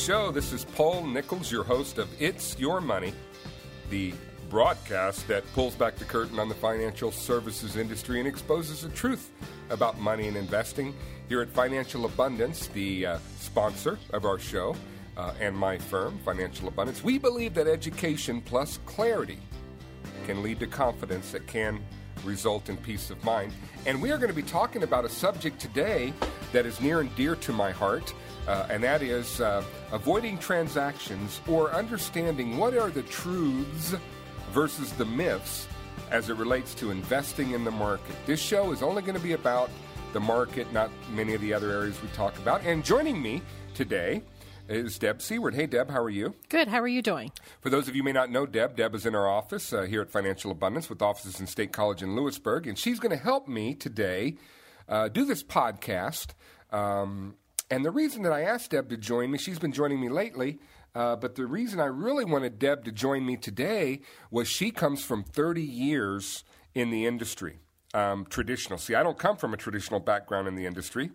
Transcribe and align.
show. 0.00 0.30
This 0.30 0.54
is 0.54 0.64
Paul 0.64 1.06
Nichols, 1.06 1.52
your 1.52 1.62
host 1.62 1.98
of 1.98 2.08
It's 2.18 2.58
Your 2.58 2.80
Money, 2.80 3.12
the 3.90 4.14
broadcast 4.48 5.28
that 5.28 5.44
pulls 5.52 5.74
back 5.74 5.96
the 5.96 6.06
curtain 6.06 6.38
on 6.38 6.48
the 6.48 6.54
financial 6.54 7.12
services 7.12 7.76
industry 7.76 8.18
and 8.18 8.26
exposes 8.26 8.80
the 8.80 8.88
truth 8.88 9.30
about 9.68 10.00
money 10.00 10.26
and 10.26 10.38
investing. 10.38 10.94
Here 11.28 11.42
at 11.42 11.50
Financial 11.50 12.06
Abundance, 12.06 12.68
the 12.68 13.04
uh, 13.04 13.18
sponsor 13.38 13.98
of 14.14 14.24
our 14.24 14.38
show, 14.38 14.74
uh, 15.18 15.34
and 15.38 15.54
my 15.54 15.76
firm, 15.76 16.18
Financial 16.24 16.66
Abundance, 16.66 17.04
we 17.04 17.18
believe 17.18 17.52
that 17.52 17.66
education 17.66 18.40
plus 18.40 18.78
clarity 18.86 19.38
can 20.24 20.42
lead 20.42 20.60
to 20.60 20.66
confidence 20.66 21.30
that 21.32 21.46
can 21.46 21.78
result 22.24 22.70
in 22.70 22.78
peace 22.78 23.10
of 23.10 23.22
mind. 23.22 23.52
And 23.84 24.00
we 24.00 24.10
are 24.12 24.16
going 24.16 24.30
to 24.30 24.34
be 24.34 24.42
talking 24.42 24.82
about 24.82 25.04
a 25.04 25.10
subject 25.10 25.60
today 25.60 26.14
that 26.52 26.64
is 26.64 26.80
near 26.80 27.00
and 27.00 27.14
dear 27.16 27.36
to 27.36 27.52
my 27.52 27.70
heart, 27.70 28.14
uh, 28.50 28.66
and 28.68 28.82
that 28.82 29.00
is 29.00 29.40
uh, 29.40 29.62
avoiding 29.92 30.36
transactions 30.36 31.40
or 31.46 31.72
understanding 31.72 32.56
what 32.56 32.76
are 32.76 32.90
the 32.90 33.02
truths 33.02 33.94
versus 34.50 34.92
the 34.94 35.04
myths 35.04 35.68
as 36.10 36.30
it 36.30 36.36
relates 36.36 36.74
to 36.74 36.90
investing 36.90 37.52
in 37.52 37.62
the 37.62 37.70
market. 37.70 38.16
This 38.26 38.40
show 38.40 38.72
is 38.72 38.82
only 38.82 39.02
going 39.02 39.14
to 39.14 39.22
be 39.22 39.34
about 39.34 39.70
the 40.12 40.18
market, 40.18 40.72
not 40.72 40.90
many 41.12 41.34
of 41.34 41.40
the 41.40 41.54
other 41.54 41.70
areas 41.70 42.02
we 42.02 42.08
talk 42.08 42.36
about. 42.38 42.64
And 42.64 42.84
joining 42.84 43.22
me 43.22 43.40
today 43.72 44.20
is 44.68 44.98
Deb 44.98 45.22
Seaward. 45.22 45.54
Hey, 45.54 45.68
Deb, 45.68 45.88
how 45.88 46.02
are 46.02 46.10
you? 46.10 46.34
Good. 46.48 46.66
How 46.66 46.80
are 46.80 46.88
you 46.88 47.02
doing? 47.02 47.30
For 47.60 47.70
those 47.70 47.86
of 47.86 47.94
you 47.94 48.02
who 48.02 48.06
may 48.06 48.12
not 48.12 48.32
know 48.32 48.46
Deb, 48.46 48.74
Deb 48.74 48.96
is 48.96 49.06
in 49.06 49.14
our 49.14 49.28
office 49.28 49.72
uh, 49.72 49.82
here 49.82 50.02
at 50.02 50.10
Financial 50.10 50.50
Abundance 50.50 50.90
with 50.90 51.02
offices 51.02 51.38
in 51.38 51.46
State 51.46 51.70
College 51.70 52.02
in 52.02 52.16
Lewisburg, 52.16 52.66
and 52.66 52.76
she's 52.76 52.98
going 52.98 53.16
to 53.16 53.22
help 53.22 53.46
me 53.46 53.76
today 53.76 54.38
uh, 54.88 55.06
do 55.06 55.24
this 55.24 55.44
podcast. 55.44 56.30
Um, 56.72 57.36
and 57.70 57.84
the 57.84 57.90
reason 57.90 58.22
that 58.22 58.32
I 58.32 58.42
asked 58.42 58.70
Deb 58.70 58.88
to 58.90 58.96
join 58.96 59.30
me, 59.30 59.38
she's 59.38 59.58
been 59.58 59.72
joining 59.72 60.00
me 60.00 60.08
lately, 60.08 60.58
uh, 60.94 61.16
but 61.16 61.36
the 61.36 61.46
reason 61.46 61.78
I 61.80 61.84
really 61.84 62.24
wanted 62.24 62.58
Deb 62.58 62.84
to 62.84 62.92
join 62.92 63.24
me 63.24 63.36
today 63.36 64.00
was 64.30 64.48
she 64.48 64.70
comes 64.70 65.04
from 65.04 65.22
30 65.22 65.62
years 65.62 66.44
in 66.74 66.90
the 66.90 67.06
industry, 67.06 67.60
um, 67.94 68.26
traditional. 68.28 68.78
See, 68.78 68.94
I 68.94 69.02
don't 69.02 69.18
come 69.18 69.36
from 69.36 69.54
a 69.54 69.56
traditional 69.56 70.00
background 70.00 70.48
in 70.48 70.56
the 70.56 70.66
industry. 70.66 71.10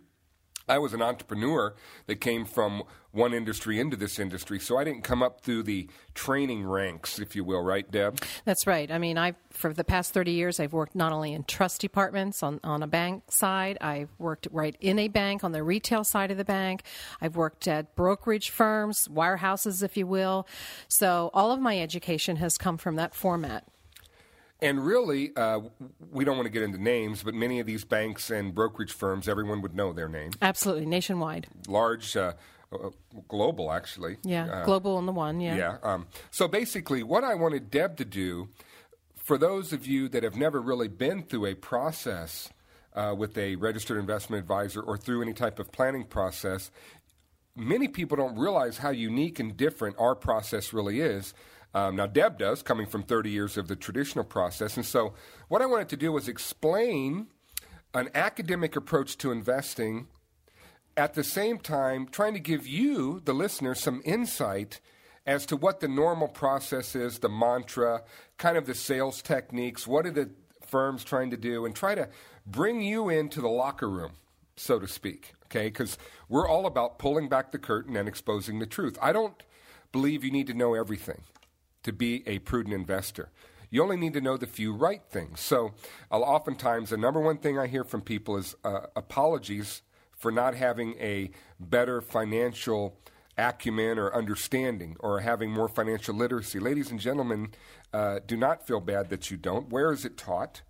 I 0.67 0.77
was 0.77 0.93
an 0.93 1.01
entrepreneur 1.01 1.75
that 2.07 2.15
came 2.15 2.45
from 2.45 2.83
one 3.11 3.33
industry 3.33 3.79
into 3.79 3.95
this 3.95 4.19
industry, 4.19 4.59
so 4.59 4.77
I 4.77 4.83
didn't 4.83 5.03
come 5.03 5.23
up 5.23 5.41
through 5.41 5.63
the 5.63 5.89
training 6.13 6.65
ranks, 6.65 7.17
if 7.17 7.35
you 7.35 7.43
will, 7.43 7.61
right, 7.61 7.89
Deb? 7.89 8.21
That's 8.43 8.67
right. 8.67 8.91
I 8.91 8.97
mean, 8.97 9.17
I 9.17 9.35
for 9.51 9.73
the 9.73 9.85
past 9.85 10.13
30 10.13 10.31
years, 10.31 10.59
I've 10.59 10.73
worked 10.73 10.95
not 10.95 11.13
only 11.13 11.33
in 11.33 11.43
trust 11.45 11.79
departments 11.81 12.43
on, 12.43 12.59
on 12.63 12.83
a 12.83 12.87
bank 12.87 13.23
side, 13.29 13.77
I've 13.79 14.09
worked 14.17 14.47
right 14.51 14.75
in 14.81 14.99
a 14.99 15.07
bank 15.07 15.43
on 15.43 15.53
the 15.53 15.63
retail 15.63 16.03
side 16.03 16.31
of 16.31 16.37
the 16.37 16.45
bank, 16.45 16.83
I've 17.21 17.35
worked 17.35 17.67
at 17.67 17.95
brokerage 17.95 18.49
firms, 18.49 19.07
wirehouses, 19.07 19.81
if 19.81 19.95
you 19.95 20.07
will. 20.07 20.47
So 20.87 21.29
all 21.33 21.51
of 21.51 21.59
my 21.59 21.79
education 21.79 22.35
has 22.37 22.57
come 22.57 22.77
from 22.77 22.97
that 22.97 23.15
format. 23.15 23.65
And 24.65 24.85
really, 24.85 25.31
uh, 25.35 25.61
we 26.11 26.25
don't 26.25 26.37
want 26.37 26.47
to 26.47 26.51
get 26.51 26.63
into 26.63 26.81
names, 26.81 27.21
but 27.23 27.33
many 27.33 27.59
of 27.59 27.67
these 27.67 27.85
banks 27.85 28.31
and 28.31 28.53
brokerage 28.53 28.91
firms, 28.91 29.27
everyone 29.27 29.61
would 29.61 29.75
know 29.75 29.93
their 29.93 30.09
name. 30.09 30.31
Absolutely, 30.41 30.87
nationwide. 30.87 31.47
Large, 31.67 32.17
uh, 32.17 32.33
uh, 32.73 32.89
global, 33.27 33.71
actually. 33.71 34.17
Yeah, 34.23 34.45
Uh, 34.45 34.65
global 34.65 34.97
on 34.97 35.05
the 35.05 35.11
one, 35.11 35.39
yeah. 35.39 35.55
Yeah. 35.55 35.77
Um, 35.83 36.07
so 36.31 36.47
basically, 36.47 37.03
what 37.03 37.23
I 37.23 37.35
wanted 37.35 37.69
Deb 37.69 37.95
to 37.97 38.05
do, 38.05 38.49
for 39.15 39.37
those 39.37 39.71
of 39.71 39.85
you 39.85 40.09
that 40.09 40.23
have 40.23 40.35
never 40.35 40.59
really 40.59 40.87
been 40.87 41.23
through 41.23 41.45
a 41.45 41.53
process 41.55 42.49
uh, 42.95 43.13
with 43.15 43.37
a 43.37 43.55
registered 43.57 43.97
investment 43.97 44.41
advisor 44.41 44.81
or 44.81 44.97
through 44.97 45.21
any 45.21 45.33
type 45.33 45.59
of 45.59 45.71
planning 45.71 46.05
process, 46.05 46.71
many 47.55 47.87
people 47.87 48.17
don't 48.17 48.37
realize 48.37 48.79
how 48.79 48.89
unique 48.89 49.39
and 49.39 49.55
different 49.55 49.95
our 49.99 50.15
process 50.15 50.73
really 50.73 51.01
is. 51.01 51.33
Um, 51.75 51.97
now, 51.97 52.07
Deb 52.07 52.39
does, 52.39 52.63
coming 52.63 52.87
from 52.87 53.03
30 53.03 53.29
years 53.29 53.57
of 53.57 53.67
the 53.67 53.75
traditional 53.75 54.23
process. 54.23 54.77
And 54.77 54.85
so, 54.85 55.13
what 55.49 55.61
I 55.61 55.65
wanted 55.65 55.89
to 55.89 55.97
do 55.97 56.13
was 56.13 56.29
explain 56.29 57.27
an 57.93 58.09
academic 58.15 58.77
approach 58.77 59.17
to 59.17 59.31
investing 59.33 60.07
at 60.95 61.15
the 61.15 61.23
same 61.23 61.59
time 61.59 62.07
trying 62.07 62.33
to 62.33 62.39
give 62.39 62.65
you, 62.65 63.19
the 63.25 63.33
listener, 63.33 63.75
some 63.75 64.01
insight 64.05 64.79
as 65.25 65.45
to 65.47 65.57
what 65.57 65.81
the 65.81 65.89
normal 65.89 66.29
process 66.29 66.95
is, 66.95 67.19
the 67.19 67.27
mantra, 67.27 68.03
kind 68.37 68.57
of 68.57 68.67
the 68.67 68.73
sales 68.73 69.21
techniques, 69.21 69.85
what 69.85 70.05
are 70.05 70.11
the 70.11 70.29
firms 70.65 71.03
trying 71.03 71.29
to 71.31 71.37
do, 71.37 71.65
and 71.65 71.75
try 71.75 71.93
to 71.93 72.07
bring 72.45 72.81
you 72.81 73.09
into 73.09 73.41
the 73.41 73.49
locker 73.49 73.89
room, 73.89 74.13
so 74.55 74.79
to 74.79 74.87
speak. 74.87 75.33
Okay, 75.47 75.65
because 75.65 75.97
we're 76.29 76.47
all 76.47 76.67
about 76.67 76.99
pulling 76.99 77.27
back 77.27 77.51
the 77.51 77.59
curtain 77.59 77.97
and 77.97 78.07
exposing 78.07 78.59
the 78.59 78.65
truth. 78.65 78.97
I 79.01 79.11
don't 79.11 79.43
believe 79.91 80.23
you 80.23 80.31
need 80.31 80.47
to 80.47 80.53
know 80.53 80.73
everything 80.73 81.21
to 81.85 81.93
be 81.93 82.23
a 82.27 82.39
prudent 82.39 82.75
investor. 82.75 83.29
You 83.69 83.81
only 83.81 83.97
need 83.97 84.13
to 84.13 84.21
know 84.21 84.37
the 84.37 84.47
few 84.47 84.73
right 84.73 85.01
things. 85.09 85.39
So, 85.39 85.73
I'll 86.11 86.23
oftentimes, 86.23 86.89
the 86.89 86.97
number 86.97 87.19
one 87.19 87.37
thing 87.37 87.57
I 87.57 87.67
hear 87.67 87.83
from 87.83 88.01
people 88.01 88.37
is 88.37 88.55
uh, 88.63 88.87
apologies 88.95 89.81
for 90.15 90.31
not 90.31 90.55
having 90.55 90.95
a 90.99 91.31
better 91.59 92.01
financial 92.01 92.97
acumen 93.37 93.99
or 93.99 94.15
understanding 94.15 94.95
or 94.99 95.19
having 95.19 95.51
more 95.51 95.67
financial 95.67 96.15
literacy. 96.15 96.59
Ladies 96.59 96.89
and 96.89 96.99
gentlemen, 96.99 97.49
uh, 97.93 98.19
do 98.25 98.37
not 98.37 98.65
feel 98.65 98.79
bad 98.79 99.09
that 99.09 99.29
you 99.29 99.37
don't. 99.37 99.69
Where 99.69 99.91
is 99.91 100.05
it 100.05 100.17
taught? 100.17 100.61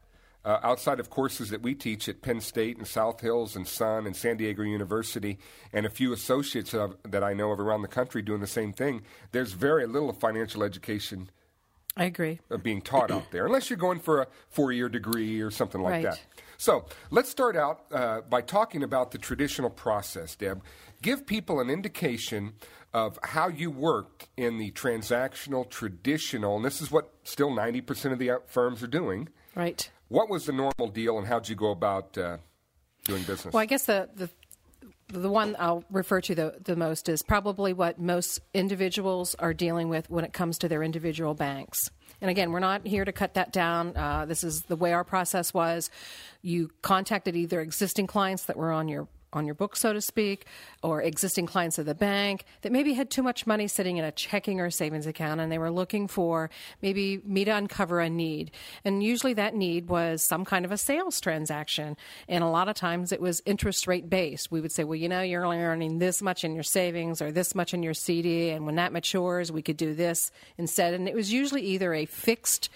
Uh, 0.46 0.60
outside 0.62 1.00
of 1.00 1.10
courses 1.10 1.50
that 1.50 1.64
we 1.64 1.74
teach 1.74 2.08
at 2.08 2.22
Penn 2.22 2.40
State 2.40 2.78
and 2.78 2.88
South 2.88 3.20
Hills 3.20 3.56
and 3.56 3.68
Sun 3.68 4.06
and 4.06 4.16
San 4.16 4.38
Diego 4.38 4.62
University, 4.62 5.40
and 5.74 5.88
a 5.88 5.90
few 5.90 6.14
associates 6.14 6.72
of, 6.76 6.96
that 7.04 7.24
I 7.24 7.34
know 7.34 7.52
of 7.52 7.60
around 7.60 7.82
the 7.82 7.88
country 7.88 8.22
doing 8.22 8.42
the 8.42 8.46
same 8.48 8.72
thing, 8.72 9.02
there's 9.32 9.54
very 9.54 9.88
little 9.88 10.14
financial 10.14 10.62
education 10.62 11.32
I 11.98 12.04
agree. 12.06 12.42
uh, 12.52 12.58
being 12.58 12.80
taught 12.82 13.10
out 13.10 13.32
there, 13.32 13.48
unless 13.48 13.72
you're 13.72 13.78
going 13.78 14.00
for 14.00 14.22
a 14.22 14.28
four 14.50 14.72
year 14.72 14.88
degree 14.88 15.42
or 15.42 15.50
something 15.50 15.82
like 15.82 15.94
Right. 15.94 16.04
that. 16.04 16.22
So 16.58 16.86
let's 17.10 17.30
start 17.30 17.56
out 17.58 17.86
uh, 17.92 18.22
by 18.22 18.42
talking 18.42 18.84
about 18.84 19.10
the 19.12 19.18
traditional 19.18 19.72
process, 19.72 20.36
Deb. 20.36 20.62
Give 21.02 21.26
people 21.26 21.60
an 21.60 21.72
indication 21.72 22.54
of 22.94 23.18
how 23.24 23.48
you 23.48 23.72
worked 23.72 24.28
in 24.38 24.60
the 24.60 24.72
transactional, 24.74 25.68
traditional, 25.70 26.56
and 26.56 26.64
this 26.64 26.82
is 26.84 26.92
what 26.92 27.12
still 27.24 27.50
90% 27.50 28.12
of 28.14 28.20
the 28.20 28.30
firms 28.46 28.84
are 28.84 28.88
doing. 28.88 29.28
Right. 29.56 29.90
What 30.10 30.30
was 30.30 30.46
the 30.46 30.54
normal 30.54 30.90
deal, 30.90 31.18
and 31.18 31.28
how'd 31.28 31.50
you 31.50 31.56
go 31.56 31.72
about 31.72 32.18
uh, 32.18 32.38
doing 33.06 33.24
business? 33.24 33.54
Well, 33.54 33.62
I 33.62 33.66
guess 33.66 33.86
the, 33.86 34.10
the 34.14 34.30
the 35.08 35.30
one 35.30 35.56
I'll 35.60 35.84
refer 35.92 36.20
to 36.22 36.36
the, 36.36 36.56
the 36.64 36.76
most 36.76 37.10
is 37.10 37.22
probably 37.22 37.74
what 37.74 38.00
most 38.00 38.40
individuals 38.54 39.36
are 39.36 39.54
dealing 39.54 39.88
with 39.88 40.10
when 40.10 40.26
it 40.26 40.34
comes 40.34 40.58
to 40.60 40.68
their 40.68 40.82
individual 40.82 41.36
banks. 41.36 41.92
And 42.22 42.32
again, 42.32 42.52
we're 42.52 42.60
not 42.60 42.88
here 42.88 43.06
to 43.06 43.12
cut 43.12 43.36
that 43.36 43.54
down. 43.54 43.96
Uh, 43.96 44.26
this 44.26 44.44
is 44.44 44.64
the 44.64 44.76
way 44.76 44.94
our 44.94 45.04
process 45.04 45.54
was. 45.54 45.90
You 46.42 46.72
contacted 46.82 47.36
either 47.36 47.62
existing 47.62 48.08
clients 48.08 48.46
that 48.46 48.58
were 48.58 48.72
on 48.72 48.88
your 48.88 49.08
on 49.36 49.46
your 49.46 49.56
book, 49.56 49.76
so 49.76 49.94
to 49.94 50.02
speak, 50.02 50.46
or 50.84 51.02
existing 51.02 51.46
clients 51.46 51.78
of 51.78 51.86
the 51.86 51.96
bank 51.96 52.46
that 52.62 52.72
maybe 52.72 52.94
had 52.94 53.10
too 53.10 53.24
much 53.24 53.48
money 53.48 53.68
sitting 53.68 53.98
in 53.98 54.06
a 54.06 54.12
checking 54.12 54.60
or 54.60 54.70
savings 54.70 55.08
account 55.08 55.42
and 55.42 55.52
they 55.52 55.58
were 55.58 55.72
looking 55.72 56.08
for 56.08 56.50
maybe 56.82 57.20
me 57.26 57.46
to 57.46 57.52
uncover 57.52 58.00
a 58.00 58.10
need. 58.10 58.52
And 58.84 59.04
usually 59.04 59.34
that 59.34 59.56
need 59.56 59.90
was 59.90 60.24
some 60.24 60.46
kind 60.46 60.66
of 60.66 60.72
a 60.72 60.78
sales 60.78 61.20
transaction. 61.20 61.98
And 62.28 62.44
a 62.44 62.48
lot 62.48 62.70
of 62.70 62.76
times 62.76 63.12
it 63.12 63.22
was 63.22 63.42
interest 63.46 63.88
rate 63.88 64.10
based. 64.10 64.52
We 64.52 64.62
would 64.62 64.72
say, 64.72 64.84
well, 64.84 64.96
you 64.96 65.10
know, 65.10 65.22
you're 65.22 65.46
only 65.46 65.60
earning 65.60 66.00
this 66.00 66.22
much 66.22 66.44
in 66.44 66.54
your 66.54 66.64
savings 66.64 67.22
or 67.22 67.32
this 67.32 67.56
much 67.56 67.74
in 67.74 67.84
your 67.84 67.94
CD. 67.94 68.50
And 68.50 68.66
when 68.66 68.76
that 68.76 68.94
matures, 68.94 69.52
we 69.52 69.62
could 69.62 69.78
do 69.78 69.94
this 69.94 70.32
instead. 70.58 70.94
And 70.94 71.08
it 71.08 71.16
was 71.16 71.32
usually 71.32 71.62
either 71.62 71.94
a 71.94 72.06
fixed 72.06 72.70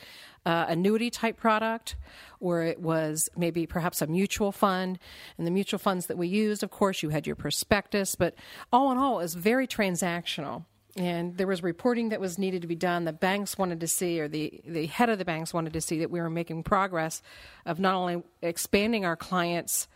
uh, 0.45 0.65
annuity 0.67 1.09
type 1.09 1.37
product, 1.37 1.95
or 2.39 2.63
it 2.63 2.79
was 2.79 3.29
maybe 3.35 3.65
perhaps 3.65 4.01
a 4.01 4.07
mutual 4.07 4.51
fund. 4.51 4.99
And 5.37 5.45
the 5.45 5.51
mutual 5.51 5.79
funds 5.79 6.07
that 6.07 6.17
we 6.17 6.27
used, 6.27 6.63
of 6.63 6.71
course, 6.71 7.03
you 7.03 7.09
had 7.09 7.27
your 7.27 7.35
prospectus, 7.35 8.15
but 8.15 8.35
all 8.71 8.91
in 8.91 8.97
all, 8.97 9.19
it 9.19 9.23
was 9.23 9.35
very 9.35 9.67
transactional. 9.67 10.65
And 10.95 11.37
there 11.37 11.47
was 11.47 11.61
reporting 11.61 12.09
that 12.09 12.19
was 12.19 12.37
needed 12.37 12.61
to 12.63 12.67
be 12.67 12.75
done. 12.75 13.05
The 13.05 13.13
banks 13.13 13.57
wanted 13.57 13.79
to 13.81 13.87
see, 13.87 14.19
or 14.19 14.27
the, 14.27 14.59
the 14.65 14.87
head 14.87 15.09
of 15.09 15.17
the 15.17 15.25
banks 15.25 15.53
wanted 15.53 15.73
to 15.73 15.81
see 15.81 15.99
that 15.99 16.09
we 16.09 16.19
were 16.19 16.29
making 16.29 16.63
progress 16.63 17.21
of 17.65 17.79
not 17.79 17.93
only 17.93 18.23
expanding 18.41 19.05
our 19.05 19.15
clients' 19.15 19.87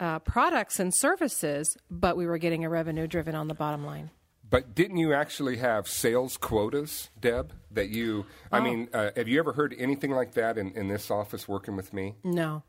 uh, 0.00 0.18
products 0.20 0.80
and 0.80 0.94
services, 0.94 1.76
but 1.90 2.16
we 2.16 2.26
were 2.26 2.38
getting 2.38 2.64
a 2.64 2.68
revenue 2.68 3.06
driven 3.06 3.34
on 3.34 3.48
the 3.48 3.54
bottom 3.54 3.84
line. 3.84 4.10
But 4.48 4.74
didn't 4.74 4.98
you 4.98 5.12
actually 5.12 5.56
have 5.56 5.88
sales 5.88 6.36
quotas, 6.36 7.10
Deb? 7.20 7.52
That 7.72 7.90
you, 7.90 8.26
I 8.50 8.60
mean, 8.60 8.88
uh, 8.92 9.10
have 9.16 9.28
you 9.28 9.38
ever 9.38 9.52
heard 9.52 9.74
anything 9.76 10.12
like 10.12 10.32
that 10.34 10.56
in, 10.56 10.72
in 10.72 10.88
this 10.88 11.10
office 11.10 11.46
working 11.46 11.76
with 11.76 11.92
me? 11.92 12.14
No, 12.24 12.62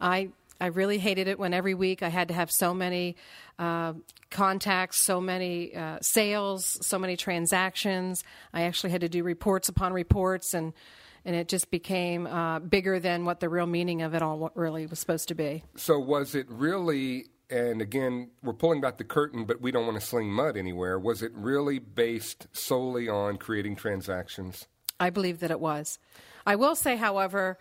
I 0.00 0.30
I 0.60 0.66
really 0.66 0.98
hated 0.98 1.28
it 1.28 1.38
when 1.38 1.54
every 1.54 1.74
week 1.74 2.02
I 2.02 2.08
had 2.08 2.28
to 2.28 2.34
have 2.34 2.50
so 2.50 2.74
many 2.74 3.16
uh, 3.58 3.92
contacts, 4.30 5.04
so 5.04 5.20
many 5.20 5.74
uh, 5.74 5.98
sales, 6.00 6.78
so 6.82 6.98
many 6.98 7.16
transactions. 7.16 8.24
I 8.52 8.62
actually 8.62 8.90
had 8.90 9.02
to 9.02 9.08
do 9.08 9.22
reports 9.22 9.68
upon 9.68 9.92
reports, 9.92 10.54
and 10.54 10.72
and 11.24 11.36
it 11.36 11.48
just 11.48 11.70
became 11.70 12.26
uh, 12.26 12.58
bigger 12.58 12.98
than 12.98 13.24
what 13.24 13.40
the 13.40 13.48
real 13.48 13.66
meaning 13.66 14.02
of 14.02 14.14
it 14.14 14.22
all 14.22 14.50
really 14.54 14.86
was 14.86 14.98
supposed 14.98 15.28
to 15.28 15.34
be. 15.34 15.62
So 15.76 15.98
was 15.98 16.34
it 16.34 16.46
really 16.48 17.26
and 17.50 17.80
again, 17.80 18.30
we're 18.42 18.52
pulling 18.52 18.80
back 18.80 18.98
the 18.98 19.04
curtain, 19.04 19.44
but 19.44 19.60
we 19.60 19.70
don't 19.70 19.86
want 19.86 19.98
to 19.98 20.06
sling 20.06 20.30
mud 20.30 20.56
anywhere. 20.56 20.98
Was 20.98 21.22
it 21.22 21.32
really 21.34 21.78
based 21.78 22.46
solely 22.52 23.08
on 23.08 23.36
creating 23.36 23.76
transactions? 23.76 24.66
I 25.00 25.10
believe 25.10 25.40
that 25.40 25.50
it 25.50 25.60
was. 25.60 25.98
I 26.46 26.56
will 26.56 26.74
say, 26.74 26.96
however, 26.96 27.58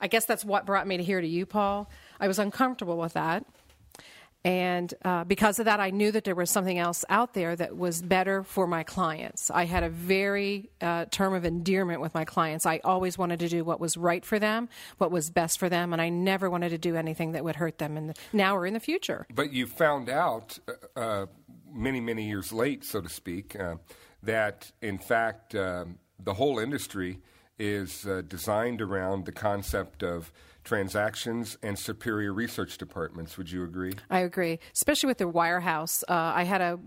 I 0.00 0.08
guess 0.08 0.24
that's 0.24 0.44
what 0.44 0.66
brought 0.66 0.86
me 0.86 0.96
to 0.96 1.02
here 1.02 1.20
to 1.20 1.26
you, 1.26 1.46
Paul. 1.46 1.90
I 2.18 2.26
was 2.26 2.38
uncomfortable 2.38 2.96
with 2.96 3.12
that. 3.12 3.44
And 4.44 4.92
uh, 5.04 5.24
because 5.24 5.58
of 5.58 5.66
that, 5.66 5.80
I 5.80 5.90
knew 5.90 6.10
that 6.12 6.24
there 6.24 6.34
was 6.34 6.50
something 6.50 6.78
else 6.78 7.04
out 7.10 7.34
there 7.34 7.54
that 7.56 7.76
was 7.76 8.00
better 8.00 8.42
for 8.42 8.66
my 8.66 8.84
clients. 8.84 9.50
I 9.50 9.66
had 9.66 9.82
a 9.82 9.90
very 9.90 10.70
uh, 10.80 11.06
term 11.10 11.34
of 11.34 11.44
endearment 11.44 12.00
with 12.00 12.14
my 12.14 12.24
clients. 12.24 12.64
I 12.64 12.80
always 12.82 13.18
wanted 13.18 13.40
to 13.40 13.48
do 13.48 13.64
what 13.64 13.80
was 13.80 13.98
right 13.98 14.24
for 14.24 14.38
them, 14.38 14.70
what 14.96 15.10
was 15.10 15.28
best 15.28 15.58
for 15.58 15.68
them, 15.68 15.92
and 15.92 16.00
I 16.00 16.08
never 16.08 16.48
wanted 16.48 16.70
to 16.70 16.78
do 16.78 16.96
anything 16.96 17.32
that 17.32 17.44
would 17.44 17.56
hurt 17.56 17.78
them 17.78 17.98
in 17.98 18.06
the, 18.08 18.14
now 18.32 18.56
or 18.56 18.64
in 18.64 18.72
the 18.72 18.80
future. 18.80 19.26
But 19.34 19.52
you 19.52 19.66
found 19.66 20.08
out 20.08 20.58
uh, 20.66 20.98
uh 20.98 21.26
many, 21.72 22.00
many 22.00 22.26
years 22.26 22.52
late, 22.52 22.82
so 22.82 23.00
to 23.00 23.08
speak, 23.08 23.58
uh, 23.58 23.76
that 24.22 24.72
in 24.82 24.98
fact 24.98 25.54
um, 25.54 25.98
the 26.18 26.34
whole 26.34 26.58
industry 26.58 27.18
is 27.58 28.06
uh, 28.06 28.22
designed 28.26 28.80
around 28.80 29.26
the 29.26 29.32
concept 29.32 30.02
of 30.02 30.32
transactions 30.70 31.58
and 31.64 31.76
superior 31.76 32.32
research 32.32 32.78
departments. 32.78 33.36
Would 33.36 33.50
you 33.50 33.64
agree? 33.64 33.92
I 34.08 34.20
agree, 34.20 34.60
especially 34.72 35.08
with 35.08 35.18
the 35.18 35.28
wirehouse. 35.28 36.04
Uh, 36.08 36.12
I 36.12 36.44
had 36.44 36.60
a, 36.60 36.78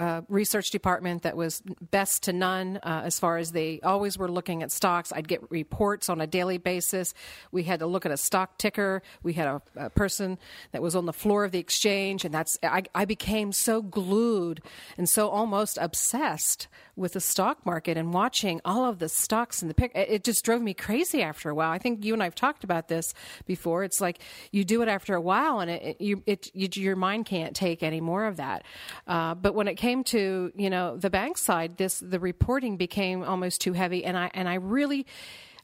a, 0.00 0.24
research 0.28 0.72
department 0.72 1.22
that 1.22 1.36
was 1.36 1.62
best 1.92 2.24
to 2.24 2.32
none 2.32 2.78
uh, 2.82 3.02
as 3.04 3.20
far 3.20 3.38
as 3.38 3.52
they 3.52 3.78
always 3.84 4.18
were 4.18 4.28
looking 4.28 4.64
at 4.64 4.72
stocks. 4.72 5.12
I'd 5.12 5.28
get 5.28 5.48
reports 5.52 6.08
on 6.08 6.20
a 6.20 6.26
daily 6.26 6.58
basis. 6.58 7.14
We 7.52 7.62
had 7.62 7.78
to 7.78 7.86
look 7.86 8.04
at 8.04 8.10
a 8.10 8.16
stock 8.16 8.58
ticker. 8.58 9.02
We 9.22 9.34
had 9.34 9.46
a, 9.46 9.62
a 9.76 9.90
person 9.90 10.36
that 10.72 10.82
was 10.82 10.96
on 10.96 11.06
the 11.06 11.12
floor 11.12 11.44
of 11.44 11.52
the 11.52 11.60
exchange, 11.60 12.24
and 12.24 12.34
that's 12.34 12.58
I, 12.64 12.82
I 12.92 13.04
became 13.04 13.52
so 13.52 13.82
glued 13.82 14.62
and 14.96 15.08
so 15.08 15.28
almost 15.28 15.78
obsessed 15.80 16.66
with 16.96 17.12
the 17.12 17.20
stock 17.20 17.64
market 17.64 17.96
and 17.96 18.12
watching 18.12 18.60
all 18.64 18.84
of 18.84 18.98
the 18.98 19.08
stocks 19.08 19.62
in 19.62 19.68
the 19.68 19.74
pick. 19.74 19.92
It 19.94 20.24
just 20.24 20.44
drove 20.44 20.60
me 20.60 20.74
crazy 20.74 21.22
after 21.22 21.50
a 21.50 21.54
while. 21.54 21.70
I 21.70 21.78
think 21.78 22.04
you 22.04 22.14
and 22.14 22.22
I've 22.22 22.34
talked 22.34 22.64
about 22.64 22.88
this 22.88 23.14
before. 23.46 23.84
It's 23.84 24.00
like 24.00 24.20
you 24.50 24.64
do 24.64 24.82
it 24.82 24.88
after 24.88 25.14
a 25.14 25.20
while, 25.20 25.60
and 25.60 25.70
it, 25.70 25.82
it 25.82 26.00
you, 26.00 26.22
it, 26.26 26.50
you, 26.54 26.68
your 26.74 26.96
mind 26.96 27.26
can't 27.26 27.54
take 27.54 27.82
any 27.82 28.00
more 28.00 28.26
of 28.26 28.36
that. 28.36 28.64
Uh, 29.06 29.34
but 29.34 29.54
when 29.54 29.68
it 29.68 29.74
came 29.74 30.04
to 30.04 30.52
you 30.56 30.70
know 30.70 30.96
the 30.96 31.10
bank 31.10 31.38
side, 31.38 31.76
this 31.76 31.98
the 32.00 32.20
reporting 32.20 32.76
became 32.76 33.22
almost 33.22 33.60
too 33.60 33.72
heavy, 33.72 34.04
and 34.04 34.16
I 34.16 34.30
and 34.34 34.48
I 34.48 34.54
really. 34.54 35.06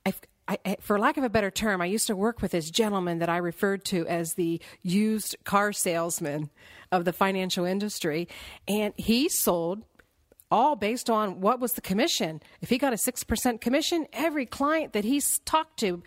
I, 0.06 0.58
I, 0.66 0.76
for 0.81 0.99
lack 0.99 1.16
of 1.16 1.25
a 1.25 1.31
better 1.31 1.50
term, 1.50 1.81
I 1.81 1.87
used 1.87 2.06
to 2.08 2.16
work 2.16 2.43
with 2.43 2.50
this 2.50 2.69
gentleman 2.69 3.20
that 3.20 3.31
I 3.31 3.38
referred 3.38 3.82
to 3.87 4.06
as 4.06 4.34
the 4.34 4.60
used 4.82 5.37
car 5.44 5.72
salesman 5.72 6.50
of 6.93 7.06
the 7.06 7.14
financial 7.14 7.64
industry, 7.64 8.28
and 8.69 8.93
he 8.99 9.31
sold 9.31 9.84
all 10.50 10.76
based 10.76 11.10
on 11.10 11.40
what 11.40 11.58
was 11.58 11.72
the 11.72 11.81
commission. 11.81 12.40
If 12.60 12.70
he 12.70 12.78
got 12.78 12.93
a 12.93 12.96
6% 12.96 13.60
commission, 13.60 14.06
every 14.12 14.46
client 14.46 14.93
that 14.93 15.05
he 15.05 15.20
talked 15.44 15.81
to 15.81 16.02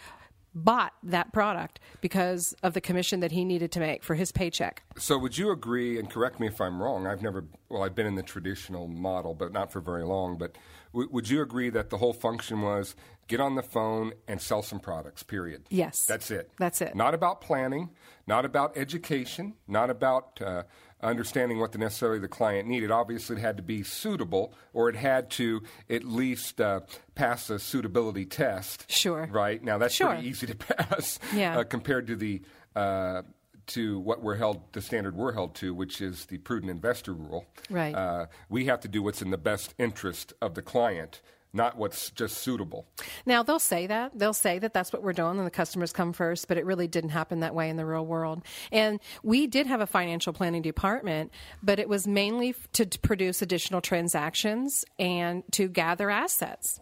bought 0.64 0.94
that 1.04 1.32
product 1.34 1.80
because 2.02 2.54
of 2.64 2.74
the 2.74 2.82
commission 2.82 3.20
that 3.20 3.32
he 3.32 3.46
needed 3.46 3.72
to 3.74 3.80
make 3.80 4.04
for 4.04 4.16
his 4.16 4.32
paycheck. 4.32 4.84
So, 4.98 5.18
would 5.18 5.38
you 5.38 5.52
agree, 5.52 6.00
and 6.00 6.10
correct 6.10 6.40
me 6.40 6.48
if 6.48 6.60
I'm 6.60 6.82
wrong, 6.82 7.08
I've 7.08 7.22
never, 7.22 7.46
well, 7.70 7.84
I've 7.84 7.96
been 7.96 8.08
in 8.08 8.16
the 8.16 8.24
traditional 8.24 8.88
model, 8.88 9.34
but 9.34 9.54
not 9.54 9.72
for 9.72 9.80
very 9.80 10.04
long, 10.04 10.38
but 10.38 10.58
w- 10.94 11.10
would 11.12 11.30
you 11.30 11.42
agree 11.42 11.70
that 11.70 11.90
the 11.90 11.98
whole 11.98 12.14
function 12.14 12.62
was 12.62 12.96
get 13.28 13.40
on 13.40 13.56
the 13.56 13.64
phone 13.64 14.14
and 14.28 14.42
sell 14.42 14.62
some 14.62 14.80
products, 14.80 15.22
period? 15.22 15.64
Yes. 15.70 16.06
That's 16.06 16.32
it. 16.32 16.50
That's 16.58 16.82
it. 16.82 16.96
Not 16.96 17.14
about 17.14 17.42
planning, 17.42 17.90
not 18.26 18.46
about 18.46 18.78
education, 18.78 19.54
not 19.68 19.90
about. 19.90 20.42
Uh, 20.42 20.64
understanding 21.02 21.60
what 21.60 21.72
the 21.72 21.78
necessarily 21.78 22.20
the 22.20 22.28
client 22.28 22.68
needed. 22.68 22.92
Obviously, 22.92 23.36
it 23.36 23.40
had 23.40 23.58
to 23.58 23.64
be 23.64 23.84
suitable, 23.84 24.54
or 24.74 24.90
it 24.90 24.96
had 24.96 25.30
to 25.32 25.62
at 25.90 26.04
least 26.04 26.60
uh, 26.60 26.82
pass 27.16 27.50
a 27.50 27.60
suitability 27.60 28.26
test. 28.26 28.90
Sure. 28.92 29.28
Right 29.32 29.64
now, 29.64 29.78
that's 29.78 29.94
sure. 29.94 30.10
pretty 30.10 30.28
easy 30.28 30.48
to 30.48 30.56
pass. 30.56 31.20
Yeah. 31.34 31.60
Uh, 31.60 31.64
compared 31.64 32.08
to 32.08 32.16
the 32.16 32.42
uh, 32.76 33.24
to 33.68 34.00
what 34.00 34.22
we're 34.22 34.36
held, 34.36 34.62
the 34.74 34.82
standard 34.82 35.16
we're 35.16 35.34
held 35.34 35.54
to, 35.56 35.74
which 35.74 36.02
is 36.02 36.26
the 36.26 36.38
prudent 36.38 36.72
investor 36.72 37.14
rule. 37.14 37.46
Right. 37.70 37.94
Uh, 37.94 38.28
we 38.50 38.66
have 38.66 38.80
to 38.82 38.88
do 38.88 39.04
what's 39.04 39.22
in 39.22 39.30
the 39.30 39.38
best 39.38 39.74
interest 39.78 40.34
of 40.42 40.56
the 40.56 40.62
client 40.62 41.22
not 41.58 41.76
what's 41.76 42.12
just 42.12 42.38
suitable. 42.38 42.88
Now, 43.26 43.44
they'll 43.44 43.60
say 43.60 43.88
that. 43.88 44.18
They'll 44.18 44.34
say 44.34 44.60
that 44.60 44.74
that's 44.74 44.94
what 44.94 45.04
we're 45.04 45.12
doing 45.12 45.38
and 45.38 45.46
the 45.46 45.52
customers 45.52 45.92
come 45.92 46.14
first, 46.14 46.48
but 46.48 46.58
it 46.58 46.66
really 46.66 46.88
didn't 46.88 47.10
happen 47.10 47.42
that 47.42 47.54
way 47.54 47.70
in 47.70 47.76
the 47.76 47.86
real 47.86 48.06
world. 48.06 48.44
And 48.72 49.02
we 49.24 49.48
did 49.48 49.68
have 49.68 49.82
a 49.82 49.88
financial 49.88 50.32
planning 50.32 50.62
department, 50.62 51.32
but 51.62 51.80
it 51.80 51.90
was 51.90 52.08
mainly 52.08 52.56
to 52.74 52.86
produce 53.02 53.42
additional 53.42 53.82
transactions 53.82 54.86
and 54.98 55.44
to 55.52 55.68
gather 55.68 56.10
assets. 56.10 56.80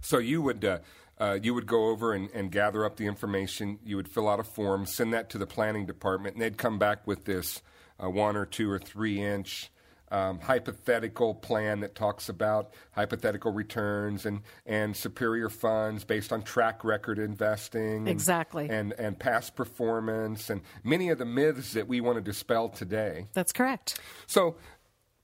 So 0.00 0.18
you 0.18 0.42
would. 0.42 0.64
Uh, 0.64 0.78
uh, 1.18 1.38
you 1.42 1.52
would 1.52 1.66
go 1.66 1.88
over 1.88 2.14
and, 2.14 2.30
and, 2.30 2.50
gather 2.50 2.82
up 2.82 2.96
the 2.96 3.04
information. 3.04 3.78
You 3.84 3.96
would 3.96 4.08
fill 4.08 4.26
out 4.26 4.40
a 4.40 4.42
form, 4.42 4.86
send 4.86 5.12
that 5.12 5.28
to 5.28 5.38
the 5.38 5.46
planning 5.46 5.84
department, 5.84 6.34
and 6.34 6.42
they'd 6.42 6.56
come 6.56 6.78
back 6.78 7.06
with 7.06 7.26
this 7.26 7.60
uh, 8.02 8.08
one 8.08 8.36
or 8.36 8.46
two 8.46 8.70
or 8.70 8.78
three 8.78 9.20
inch 9.20 9.70
um, 10.10 10.40
hypothetical 10.40 11.34
plan 11.34 11.80
that 11.80 11.94
talks 11.94 12.28
about 12.28 12.72
hypothetical 12.92 13.52
returns 13.52 14.26
and, 14.26 14.40
and 14.66 14.96
superior 14.96 15.48
funds 15.48 16.04
based 16.04 16.32
on 16.32 16.42
track 16.42 16.84
record 16.84 17.18
investing. 17.18 17.98
And, 17.98 18.08
exactly. 18.08 18.68
And, 18.68 18.92
and 18.94 19.18
past 19.18 19.54
performance 19.54 20.50
and 20.50 20.62
many 20.82 21.10
of 21.10 21.18
the 21.18 21.24
myths 21.24 21.72
that 21.74 21.86
we 21.86 22.00
want 22.00 22.16
to 22.16 22.22
dispel 22.22 22.68
today. 22.68 23.26
That's 23.32 23.52
correct. 23.52 24.00
So 24.26 24.56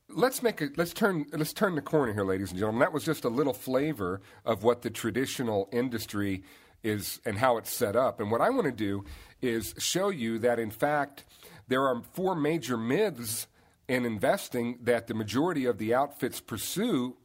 let's 0.08 0.42
make 0.42 0.60
a 0.60 0.68
let's 0.76 0.92
turn 0.92 1.26
let's 1.32 1.52
turn 1.52 1.74
the 1.74 1.82
corner 1.82 2.12
here, 2.12 2.24
ladies 2.24 2.50
and 2.50 2.58
gentlemen. 2.58 2.80
That 2.80 2.92
was 2.92 3.04
just 3.04 3.24
a 3.24 3.28
little 3.28 3.52
flavor 3.52 4.20
of 4.44 4.62
what 4.62 4.82
the 4.82 4.90
traditional 4.90 5.68
industry 5.72 6.44
is 6.82 7.20
and 7.24 7.38
how 7.38 7.56
it's 7.56 7.72
set 7.72 7.96
up. 7.96 8.20
And 8.20 8.30
what 8.30 8.40
I 8.40 8.50
want 8.50 8.66
to 8.66 8.72
do 8.72 9.04
is 9.42 9.74
show 9.78 10.10
you 10.10 10.38
that 10.40 10.58
in 10.58 10.70
fact 10.70 11.24
there 11.68 11.86
are 11.86 12.02
four 12.12 12.34
major 12.36 12.76
myths 12.76 13.46
in 13.88 14.04
investing 14.04 14.78
that 14.82 15.06
the 15.06 15.14
majority 15.14 15.64
of 15.66 15.78
the 15.78 15.94
outfits 15.94 16.40
pursue 16.40 17.16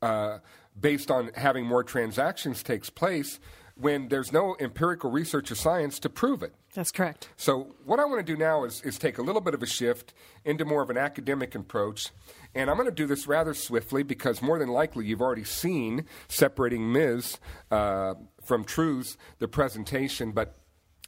uh, 0.00 0.38
based 0.78 1.10
on 1.10 1.30
having 1.34 1.64
more 1.64 1.84
transactions 1.84 2.62
takes 2.62 2.90
place 2.90 3.38
when 3.74 4.08
there's 4.08 4.32
no 4.32 4.54
empirical 4.60 5.10
research 5.10 5.50
or 5.50 5.54
science 5.54 5.98
to 5.98 6.08
prove 6.08 6.42
it. 6.42 6.54
That's 6.74 6.90
correct. 6.90 7.28
So, 7.36 7.74
what 7.84 8.00
I 8.00 8.04
want 8.04 8.24
to 8.24 8.32
do 8.32 8.38
now 8.38 8.64
is, 8.64 8.80
is 8.82 8.98
take 8.98 9.18
a 9.18 9.22
little 9.22 9.40
bit 9.40 9.54
of 9.54 9.62
a 9.62 9.66
shift 9.66 10.14
into 10.44 10.64
more 10.64 10.82
of 10.82 10.90
an 10.90 10.98
academic 10.98 11.54
approach. 11.54 12.10
And 12.54 12.70
I'm 12.70 12.76
going 12.76 12.88
to 12.88 12.94
do 12.94 13.06
this 13.06 13.26
rather 13.26 13.54
swiftly 13.54 14.02
because 14.02 14.42
more 14.42 14.58
than 14.58 14.68
likely 14.68 15.06
you've 15.06 15.22
already 15.22 15.44
seen 15.44 16.04
separating 16.28 16.92
myths 16.92 17.38
uh, 17.70 18.14
from 18.42 18.64
truths, 18.64 19.16
the 19.38 19.48
presentation. 19.48 20.32
But 20.32 20.58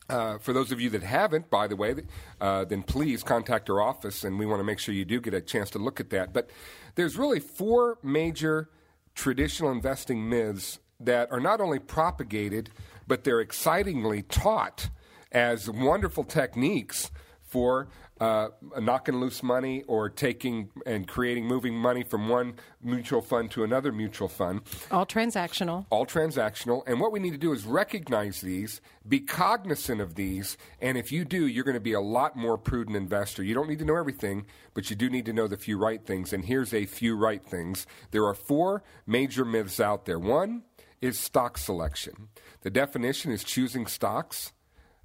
uh, 0.08 0.38
for 0.38 0.52
those 0.52 0.70
of 0.70 0.80
you 0.80 0.90
that 0.90 1.02
haven't, 1.02 1.50
by 1.50 1.66
the 1.66 1.76
way, 1.76 1.94
uh, 2.40 2.64
then 2.64 2.82
please 2.82 3.22
contact 3.22 3.70
our 3.70 3.80
office, 3.80 4.24
and 4.24 4.38
we 4.38 4.46
want 4.46 4.60
to 4.60 4.64
make 4.64 4.78
sure 4.78 4.94
you 4.94 5.04
do 5.04 5.20
get 5.20 5.34
a 5.34 5.40
chance 5.40 5.70
to 5.70 5.78
look 5.78 6.00
at 6.00 6.10
that. 6.10 6.32
But 6.32 6.50
there's 6.94 7.16
really 7.16 7.40
four 7.40 7.98
major 8.02 8.68
traditional 9.14 9.70
investing 9.70 10.28
myths 10.28 10.78
that 11.00 11.30
are 11.32 11.40
not 11.40 11.60
only 11.60 11.78
propagated, 11.78 12.70
but 13.06 13.24
they're 13.24 13.40
excitingly 13.40 14.22
taught 14.22 14.90
as 15.32 15.68
wonderful 15.68 16.24
techniques 16.24 17.10
for 17.42 17.88
uh, 18.20 18.48
knocking 18.80 19.16
loose 19.16 19.42
money 19.42 19.82
or 19.88 20.08
taking 20.08 20.70
and 20.86 21.08
creating, 21.08 21.46
moving 21.46 21.74
money 21.74 22.02
from 22.02 22.28
one 22.28 22.54
mutual 22.82 23.20
fund 23.20 23.50
to 23.50 23.64
another 23.64 23.90
mutual 23.92 24.28
fund. 24.28 24.60
All 24.90 25.06
transactional. 25.06 25.86
All 25.90 26.06
transactional. 26.06 26.82
And 26.86 27.00
what 27.00 27.12
we 27.12 27.18
need 27.18 27.32
to 27.32 27.38
do 27.38 27.52
is 27.52 27.64
recognize 27.64 28.40
these, 28.40 28.80
be 29.06 29.20
cognizant 29.20 30.00
of 30.00 30.14
these, 30.14 30.56
and 30.80 30.96
if 30.96 31.10
you 31.10 31.24
do, 31.24 31.46
you're 31.46 31.64
going 31.64 31.74
to 31.74 31.80
be 31.80 31.92
a 31.92 32.00
lot 32.00 32.36
more 32.36 32.56
prudent 32.56 32.96
investor. 32.96 33.42
You 33.42 33.54
don't 33.54 33.68
need 33.68 33.80
to 33.80 33.84
know 33.84 33.96
everything, 33.96 34.46
but 34.74 34.90
you 34.90 34.96
do 34.96 35.10
need 35.10 35.26
to 35.26 35.32
know 35.32 35.48
the 35.48 35.56
few 35.56 35.76
right 35.76 36.04
things. 36.04 36.32
And 36.32 36.44
here's 36.44 36.72
a 36.72 36.86
few 36.86 37.16
right 37.16 37.44
things. 37.44 37.86
There 38.12 38.24
are 38.24 38.34
four 38.34 38.84
major 39.06 39.44
myths 39.44 39.80
out 39.80 40.04
there. 40.04 40.18
One 40.18 40.62
is 41.00 41.18
stock 41.18 41.58
selection. 41.58 42.28
The 42.62 42.70
definition 42.70 43.32
is 43.32 43.44
choosing 43.44 43.86
stocks 43.86 44.52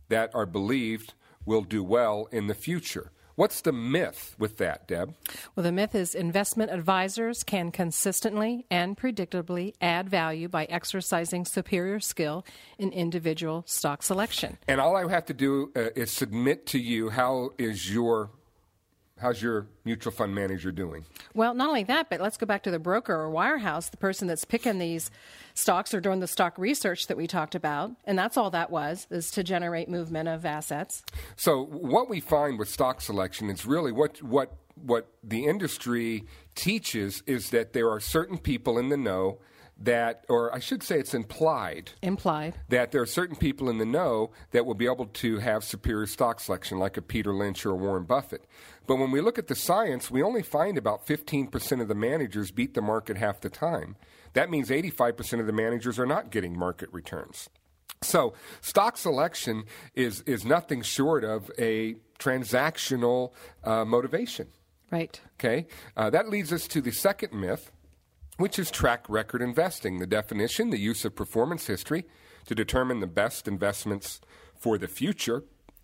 that 0.08 0.34
are 0.34 0.46
believed 0.46 1.14
will 1.46 1.62
do 1.62 1.84
well 1.84 2.28
in 2.32 2.48
the 2.48 2.54
future. 2.54 3.12
What's 3.40 3.62
the 3.62 3.72
myth 3.72 4.36
with 4.38 4.58
that, 4.58 4.86
Deb? 4.86 5.16
Well, 5.56 5.64
the 5.64 5.72
myth 5.72 5.96
is 5.96 6.14
investment 6.14 6.72
advisors 6.72 7.42
can 7.42 7.72
consistently 7.72 8.66
and 8.70 8.98
predictably 8.98 9.76
add 9.80 10.10
value 10.10 10.50
by 10.50 10.66
exercising 10.66 11.46
superior 11.46 12.02
skill 12.02 12.46
in 12.78 12.92
individual 12.92 13.64
stock 13.66 14.04
selection. 14.04 14.58
And 14.68 14.82
all 14.82 14.98
I 14.98 15.10
have 15.10 15.26
to 15.28 15.34
do 15.34 15.72
uh, 15.74 15.92
is 15.96 16.12
submit 16.12 16.66
to 16.68 16.80
you 16.80 17.12
how 17.12 17.52
is 17.58 17.90
your 17.90 18.32
how's 19.20 19.42
your 19.42 19.68
mutual 19.86 20.12
fund 20.12 20.34
manager 20.34 20.72
doing? 20.72 21.06
Well, 21.34 21.54
not 21.54 21.68
only 21.68 21.84
that, 21.84 22.10
but 22.10 22.22
let's 22.22 22.38
go 22.38 22.46
back 22.46 22.64
to 22.64 22.72
the 22.72 22.80
broker 22.80 23.14
or 23.14 23.30
wirehouse, 23.30 23.92
the 23.92 23.98
person 23.98 24.28
that's 24.28 24.46
picking 24.46 24.80
these 24.80 25.12
stocks 25.54 25.94
or 25.94 26.00
doing 26.00 26.20
the 26.20 26.28
stock 26.28 26.58
research 26.58 27.08
that 27.08 27.18
we 27.18 27.28
talked 27.28 27.56
about, 27.56 27.92
and 28.06 28.18
that's 28.18 28.38
all 28.38 28.50
that 28.52 28.72
was 28.72 29.08
is 29.10 29.32
to 29.32 29.44
generate 29.44 29.90
movement 29.90 30.30
of 30.30 30.46
assets. 30.46 31.04
So 31.36 31.66
what 31.66 32.10
we 32.10 32.20
find 32.20 32.58
with 32.58 32.70
stock 32.70 33.02
selection 33.02 33.50
is 33.50 33.66
really 33.66 33.92
what 33.92 34.22
what 34.24 34.54
what 34.76 35.10
the 35.24 35.46
industry 35.46 36.26
teaches 36.56 37.22
is 37.26 37.50
that 37.50 37.74
there 37.74 37.90
are 37.90 38.00
certain 38.00 38.38
people 38.38 38.78
in 38.78 38.90
the 38.90 38.98
know 38.98 39.40
that, 39.82 40.26
or 40.28 40.54
I 40.54 40.60
should 40.60 40.84
say 40.84 41.00
it's 41.00 41.14
implied. 41.14 41.92
Implied. 42.02 42.56
That 42.70 42.92
there 42.92 43.02
are 43.02 43.06
certain 43.06 43.36
people 43.36 43.70
in 43.70 43.78
the 43.78 43.86
know 43.86 44.32
that 44.52 44.66
will 44.66 44.74
be 44.74 44.86
able 44.86 45.06
to 45.06 45.38
have 45.38 45.64
superior 45.64 46.06
stock 46.06 46.40
selection, 46.40 46.80
like 46.80 46.98
a 46.98 47.02
Peter 47.02 47.34
Lynch 47.34 47.66
or 47.66 47.72
a 47.72 47.76
Warren 47.76 48.04
Buffett. 48.04 48.46
But 48.90 48.98
when 48.98 49.12
we 49.12 49.22
look 49.22 49.38
at 49.38 49.46
the 49.46 49.54
science, 49.54 50.10
we 50.10 50.24
only 50.24 50.42
find 50.42 50.76
about 50.76 51.06
15% 51.06 51.80
of 51.80 51.88
the 51.88 51.94
managers 51.94 52.50
beat 52.50 52.74
the 52.74 52.82
market 52.82 53.18
half 53.18 53.40
the 53.40 53.48
time. 53.48 53.96
That 54.34 54.50
means 54.50 54.72
85% 54.72 55.40
of 55.40 55.46
the 55.46 55.54
managers 55.54 56.00
are 56.00 56.08
not 56.08 56.32
getting 56.32 56.58
market 56.58 56.90
returns. 56.92 57.52
So, 58.02 58.34
stock 58.62 58.98
selection 58.98 59.66
is, 59.94 60.22
is 60.22 60.44
nothing 60.44 60.82
short 60.82 61.24
of 61.24 61.52
a 61.60 61.98
transactional 62.18 63.32
uh, 63.64 63.86
motivation. 63.86 64.48
Right. 64.90 65.22
Okay. 65.36 65.68
Uh, 65.96 66.10
that 66.10 66.28
leads 66.28 66.52
us 66.52 66.68
to 66.70 66.82
the 66.82 66.92
second 66.92 67.32
myth, 67.32 67.72
which 68.38 68.58
is 68.58 68.72
track 68.72 69.06
record 69.08 69.44
investing. 69.44 70.00
The 70.00 70.08
definition, 70.08 70.72
the 70.72 70.80
use 70.80 71.06
of 71.06 71.16
performance 71.16 71.68
history 71.68 72.06
to 72.48 72.56
determine 72.56 73.02
the 73.02 73.06
best 73.06 73.48
investments 73.48 74.20
for 74.56 74.80
the 74.80 74.88
future. 74.88 75.44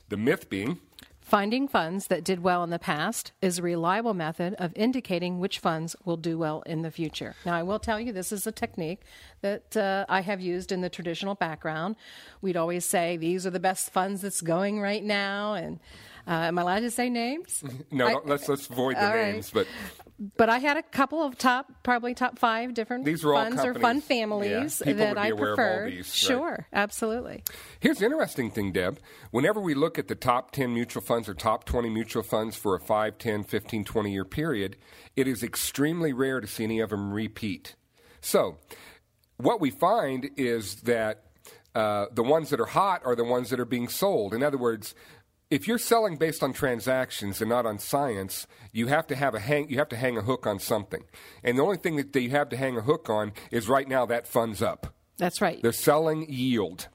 The 0.10 0.18
myth 0.18 0.50
being 0.50 0.80
Finding 1.26 1.68
funds 1.68 2.06
that 2.06 2.24
did 2.24 2.44
well 2.44 2.64
in 2.64 2.70
the 2.70 2.78
past 2.78 3.32
is 3.42 3.58
a 3.58 3.64
reliable 3.64 4.14
method 4.14 4.54
of 4.60 4.72
indicating 4.76 5.40
which 5.40 5.58
funds 5.58 5.96
will 6.06 6.18
do 6.18 6.38
well 6.38 6.62
in 6.68 6.84
the 6.84 6.92
future. 6.92 7.34
Now, 7.44 7.56
I 7.56 7.64
will 7.64 7.80
tell 7.80 8.00
you 8.00 8.14
this 8.14 8.32
is 8.32 8.46
a 8.46 8.52
technique 8.52 9.02
that 9.42 9.76
uh, 9.76 10.06
I 10.08 10.22
have 10.22 10.40
used 10.40 10.72
in 10.72 10.82
the 10.82 10.90
traditional 10.90 11.34
background. 11.34 11.96
We'd 12.42 12.56
always 12.56 12.86
say 12.86 13.18
these 13.18 13.48
are 13.48 13.50
the 13.50 13.60
best 13.60 13.90
funds 13.90 14.22
that's 14.22 14.42
going 14.42 14.80
right 14.80 15.04
now, 15.04 15.56
and 15.56 15.80
uh, 16.28 16.46
am 16.46 16.60
I 16.60 16.62
allowed 16.62 16.82
to 16.82 16.92
say 16.92 17.10
names? 17.10 17.64
no, 17.92 18.06
I, 18.06 18.16
let's 18.24 18.48
let's 18.48 18.70
avoid 18.70 18.96
the 18.96 19.10
names, 19.10 19.52
right. 19.56 19.66
but 19.66 20.05
but 20.38 20.50
I 20.50 20.60
had 20.60 20.78
a 20.78 20.84
couple 20.84 21.22
of 21.22 21.38
top, 21.38 21.72
probably 21.84 22.14
top 22.14 22.40
five 22.40 22.74
different 22.74 23.04
these 23.04 23.22
funds 23.22 23.64
or 23.64 23.74
fund 23.74 24.04
families 24.04 24.82
yeah, 24.86 24.94
that 24.94 25.18
I 25.18 25.32
prefer. 25.32 25.92
Sure, 26.04 26.52
right? 26.52 26.66
absolutely. 26.72 27.44
Here's 27.80 28.00
the 28.00 28.06
interesting 28.06 28.50
thing, 28.50 28.72
Deb. 28.72 29.00
Whenever 29.32 29.60
we 29.60 29.74
look 29.74 30.00
at 30.00 30.08
the 30.08 30.16
top 30.16 30.52
10 30.52 30.74
mutual 30.74 31.02
funds 31.02 31.28
or 31.28 31.34
top 31.34 31.66
20 31.66 31.90
mutual 31.90 32.24
funds 32.24 32.56
for 32.56 32.76
a 32.76 32.80
5, 32.80 33.18
10, 33.18 33.44
15, 33.44 33.84
20 33.84 34.12
year 34.12 34.26
period, 34.26 34.78
it 35.16 35.28
is 35.28 35.44
extremely 35.44 36.14
rare 36.14 36.40
to 36.40 36.48
see 36.48 36.64
any 36.64 36.80
of 36.80 36.92
them 36.92 37.12
repeat. 37.12 37.76
So, 38.22 38.58
what 39.38 39.60
we 39.60 39.70
find 39.70 40.30
is 40.38 40.76
that 40.84 41.24
uh, 41.76 42.06
the 42.14 42.24
ones 42.24 42.50
that 42.52 42.60
are 42.62 42.66
hot 42.66 43.02
are 43.06 43.16
the 43.16 43.26
ones 43.26 43.50
that 43.50 43.60
are 43.60 43.66
being 43.66 43.90
sold. 43.90 44.34
In 44.34 44.42
other 44.42 44.58
words, 44.58 44.96
if 45.56 45.70
you're 45.70 45.78
selling 45.78 46.18
based 46.18 46.44
on 46.44 46.52
transactions 46.52 47.40
and 47.40 47.50
not 47.50 47.66
on 47.66 47.80
science, 47.80 48.46
you 48.74 48.88
have 48.88 49.08
to 49.08 49.16
have 49.16 49.34
a 49.34 49.40
hang. 49.40 49.70
You 49.70 49.78
have 49.78 49.88
to 49.90 49.96
hang 49.96 50.18
a 50.18 50.22
hook 50.22 50.46
on 50.46 50.60
something, 50.60 51.06
and 51.46 51.58
the 51.58 51.64
only 51.64 51.78
thing 51.78 51.96
that 51.96 52.14
you 52.14 52.30
have 52.32 52.50
to 52.50 52.58
hang 52.58 52.78
a 52.78 52.82
hook 52.82 53.10
on 53.10 53.32
is 53.52 53.70
right 53.70 53.88
now 53.88 54.06
that 54.06 54.28
funds 54.28 54.62
up. 54.62 54.94
That's 55.18 55.40
right. 55.40 55.62
They're 55.62 55.72
selling 55.72 56.30
yield. 56.30 56.90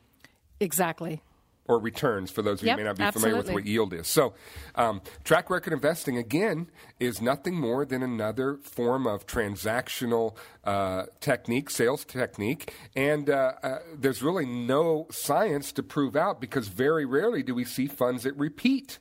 Exactly 0.61 1.23
or 1.71 1.79
returns 1.79 2.33
for 2.33 2.43
those 2.43 2.61
of 2.61 2.67
yep, 2.67 2.77
you 2.77 2.79
who 2.79 2.85
may 2.85 2.89
not 2.89 2.97
be 2.97 3.05
absolutely. 3.05 3.31
familiar 3.31 3.55
with 3.55 3.55
what 3.55 3.65
yield 3.65 3.95
is. 3.95 4.09
So, 4.09 4.35
um, 4.75 5.00
track 5.23 5.49
record 5.49 5.73
investing, 5.73 6.19
again, 6.19 6.69
is 6.99 7.23
nothing 7.23 7.55
more 7.55 7.85
than 7.85 8.03
another 8.03 8.57
form 8.57 9.07
of 9.07 9.25
transactional 9.27 10.37
uh, 10.65 11.05
technique, 11.21 11.71
sales 11.71 12.05
technique. 12.05 12.75
And 12.97 13.31
uh, 13.31 13.53
uh, 13.62 13.79
there's 13.97 14.21
really 14.21 14.47
no 14.47 15.07
science 15.12 15.71
to 15.73 15.85
prove 15.85 16.17
out 16.17 16.41
because 16.41 16.67
very 16.67 17.05
rarely 17.05 17.45
do 17.45 17.55
we 17.55 17.65
see 17.65 17.87
funds 17.87 18.25
that 18.25 18.37
repeat 18.37 18.99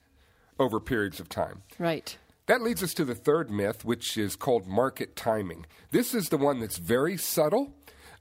over 0.59 0.79
periods 0.79 1.19
of 1.19 1.27
time. 1.27 1.63
Right. 1.79 2.15
That 2.45 2.61
leads 2.61 2.83
us 2.83 2.93
to 2.95 3.05
the 3.05 3.15
third 3.15 3.49
myth, 3.49 3.85
which 3.85 4.17
is 4.17 4.35
called 4.35 4.67
market 4.67 5.15
timing. 5.15 5.65
This 5.91 6.13
is 6.13 6.29
the 6.29 6.37
one 6.37 6.59
that's 6.59 6.77
very 6.77 7.17
subtle 7.17 7.75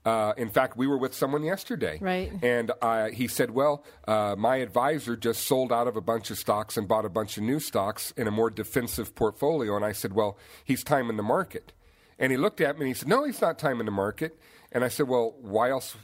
uh, 0.04 0.32
in 0.36 0.48
fact, 0.48 0.76
we 0.76 0.86
were 0.86 0.96
with 0.96 1.14
someone 1.14 1.42
yesterday, 1.42 1.98
right? 2.00 2.32
And 2.42 2.72
uh, 2.80 3.08
he 3.08 3.28
said, 3.28 3.50
"Well, 3.50 3.84
uh, 4.06 4.36
my 4.38 4.56
advisor 4.56 5.16
just 5.16 5.46
sold 5.46 5.72
out 5.72 5.86
of 5.86 5.96
a 5.96 6.00
bunch 6.00 6.30
of 6.30 6.38
stocks 6.38 6.76
and 6.76 6.88
bought 6.88 7.04
a 7.04 7.10
bunch 7.10 7.36
of 7.36 7.42
new 7.42 7.60
stocks 7.60 8.12
in 8.16 8.26
a 8.26 8.30
more 8.30 8.50
defensive 8.50 9.14
portfolio." 9.14 9.76
And 9.76 9.84
I 9.84 9.92
said, 9.92 10.12
"Well, 10.14 10.38
he's 10.64 10.82
timing 10.82 11.16
the 11.16 11.22
market." 11.22 11.72
And 12.18 12.32
he 12.32 12.38
looked 12.38 12.60
at 12.60 12.76
me 12.76 12.86
and 12.86 12.88
he 12.88 12.94
said, 12.94 13.08
"No, 13.08 13.24
he's 13.24 13.40
not 13.40 13.58
timing 13.58 13.86
the 13.86 13.92
market." 13.92 14.38
And 14.72 14.84
I 14.84 14.88
said, 14.88 15.08
"Well, 15.08 15.34
why 15.40 15.70
else 15.70 15.96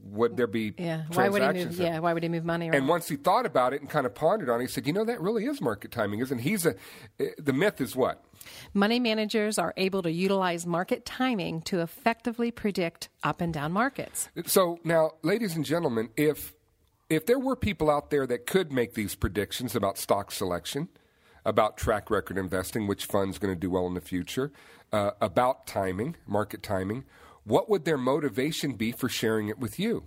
would 0.00 0.36
there 0.36 0.46
be 0.46 0.72
yeah 0.78 1.02
why 1.12 1.28
would 1.28 1.42
he 1.42 1.64
move 1.64 1.78
yeah 1.78 1.98
why 1.98 2.12
would 2.12 2.22
he 2.22 2.28
move 2.28 2.44
money 2.44 2.68
around? 2.68 2.76
and 2.76 2.88
once 2.88 3.08
he 3.08 3.16
thought 3.16 3.44
about 3.44 3.72
it 3.72 3.80
and 3.80 3.90
kind 3.90 4.06
of 4.06 4.14
pondered 4.14 4.48
on 4.48 4.60
it 4.60 4.64
he 4.64 4.68
said 4.68 4.86
you 4.86 4.92
know 4.92 5.04
that 5.04 5.20
really 5.20 5.44
is 5.44 5.60
market 5.60 5.90
timing 5.90 6.20
isn't 6.20 6.38
he's 6.38 6.64
a 6.64 6.74
eh, 7.18 7.30
the 7.36 7.52
myth 7.52 7.80
is 7.80 7.96
what 7.96 8.24
money 8.74 9.00
managers 9.00 9.58
are 9.58 9.74
able 9.76 10.02
to 10.02 10.10
utilize 10.10 10.66
market 10.66 11.04
timing 11.04 11.60
to 11.62 11.80
effectively 11.80 12.50
predict 12.50 13.08
up 13.22 13.40
and 13.40 13.52
down 13.52 13.72
markets 13.72 14.28
so 14.46 14.78
now 14.84 15.10
ladies 15.22 15.56
and 15.56 15.64
gentlemen 15.64 16.08
if 16.16 16.54
if 17.08 17.24
there 17.24 17.38
were 17.38 17.56
people 17.56 17.90
out 17.90 18.10
there 18.10 18.26
that 18.26 18.46
could 18.46 18.72
make 18.72 18.94
these 18.94 19.14
predictions 19.14 19.74
about 19.74 19.98
stock 19.98 20.30
selection 20.30 20.88
about 21.44 21.76
track 21.76 22.10
record 22.10 22.36
investing 22.36 22.86
which 22.86 23.04
fund's 23.06 23.38
going 23.38 23.52
to 23.52 23.58
do 23.58 23.70
well 23.70 23.86
in 23.86 23.94
the 23.94 24.00
future 24.00 24.52
uh, 24.92 25.10
about 25.20 25.66
timing 25.66 26.16
market 26.26 26.62
timing 26.62 27.04
what 27.48 27.70
would 27.70 27.86
their 27.86 27.96
motivation 27.96 28.74
be 28.74 28.92
for 28.92 29.08
sharing 29.08 29.48
it 29.48 29.58
with 29.58 29.80
you? 29.80 30.04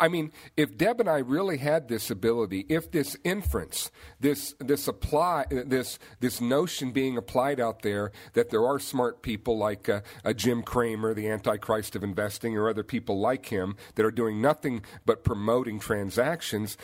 I 0.00 0.08
mean, 0.08 0.32
if 0.56 0.76
Deb 0.76 0.98
and 0.98 1.08
I 1.08 1.18
really 1.18 1.58
had 1.58 1.88
this 1.88 2.10
ability, 2.10 2.64
if 2.68 2.90
this 2.90 3.16
inference, 3.22 3.90
this 4.18 4.54
this 4.58 4.88
apply, 4.88 5.44
this 5.50 5.98
this 6.20 6.40
notion 6.40 6.90
being 6.90 7.18
applied 7.18 7.60
out 7.60 7.82
there 7.82 8.10
that 8.32 8.48
there 8.48 8.66
are 8.66 8.78
smart 8.78 9.22
people 9.22 9.58
like 9.58 9.88
uh, 9.88 10.00
a 10.24 10.32
Jim 10.32 10.62
Cramer, 10.62 11.12
the 11.12 11.28
Antichrist 11.28 11.94
of 11.94 12.02
investing, 12.02 12.56
or 12.56 12.68
other 12.68 12.82
people 12.82 13.20
like 13.20 13.46
him 13.46 13.76
that 13.94 14.06
are 14.06 14.10
doing 14.10 14.40
nothing 14.40 14.82
but 15.04 15.22
promoting 15.22 15.78
transactions, 15.78 16.78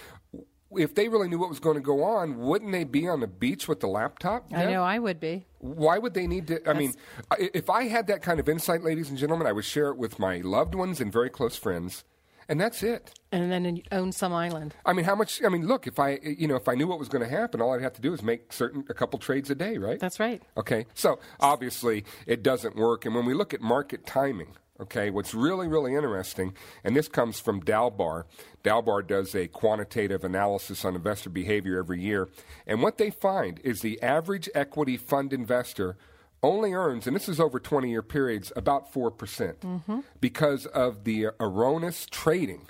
if 0.73 0.95
they 0.95 1.09
really 1.09 1.29
knew 1.29 1.39
what 1.39 1.49
was 1.49 1.61
going 1.61 1.77
to 1.77 1.83
go 1.83 2.05
on, 2.05 2.37
wouldn't 2.39 2.73
they 2.73 2.85
be 2.85 3.09
on 3.09 3.21
the 3.21 3.27
beach 3.27 3.67
with 3.67 3.81
the 3.81 3.87
laptop? 3.87 4.47
I 4.53 4.67
know 4.67 4.83
I 4.83 4.99
would 4.99 5.21
be. 5.21 5.47
Why 5.59 5.97
would 5.99 6.13
they 6.13 6.27
need 6.27 6.49
to? 6.49 6.57
I 6.57 6.75
That's... 6.75 6.79
mean, 6.79 6.95
if 7.39 7.71
I 7.71 7.85
had 7.85 8.09
that 8.09 8.21
kind 8.21 8.41
of 8.41 8.49
insight, 8.49 8.83
ladies 8.83 9.09
and 9.09 9.19
gentlemen, 9.19 9.47
I 9.47 9.53
would 9.53 9.65
share 9.65 9.89
it 9.89 9.97
with 9.97 10.19
my 10.19 10.39
loved 10.39 10.75
ones 10.75 11.01
and 11.01 11.11
very 11.11 11.31
close 11.31 11.57
friends. 11.57 12.05
And 12.49 12.61
that's 12.61 12.83
it. 12.83 13.13
And 13.33 13.51
then 13.51 13.83
own 13.91 14.13
some 14.13 14.33
island. 14.33 14.75
I 14.85 14.93
mean, 14.93 15.05
how 15.05 15.15
much? 15.15 15.43
I 15.45 15.49
mean, 15.49 15.67
look, 15.67 15.87
if 15.87 15.99
I, 15.99 16.19
you 16.23 16.47
know, 16.47 16.57
if 16.57 16.69
I 16.69 16.75
knew 16.75 16.87
what 16.87 16.99
was 16.99 17.09
going 17.09 17.25
to 17.25 17.31
happen, 17.31 17.61
all 17.61 17.75
I'd 17.75 17.83
have 17.83 17.95
to 17.95 18.01
do 18.01 18.15
is 18.15 18.23
make 18.23 18.53
certain 18.53 18.85
a 18.89 18.95
couple 18.95 19.19
trades 19.19 19.51
a 19.51 19.55
day, 19.55 19.79
right? 19.79 19.99
That's 19.99 20.21
right. 20.21 20.43
Okay, 20.57 20.87
so 20.95 21.19
obviously 21.41 22.05
it 22.27 22.43
doesn't 22.43 22.77
work. 22.77 23.05
And 23.05 23.15
when 23.15 23.27
we 23.27 23.35
look 23.35 23.53
at 23.53 23.61
market 23.61 24.07
timing, 24.07 24.55
Okay, 24.79 25.09
what's 25.09 25.33
really, 25.33 25.69
really 25.69 25.95
interesting, 25.95 26.53
and 26.85 26.95
this 26.95 27.09
comes 27.09 27.41
from 27.41 27.63
Dalbar. 27.63 28.25
Dalbar 28.63 29.07
does 29.07 29.35
a 29.35 29.49
quantitative 29.49 30.23
analysis 30.23 30.85
on 30.85 30.95
investor 30.95 31.31
behavior 31.31 31.79
every 31.79 32.03
year. 32.03 32.29
And 32.67 32.83
what 32.83 32.99
they 32.99 33.11
find 33.11 33.59
is 33.65 33.81
the 33.81 34.01
average 34.03 34.51
equity 34.55 34.99
fund 34.99 35.33
investor 35.33 35.97
only 36.43 36.73
earns, 36.73 37.07
and 37.07 37.17
this 37.17 37.29
is 37.29 37.41
over 37.41 37.59
20 37.59 37.91
year 37.91 38.03
periods, 38.03 38.53
about 38.57 38.93
4% 38.93 39.11
mm-hmm. 39.17 40.01
because 40.21 40.67
of 40.67 41.05
the 41.05 41.29
erroneous 41.41 42.07
trading 42.11 42.69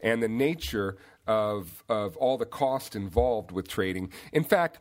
and 0.00 0.22
the 0.22 0.28
nature 0.28 0.96
of, 1.26 1.82
of 1.88 2.16
all 2.16 2.36
the 2.36 2.46
cost 2.46 2.94
involved 2.94 3.50
with 3.50 3.68
trading. 3.68 4.12
In 4.32 4.44
fact, 4.44 4.78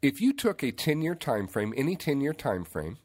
if 0.00 0.20
you 0.20 0.32
took 0.32 0.62
a 0.62 0.72
10 0.72 1.02
year 1.02 1.14
time 1.14 1.46
frame, 1.46 1.72
any 1.76 1.96
10 1.96 2.20
year 2.20 2.32
time 2.32 2.64
frame, 2.64 2.98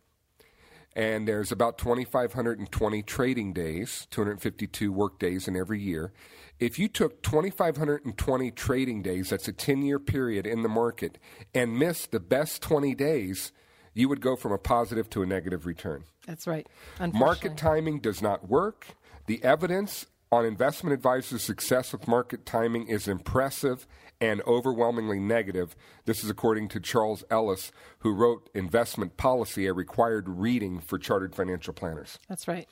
and 0.96 1.28
there's 1.28 1.52
about 1.52 1.78
2,520 1.78 3.04
trading 3.04 3.54
days, 3.54 4.08
252 4.10 4.92
work 4.92 5.20
days 5.20 5.48
in 5.48 5.56
every 5.56 5.80
year. 5.80 6.12
If 6.60 6.80
you 6.80 6.88
took 6.88 7.22
2,520 7.22 8.52
trading 8.52 9.04
days, 9.04 9.30
that's 9.30 9.48
a 9.48 9.54
10 9.54 9.84
year 9.84 10.00
period 10.00 10.48
in 10.48 10.64
the 10.64 10.70
market, 10.70 11.20
and 11.54 11.78
missed 11.78 12.12
the 12.12 12.20
best 12.20 12.64
20 12.64 12.96
days, 12.96 13.52
you 13.98 14.08
would 14.10 14.22
go 14.22 14.36
from 14.36 14.52
a 14.52 14.58
positive 14.58 15.10
to 15.10 15.24
a 15.24 15.26
negative 15.26 15.66
return. 15.66 16.04
That's 16.26 16.48
right. 16.48 16.68
Market 17.14 17.58
timing 17.58 18.00
does 18.00 18.22
not 18.22 18.48
work. 18.50 18.88
The 19.26 19.44
evidence 19.44 20.06
on 20.32 20.46
investment 20.46 20.94
advisors' 20.94 21.42
success 21.42 21.92
with 21.92 22.08
market 22.08 22.46
timing 22.46 22.88
is 22.88 23.08
impressive 23.08 23.88
and 24.20 24.42
overwhelmingly 24.46 25.20
negative. 25.20 25.76
This 26.06 26.24
is 26.24 26.30
according 26.30 26.70
to 26.70 26.80
Charles 26.80 27.24
Ellis, 27.30 27.72
who 28.00 28.14
wrote 28.14 28.50
Investment 28.54 29.16
Policy, 29.18 29.68
a 29.68 29.74
required 29.74 30.28
reading 30.28 30.80
for 30.80 30.98
chartered 30.98 31.36
financial 31.36 31.74
planners. 31.74 32.20
That's 32.28 32.48
right. 32.48 32.68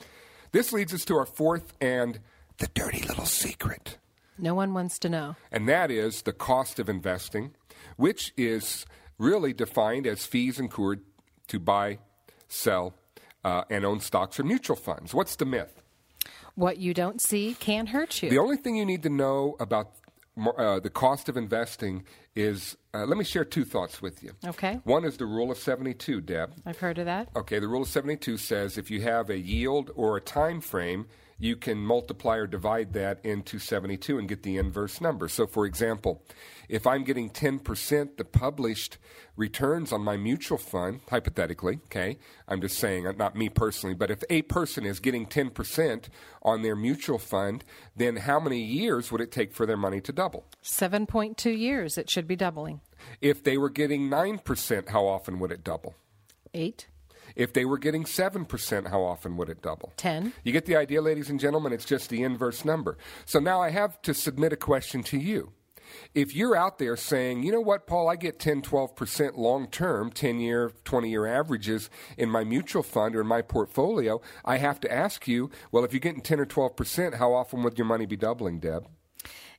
This 0.52 0.74
leads 0.74 0.94
us 0.94 1.06
to 1.06 1.16
our 1.16 1.26
fourth 1.26 1.74
and 1.80 2.20
the 2.58 2.68
dirty 2.74 3.02
little 3.02 3.26
secret. 3.26 3.98
No 4.38 4.54
one 4.54 4.74
wants 4.74 5.00
to 5.00 5.10
know. 5.10 5.36
And 5.52 5.68
that 5.70 5.92
is 5.92 6.24
the 6.24 6.34
cost 6.34 6.80
of 6.80 6.90
investing, 6.90 7.56
which 7.96 8.34
is 8.36 8.86
really 9.18 9.54
defined 9.54 10.06
as 10.06 10.26
fees 10.26 10.60
incurred 10.60 11.02
to 11.48 11.60
buy, 11.60 12.00
sell, 12.48 12.96
uh, 13.44 13.64
and 13.70 13.86
own 13.86 14.00
stocks 14.00 14.40
or 14.40 14.44
mutual 14.44 14.76
funds. 14.76 15.14
What's 15.14 15.36
the 15.36 15.46
myth? 15.46 15.82
What 16.56 16.78
you 16.78 16.94
don't 16.94 17.22
see 17.22 17.56
can 17.60 17.88
hurt 17.88 18.24
you. 18.24 18.30
The 18.30 18.40
only 18.40 18.58
thing 18.58 18.76
you 18.76 18.86
need 18.86 19.04
to 19.04 19.10
know 19.10 19.56
about 19.60 19.92
uh, 20.38 20.80
the 20.80 20.90
cost 20.90 21.30
of 21.30 21.38
investing 21.38 22.04
is 22.36 22.78
uh, 22.94 23.06
let 23.06 23.18
me 23.18 23.24
share 23.24 23.46
two 23.46 23.66
thoughts 23.66 24.02
with 24.02 24.24
you. 24.24 24.32
Okay. 24.46 24.80
One 24.84 25.06
is 25.06 25.18
the 25.18 25.26
rule 25.26 25.52
of 25.52 25.58
72, 25.58 26.22
Deb. 26.22 26.54
I've 26.66 26.80
heard 26.80 26.98
of 26.98 27.06
that. 27.06 27.30
Okay, 27.36 27.60
the 27.60 27.68
rule 27.68 27.84
of 27.84 27.88
72 27.88 28.38
says 28.38 28.78
if 28.78 28.90
you 28.90 29.02
have 29.02 29.30
a 29.30 29.38
yield 29.38 29.92
or 29.96 30.18
a 30.18 30.22
time 30.22 30.62
frame, 30.62 31.08
you 31.38 31.56
can 31.56 31.78
multiply 31.80 32.38
or 32.38 32.48
divide 32.48 32.94
that 32.94 33.24
into 33.26 33.60
72 33.60 34.18
and 34.18 34.28
get 34.28 34.44
the 34.44 34.58
inverse 34.58 35.02
number. 35.02 35.28
So, 35.28 35.46
for 35.46 35.66
example, 35.66 36.24
if 36.70 36.88
I'm 36.88 37.04
getting 37.04 37.30
10% 37.30 38.18
the 38.18 38.24
published 38.24 38.98
returns 39.36 39.92
on 39.92 40.02
my 40.02 40.16
mutual 40.16 40.58
fund, 40.58 41.02
hypothetically, 41.10 41.80
okay, 41.86 42.18
I'm 42.48 42.62
just 42.62 42.78
saying, 42.78 43.06
uh, 43.06 43.12
not 43.12 43.36
me 43.36 43.50
personally, 43.50 43.96
but 43.96 44.10
if 44.10 44.24
a 44.30 44.44
person 44.44 44.86
is 44.86 45.00
getting 45.00 45.26
10% 45.26 46.06
on 46.42 46.62
their 46.62 46.76
mutual 46.76 47.20
fund, 47.20 47.66
then 47.96 48.16
how 48.18 48.40
many 48.40 48.62
years 48.62 49.12
would 49.12 49.22
it 49.22 49.32
take 49.32 49.54
for 49.54 49.66
their 49.66 49.78
money 49.78 50.00
to 50.02 50.14
double? 50.14 50.46
7.2 50.64 51.58
years, 51.58 51.98
it 51.98 52.10
should 52.10 52.28
be 52.28 52.36
doubling. 52.38 52.80
If 53.20 53.44
they 53.44 53.58
were 53.58 53.70
getting 53.70 54.10
9%, 54.10 54.90
how 54.90 55.06
often 55.06 55.40
would 55.40 55.52
it 55.52 55.64
double? 55.64 55.96
Eight. 56.54 56.88
If 57.36 57.54
they 57.54 57.66
were 57.66 57.78
getting 57.78 58.04
7%, 58.04 58.88
how 58.88 59.04
often 59.04 59.38
would 59.38 59.50
it 59.50 59.62
double? 59.62 59.94
10. 59.98 60.34
You 60.44 60.52
get 60.52 60.66
the 60.66 60.76
idea, 60.76 61.02
ladies 61.02 61.30
and 61.30 61.40
gentlemen? 61.40 61.74
It's 61.74 61.86
just 61.86 62.10
the 62.10 62.24
inverse 62.24 62.64
number. 62.64 62.98
So 63.26 63.40
now 63.40 63.62
I 63.62 63.72
have 63.72 64.02
to 64.04 64.14
submit 64.14 64.54
a 64.54 64.58
question 64.58 65.04
to 65.04 65.18
you. 65.18 65.52
If 66.14 66.36
you're 66.36 66.56
out 66.56 66.78
there 66.78 66.98
saying, 66.98 67.44
you 67.44 67.52
know 67.52 67.62
what, 67.62 67.88
Paul, 67.88 68.10
I 68.10 68.16
get 68.16 68.40
10, 68.40 68.62
12% 68.62 69.38
long 69.38 69.68
term, 69.68 70.12
10 70.12 70.40
year, 70.40 70.72
20 70.84 71.10
year 71.10 71.26
averages 71.26 71.90
in 72.18 72.30
my 72.30 72.44
mutual 72.44 72.84
fund 72.84 73.16
or 73.16 73.22
in 73.22 73.28
my 73.28 73.42
portfolio, 73.42 74.22
I 74.44 74.58
have 74.58 74.80
to 74.82 74.92
ask 74.92 75.28
you, 75.28 75.50
well, 75.72 75.84
if 75.84 75.94
you're 75.94 76.00
getting 76.00 76.22
10 76.22 76.40
or 76.40 76.46
12%, 76.46 77.16
how 77.16 77.34
often 77.34 77.64
would 77.64 77.78
your 77.78 77.86
money 77.86 78.06
be 78.06 78.18
doubling, 78.18 78.60
Deb? 78.60 78.88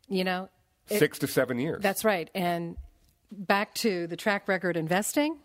You 0.08 0.24
know, 0.24 0.48
it, 0.88 0.98
six 0.98 1.18
to 1.20 1.26
seven 1.26 1.58
years. 1.58 1.82
That's 1.82 2.04
right. 2.04 2.30
And 2.34 2.76
back 3.30 3.74
to 3.74 4.06
the 4.06 4.16
track 4.16 4.48
record 4.48 4.76
investing, 4.76 5.38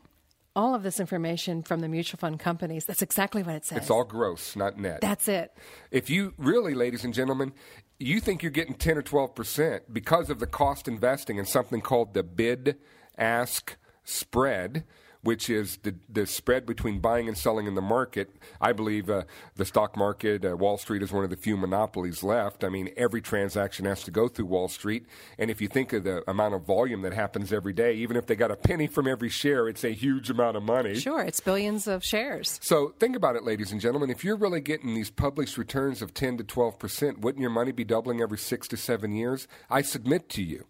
all 0.56 0.76
of 0.76 0.84
this 0.84 1.00
information 1.00 1.64
from 1.64 1.80
the 1.80 1.88
mutual 1.88 2.18
fund 2.18 2.40
companies. 2.40 2.86
That's 2.86 3.02
exactly 3.02 3.44
what 3.44 3.56
it 3.56 3.66
says. 3.66 3.80
It's 3.80 3.90
all 3.90 4.04
gross, 4.04 4.56
not 4.56 4.78
net. 4.78 5.02
That's 5.02 5.28
it. 5.28 5.56
If 5.92 6.10
you 6.10 6.34
really, 6.38 6.74
ladies 6.74 7.04
and 7.04 7.14
gentlemen, 7.14 7.54
you 8.00 8.20
think 8.20 8.42
you're 8.42 8.52
getting 8.52 8.74
10 8.74 8.98
or 8.98 9.04
12% 9.04 9.82
because 9.92 10.30
of 10.30 10.40
the 10.40 10.48
cost 10.48 10.88
investing 10.88 11.38
in 11.38 11.46
something 11.46 11.82
called 11.82 12.14
the 12.14 12.24
bid 12.24 12.78
ask 13.18 13.78
spread, 14.04 14.84
which 15.24 15.50
is 15.50 15.78
the, 15.84 15.96
the 16.10 16.26
spread 16.26 16.66
between 16.66 17.00
buying 17.00 17.28
and 17.28 17.38
selling 17.38 17.68
in 17.68 17.76
the 17.76 17.82
market. 17.82 18.30
I 18.60 18.74
believe 18.74 19.10
uh, 19.10 19.24
the 19.56 19.66
stock 19.66 19.96
market, 19.96 20.44
uh, 20.46 20.58
Wall 20.58 20.78
Street 20.78 21.04
is 21.04 21.12
one 21.12 21.24
of 21.24 21.30
the 21.30 21.38
few 21.38 21.58
monopolies 21.58 22.24
left. 22.24 22.64
I 22.64 22.70
mean, 22.70 22.90
every 22.98 23.22
transaction 23.22 23.86
has 23.86 24.04
to 24.04 24.12
go 24.12 24.28
through 24.28 24.46
Wall 24.46 24.68
Street. 24.68 25.06
And 25.38 25.52
if 25.52 25.62
you 25.62 25.68
think 25.68 25.94
of 25.94 26.04
the 26.04 26.30
amount 26.30 26.56
of 26.56 26.64
volume 26.64 27.02
that 27.04 27.14
happens 27.14 27.54
every 27.54 27.74
day, 27.74 27.94
even 27.96 28.18
if 28.18 28.26
they 28.26 28.36
got 28.36 28.52
a 28.52 28.56
penny 28.56 28.88
from 28.88 29.08
every 29.08 29.30
share, 29.30 29.68
it's 29.68 29.84
a 29.84 29.94
huge 29.94 30.30
amount 30.30 30.58
of 30.58 30.64
money. 30.64 30.96
Sure, 30.96 31.22
it's 31.22 31.40
billions 31.40 31.88
of 31.88 32.04
shares. 32.04 32.60
So 32.62 32.94
think 33.00 33.16
about 33.16 33.36
it, 33.36 33.44
ladies 33.44 33.72
and 33.72 33.80
gentlemen. 33.80 34.10
If 34.10 34.24
you're 34.24 34.36
really 34.36 34.62
getting 34.62 34.94
these 34.96 35.10
published 35.10 35.58
returns 35.58 36.02
of 36.02 36.14
10 36.14 36.38
to 36.38 36.44
12%, 36.44 37.20
wouldn't 37.20 37.42
your 37.42 37.52
money 37.52 37.72
be 37.72 37.84
doubling 37.84 38.22
every 38.22 38.38
six 38.38 38.68
to 38.70 38.78
seven 38.78 39.14
years? 39.14 39.48
I 39.70 39.82
submit 39.82 40.30
to 40.30 40.44
you 40.44 40.66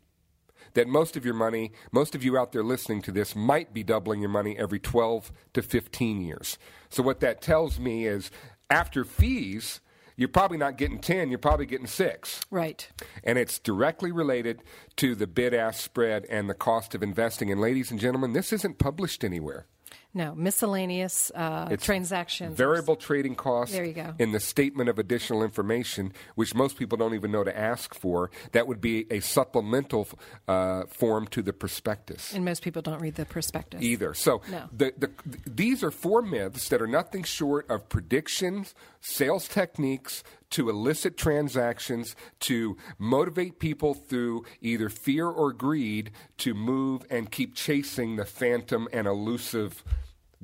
that 0.74 0.88
most 0.88 1.18
of 1.18 1.26
your 1.26 1.34
money, 1.34 1.72
most 1.92 2.16
of 2.16 2.24
you 2.24 2.38
out 2.38 2.52
there 2.52 2.64
listening 2.64 3.02
to 3.04 3.12
this, 3.12 3.36
might 3.36 3.74
be 3.74 3.84
doubling 3.84 4.22
your 4.22 4.30
money 4.30 4.58
every 4.58 4.80
12 4.80 5.32
to 5.54 5.62
15 5.62 6.22
years. 6.22 6.58
So, 6.90 7.04
what 7.04 7.20
that 7.22 7.42
tells 7.42 7.80
me 7.80 8.06
is 8.06 8.32
after 8.70 9.04
fees, 9.04 9.82
you're 10.16 10.30
probably 10.30 10.58
not 10.58 10.78
getting 10.78 11.00
10, 11.00 11.30
you're 11.30 11.40
probably 11.40 11.66
getting 11.66 11.88
6. 11.88 12.42
Right. 12.52 12.90
And 13.24 13.38
it's 13.38 13.60
directly 13.60 14.12
related 14.12 14.62
to 14.98 15.16
the 15.16 15.28
bid 15.28 15.54
ask 15.54 15.84
spread 15.84 16.26
and 16.30 16.50
the 16.50 16.54
cost 16.54 16.94
of 16.94 17.02
investing. 17.02 17.52
And, 17.52 17.60
ladies 17.60 17.92
and 17.92 18.00
gentlemen, 18.00 18.34
this 18.34 18.54
isn't 18.54 18.78
published 18.78 19.24
anywhere. 19.24 19.66
No, 20.14 20.36
miscellaneous 20.36 21.32
uh, 21.34 21.76
transactions. 21.78 22.58
Variable 22.58 22.98
trading 22.98 23.36
costs. 23.36 23.74
There 23.74 23.86
you 23.86 23.94
go. 23.94 24.14
In 24.20 24.34
the 24.34 24.42
statement 24.42 24.90
of 24.90 25.00
additional 25.00 25.42
information, 25.42 26.12
which 26.36 26.54
most 26.54 26.78
people 26.78 26.98
don't 26.98 27.14
even 27.14 27.32
know 27.32 27.46
to 27.46 27.58
ask 27.58 27.94
for, 27.94 28.30
that 28.52 28.68
would 28.68 28.82
be 28.82 29.06
a 29.10 29.22
supplemental 29.22 30.10
uh, 30.50 30.84
form 30.88 31.28
to 31.28 31.42
the 31.42 31.54
prospectus. 31.54 32.34
And 32.34 32.44
most 32.44 32.62
people 32.62 32.82
don't 32.82 33.00
read 33.00 33.16
the 33.16 33.26
prospectus 33.26 33.82
either. 33.82 34.14
So 34.14 34.42
no. 34.52 34.68
the, 34.76 34.94
the, 34.98 35.12
these 35.46 35.82
are 35.82 35.92
four 35.92 36.22
myths 36.22 36.68
that 36.70 36.82
are 36.82 36.88
nothing 36.88 37.24
short 37.24 37.70
of 37.70 37.88
predictions, 37.88 38.76
sales 39.00 39.48
techniques, 39.48 40.24
to 40.52 40.70
elicit 40.70 41.18
transactions, 41.18 42.16
to 42.42 42.76
motivate 43.00 43.60
people 43.60 43.94
through 43.94 44.44
either 44.62 44.90
fear 44.90 45.28
or 45.28 45.54
greed 45.54 46.12
to 46.38 46.54
move 46.54 47.06
and 47.10 47.32
keep 47.32 47.56
chasing 47.56 48.18
the 48.18 48.26
phantom 48.26 48.88
and 48.92 49.08
elusive 49.08 49.84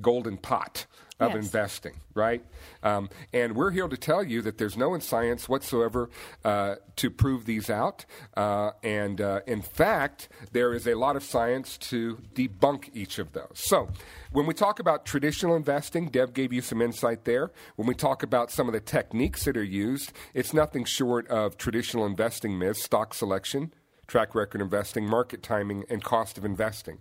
golden 0.02 0.38
pot 0.38 0.86
of 1.20 1.34
yes. 1.34 1.46
investing, 1.46 1.94
right? 2.14 2.46
Um, 2.84 3.10
and 3.34 3.56
we're 3.56 3.72
here 3.72 3.88
to 3.88 3.98
tell 3.98 4.24
you 4.24 4.42
that 4.44 4.58
there's 4.58 4.78
no 4.78 4.94
in 4.94 5.02
science 5.02 5.50
whatsoever 5.50 6.10
uh, 6.46 6.76
to 6.98 7.10
prove 7.10 7.46
these 7.46 7.70
out. 7.70 8.06
Uh, 8.36 8.72
and 8.84 9.20
uh, 9.20 9.42
in 9.48 9.62
fact, 9.62 10.30
there 10.52 10.74
is 10.74 10.88
a 10.88 10.94
lot 10.94 11.16
of 11.16 11.24
science 11.24 11.78
to 11.78 12.18
debunk 12.36 12.90
each 12.94 13.18
of 13.18 13.34
those. 13.34 13.54
So, 13.56 13.90
when 14.32 14.46
we 14.46 14.54
talk 14.54 14.80
about 14.80 15.06
traditional 15.06 15.56
investing, 15.56 16.10
Deb 16.10 16.34
gave 16.34 16.54
you 16.54 16.62
some 16.62 16.82
insight 16.82 17.26
there. 17.26 17.52
When 17.78 17.88
we 17.88 17.96
talk 17.96 18.22
about 18.22 18.52
some 18.52 18.68
of 18.68 18.74
the 18.74 18.80
techniques 18.80 19.46
that 19.46 19.58
are 19.58 19.64
used, 19.64 20.12
it's 20.34 20.54
nothing 20.54 20.86
short 20.86 21.28
of 21.30 21.58
traditional 21.58 22.06
investing 22.06 22.60
myths, 22.60 22.84
stock 22.84 23.14
selection, 23.14 23.74
track 24.06 24.36
record 24.36 24.62
investing, 24.62 25.08
market 25.08 25.42
timing, 25.42 25.86
and 25.90 26.04
cost 26.04 26.38
of 26.38 26.46
investing. 26.46 27.00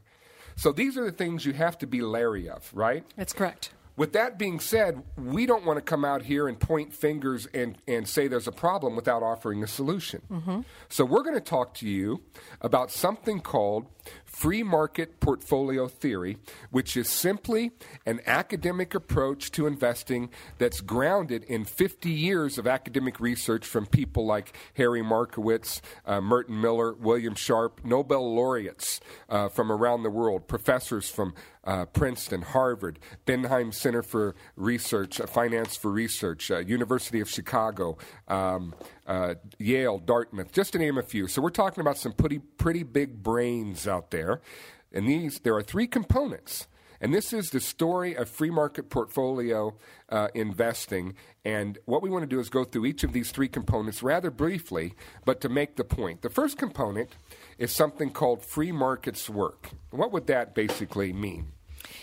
So 0.57 0.73
these 0.73 0.97
are 0.97 1.05
the 1.05 1.13
things 1.13 1.45
you 1.45 1.53
have 1.53 1.79
to 1.79 1.87
be 1.87 2.01
leery 2.01 2.49
of, 2.49 2.71
right? 2.75 3.05
That's 3.17 3.33
correct. 3.33 3.71
With 3.97 4.13
that 4.13 4.39
being 4.39 4.61
said, 4.61 5.03
we 5.17 5.47
don't 5.47 5.65
want 5.65 5.79
to 5.79 5.81
come 5.81 6.05
out 6.05 6.23
here 6.23 6.49
and 6.49 6.61
point 6.61 6.93
fingers 6.93 7.47
and, 7.55 7.79
and 7.89 8.07
say 8.07 8.29
there's 8.29 8.47
a 8.47 8.53
problem 8.53 8.95
without 8.95 9.23
offering 9.23 9.63
a 9.63 9.67
solution. 9.67 10.21
Mm-hmm. 10.31 10.61
So, 10.91 11.07
we're 11.07 11.23
going 11.23 11.35
to 11.35 11.41
talk 11.41 11.73
to 11.75 11.89
you 11.89 12.23
about 12.61 12.91
something 12.91 13.41
called 13.41 13.87
free 14.27 14.63
market 14.63 15.19
portfolio 15.21 15.89
theory, 15.89 16.37
which 16.71 16.97
is 16.97 17.09
simply 17.09 17.71
an 18.05 18.21
academic 18.27 18.95
approach 18.95 19.51
to 19.53 19.67
investing 19.67 20.29
that's 20.59 20.81
grounded 20.81 21.45
in 21.45 21.65
50 21.65 22.11
years 22.11 22.59
of 22.59 22.67
academic 22.67 23.19
research 23.21 23.67
from 23.67 23.87
people 23.87 24.27
like 24.27 24.55
Harry 24.75 25.03
Markowitz, 25.03 25.81
uh, 26.05 26.21
Merton 26.21 26.61
Miller, 26.61 26.93
William 26.93 27.35
Sharpe, 27.35 27.81
Nobel 27.85 28.35
laureates 28.35 29.01
uh, 29.29 29.49
from 29.49 29.73
around 29.73 30.03
the 30.03 30.11
world, 30.11 30.47
professors 30.49 31.09
from 31.09 31.35
uh, 31.67 31.85
Princeton, 31.87 32.43
Harvard, 32.43 32.99
Bernheim 33.27 33.73
Center 33.73 34.03
for 34.03 34.35
Research, 34.55 35.21
uh, 35.21 35.27
Finance 35.27 35.77
for 35.77 35.91
Research, 35.91 36.51
uh, 36.51 36.59
University 36.59 37.21
of 37.21 37.29
Chicago, 37.29 37.99
um, 38.29 38.73
uh, 39.07 39.35
Yale, 39.59 39.99
Dartmouth, 39.99 40.53
just 40.53 40.73
to 40.73 40.79
name 40.79 40.97
a 40.97 41.03
few. 41.03 41.27
So 41.27 41.43
we're 41.43 41.51
talking 41.51 41.81
about 41.81 41.99
some 41.99 42.13
pretty 42.13 42.39
pretty 42.39 42.85
big 42.85 43.23
brains 43.23 43.87
out 43.89 44.11
there, 44.17 44.41
and 44.93 45.09
these 45.09 45.41
there 45.41 45.55
are 45.55 45.63
three 45.63 45.87
components. 45.87 46.67
And 47.01 47.13
this 47.13 47.33
is 47.33 47.51
the 47.51 47.61
story 47.61 48.17
of 48.17 48.29
free 48.29 48.51
market 48.51 48.89
portfolio 48.89 49.77
uh, 50.09 50.29
investing. 50.35 51.15
And 51.45 51.79
what 51.85 52.03
we 52.03 52.09
want 52.09 52.23
to 52.23 52.27
do 52.27 52.41
is 52.41 52.49
go 52.49 52.65
through 52.65 52.87
each 52.87 53.05
of 53.05 53.13
these 53.13 53.31
three 53.31 53.49
components 53.49 54.03
rather 54.03 54.31
briefly, 54.31 54.95
but 55.27 55.41
to 55.43 55.51
make 55.51 55.77
the 55.77 55.85
point. 55.85 56.23
The 56.23 56.31
first 56.31 56.57
component 56.57 57.11
is 57.59 57.71
something 57.71 58.11
called 58.11 58.43
free 58.43 58.73
markets 58.73 59.29
work. 59.29 59.71
What 59.91 60.11
would 60.13 60.27
that 60.29 60.55
basically 60.55 61.13
mean? 61.13 61.53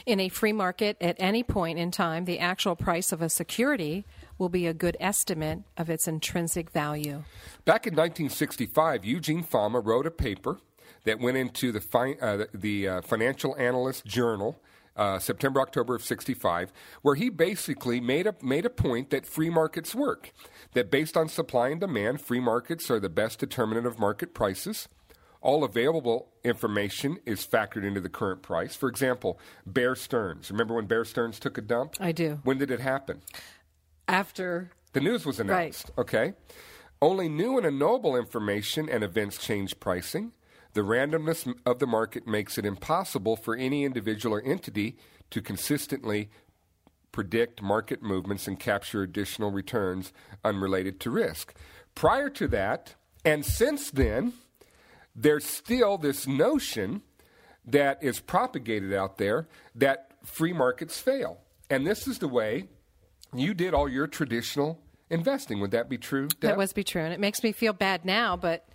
In 0.06 0.20
a 0.20 0.30
free 0.30 0.54
market, 0.54 0.96
at 1.02 1.16
any 1.20 1.44
point 1.44 1.80
in 1.80 1.92
time, 1.92 2.26
the 2.26 2.40
actual 2.40 2.76
price 2.76 3.12
of 3.12 3.22
a 3.22 3.30
security 3.30 4.06
will 4.38 4.50
be 4.50 4.68
a 4.68 4.74
good 4.74 4.96
estimate 5.00 5.64
of 5.76 5.90
its 5.90 6.08
intrinsic 6.08 6.70
value. 6.70 7.24
Back 7.66 7.88
in 7.88 7.94
1965, 7.94 9.04
Eugene 9.04 9.44
Fama 9.44 9.80
wrote 9.80 10.06
a 10.06 10.12
paper 10.12 10.60
that 11.04 11.20
went 11.20 11.38
into 11.38 11.72
the, 11.72 11.82
fi- 11.82 12.18
uh, 12.22 12.46
the 12.54 12.88
uh, 12.88 13.02
Financial 13.02 13.56
Analyst 13.58 14.06
Journal. 14.06 14.60
Uh, 14.96 15.18
September, 15.18 15.60
October 15.60 15.96
of 15.96 16.04
65, 16.04 16.72
where 17.02 17.16
he 17.16 17.28
basically 17.28 18.00
made 18.00 18.28
a, 18.28 18.36
made 18.44 18.64
a 18.64 18.70
point 18.70 19.10
that 19.10 19.26
free 19.26 19.50
markets 19.50 19.96
work. 19.96 20.32
That 20.74 20.92
based 20.92 21.18
on 21.18 21.30
supply 21.30 21.70
and 21.70 21.82
demand, 21.82 22.22
free 22.22 22.40
markets 22.40 22.92
are 22.92 23.00
the 23.00 23.10
best 23.10 23.40
determinant 23.40 23.88
of 23.88 23.98
market 23.98 24.36
prices. 24.36 24.88
All 25.42 25.64
available 25.64 26.30
information 26.44 27.18
is 27.26 27.44
factored 27.44 27.84
into 27.84 28.02
the 28.02 28.08
current 28.10 28.44
price. 28.44 28.76
For 28.76 28.88
example, 28.88 29.40
Bear 29.66 29.96
Stearns. 29.96 30.52
Remember 30.52 30.76
when 30.76 30.86
Bear 30.86 31.06
Stearns 31.06 31.40
took 31.40 31.58
a 31.58 31.62
dump? 31.62 31.96
I 32.00 32.12
do. 32.12 32.40
When 32.44 32.60
did 32.60 32.70
it 32.70 32.80
happen? 32.80 33.24
After. 34.08 34.70
The 34.94 35.02
news 35.02 35.26
was 35.26 35.40
announced. 35.40 35.90
Right. 35.98 36.00
Okay. 36.00 36.34
Only 37.02 37.28
new 37.30 37.58
and 37.58 37.66
unknowable 37.66 38.16
information 38.16 38.88
and 38.90 39.04
events 39.04 39.38
change 39.38 39.80
pricing. 39.80 40.34
The 40.74 40.82
randomness 40.82 41.54
of 41.66 41.80
the 41.80 41.88
market 41.88 42.28
makes 42.28 42.58
it 42.58 42.66
impossible 42.66 43.36
for 43.36 43.56
any 43.56 43.84
individual 43.84 44.36
or 44.36 44.42
entity 44.42 44.98
to 45.30 45.42
consistently 45.42 46.30
predict 47.12 47.62
market 47.62 48.02
movements 48.02 48.48
and 48.48 48.60
capture 48.60 49.04
additional 49.04 49.52
returns 49.52 50.12
unrelated 50.44 51.00
to 51.02 51.12
risk. 51.12 51.54
Prior 51.94 52.30
to 52.32 52.48
that, 52.48 52.96
and 53.24 53.46
since 53.46 53.92
then, 53.92 54.34
there's 55.16 55.46
still 55.46 55.98
this 55.98 56.28
notion 56.28 57.04
that 57.66 58.04
is 58.04 58.20
propagated 58.20 58.94
out 58.94 59.18
there 59.18 59.48
that 59.76 60.12
free 60.24 60.54
markets 60.54 61.00
fail. 61.00 61.40
And 61.70 61.86
this 61.86 62.08
is 62.08 62.20
the 62.20 62.28
way 62.28 62.68
you 63.34 63.54
did 63.54 63.74
all 63.74 63.88
your 63.88 64.08
traditional 64.08 64.82
investing. 65.10 65.60
Would 65.60 65.72
that 65.72 65.90
be 65.90 65.98
true? 65.98 66.28
Deb? 66.28 66.42
That 66.42 66.58
was 66.58 66.74
be 66.74 66.84
true, 66.84 67.04
and 67.04 67.14
it 67.14 67.20
makes 67.20 67.44
me 67.44 67.52
feel 67.52 67.74
bad 67.74 68.06
now, 68.06 68.36
but 68.36 68.68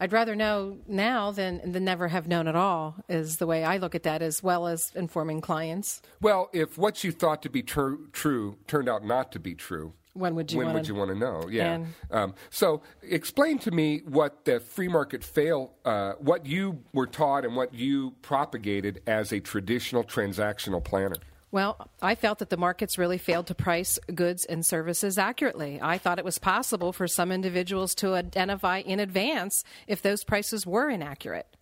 I'd 0.00 0.12
rather 0.12 0.34
know 0.34 0.78
now 0.88 1.30
than 1.30 1.72
than 1.72 1.84
never 1.84 2.08
have 2.08 2.26
known 2.26 2.48
at 2.48 2.56
all. 2.56 2.96
Is 3.08 3.36
the 3.36 3.46
way 3.46 3.64
I 3.64 3.76
look 3.76 3.94
at 3.94 4.02
that, 4.04 4.22
as 4.22 4.42
well 4.42 4.66
as 4.66 4.92
informing 4.94 5.42
clients. 5.42 6.00
Well, 6.22 6.48
if 6.52 6.78
what 6.78 7.04
you 7.04 7.12
thought 7.12 7.42
to 7.42 7.50
be 7.50 7.62
true 7.62 8.08
true 8.12 8.56
turned 8.66 8.88
out 8.88 9.04
not 9.04 9.30
to 9.32 9.38
be 9.38 9.54
true, 9.54 9.92
when 10.14 10.34
would 10.34 10.50
you 10.50 10.58
when 10.58 10.68
wanna, 10.68 10.78
would 10.78 10.88
you 10.88 10.94
want 10.94 11.10
to 11.10 11.16
know? 11.16 11.48
Yeah. 11.48 11.84
Um, 12.10 12.34
so 12.48 12.82
explain 13.02 13.58
to 13.60 13.70
me 13.70 14.00
what 14.06 14.44
the 14.44 14.58
free 14.58 14.88
market 14.88 15.22
fail, 15.22 15.74
uh, 15.84 16.14
what 16.18 16.46
you 16.46 16.82
were 16.92 17.06
taught 17.06 17.44
and 17.44 17.54
what 17.54 17.74
you 17.74 18.12
propagated 18.22 19.02
as 19.06 19.32
a 19.32 19.40
traditional 19.40 20.02
transactional 20.02 20.82
planner. 20.82 21.16
Well, 21.52 21.88
I 22.00 22.14
felt 22.14 22.38
that 22.38 22.50
the 22.50 22.56
markets 22.56 22.96
really 22.96 23.18
failed 23.18 23.48
to 23.48 23.56
price 23.56 23.98
goods 24.14 24.44
and 24.44 24.64
services 24.64 25.18
accurately. 25.18 25.80
I 25.82 25.98
thought 25.98 26.20
it 26.20 26.24
was 26.24 26.38
possible 26.38 26.92
for 26.92 27.08
some 27.08 27.32
individuals 27.32 27.94
to 27.96 28.14
identify 28.14 28.78
in 28.78 29.00
advance 29.00 29.64
if 29.88 30.00
those 30.00 30.22
prices 30.22 30.64
were 30.64 30.88
inaccurate. 30.88 31.56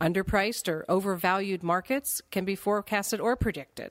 Underpriced 0.00 0.68
or 0.68 0.84
overvalued 0.88 1.64
markets 1.64 2.22
can 2.30 2.44
be 2.44 2.54
forecasted 2.54 3.20
or 3.20 3.34
predicted. 3.34 3.90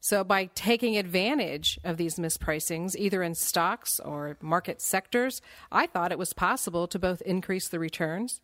So, 0.00 0.22
by 0.24 0.50
taking 0.54 0.96
advantage 0.96 1.78
of 1.82 1.96
these 1.96 2.16
mispricings, 2.16 2.94
either 2.96 3.22
in 3.22 3.34
stocks 3.34 3.98
or 3.98 4.36
market 4.40 4.80
sectors, 4.80 5.42
I 5.72 5.86
thought 5.86 6.12
it 6.12 6.18
was 6.18 6.32
possible 6.32 6.86
to 6.86 6.98
both 6.98 7.20
increase 7.22 7.68
the 7.68 7.80
returns 7.80 8.40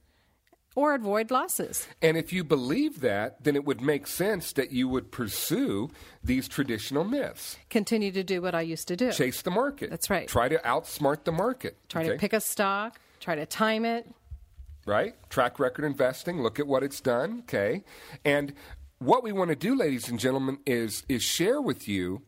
or 0.75 0.95
avoid 0.95 1.31
losses. 1.31 1.87
And 2.03 2.17
if 2.17 2.33
you 2.33 2.45
believe 2.45 3.01
that, 3.01 3.45
then 3.45 3.55
it 3.57 3.65
would 3.65 3.81
make 3.81 4.07
sense 4.07 4.53
that 4.53 4.73
you 4.73 4.89
would 4.89 5.13
pursue 5.13 5.91
these 6.23 6.49
traditional 6.49 7.05
myths. 7.05 7.57
Continue 7.71 8.11
to 8.13 8.25
do 8.25 8.43
what 8.43 8.55
I 8.55 8.63
used 8.63 8.89
to 8.89 8.97
do. 8.97 9.13
Chase 9.13 9.43
the 9.43 9.51
market. 9.51 9.91
That's 9.91 10.11
right. 10.11 10.27
Try 10.27 10.49
to 10.49 10.59
outsmart 10.59 11.25
the 11.25 11.33
market. 11.33 11.79
Try 11.89 12.03
okay? 12.03 12.13
to 12.13 12.19
pick 12.19 12.33
a 12.33 12.41
stock, 12.41 12.99
try 13.21 13.35
to 13.35 13.47
time 13.47 13.85
it. 13.85 14.07
right? 14.87 15.15
Track 15.31 15.59
record 15.59 15.85
investing, 15.85 16.43
look 16.43 16.59
at 16.59 16.67
what 16.67 16.83
it's 16.83 17.01
done, 17.01 17.41
okay? 17.41 17.85
And 18.25 18.53
what 18.99 19.23
we 19.23 19.33
want 19.33 19.51
to 19.51 19.57
do, 19.57 19.75
ladies 19.75 20.09
and 20.09 20.19
gentlemen, 20.19 20.59
is 20.67 21.05
is 21.09 21.23
share 21.23 21.61
with 21.61 21.89
you 21.89 22.23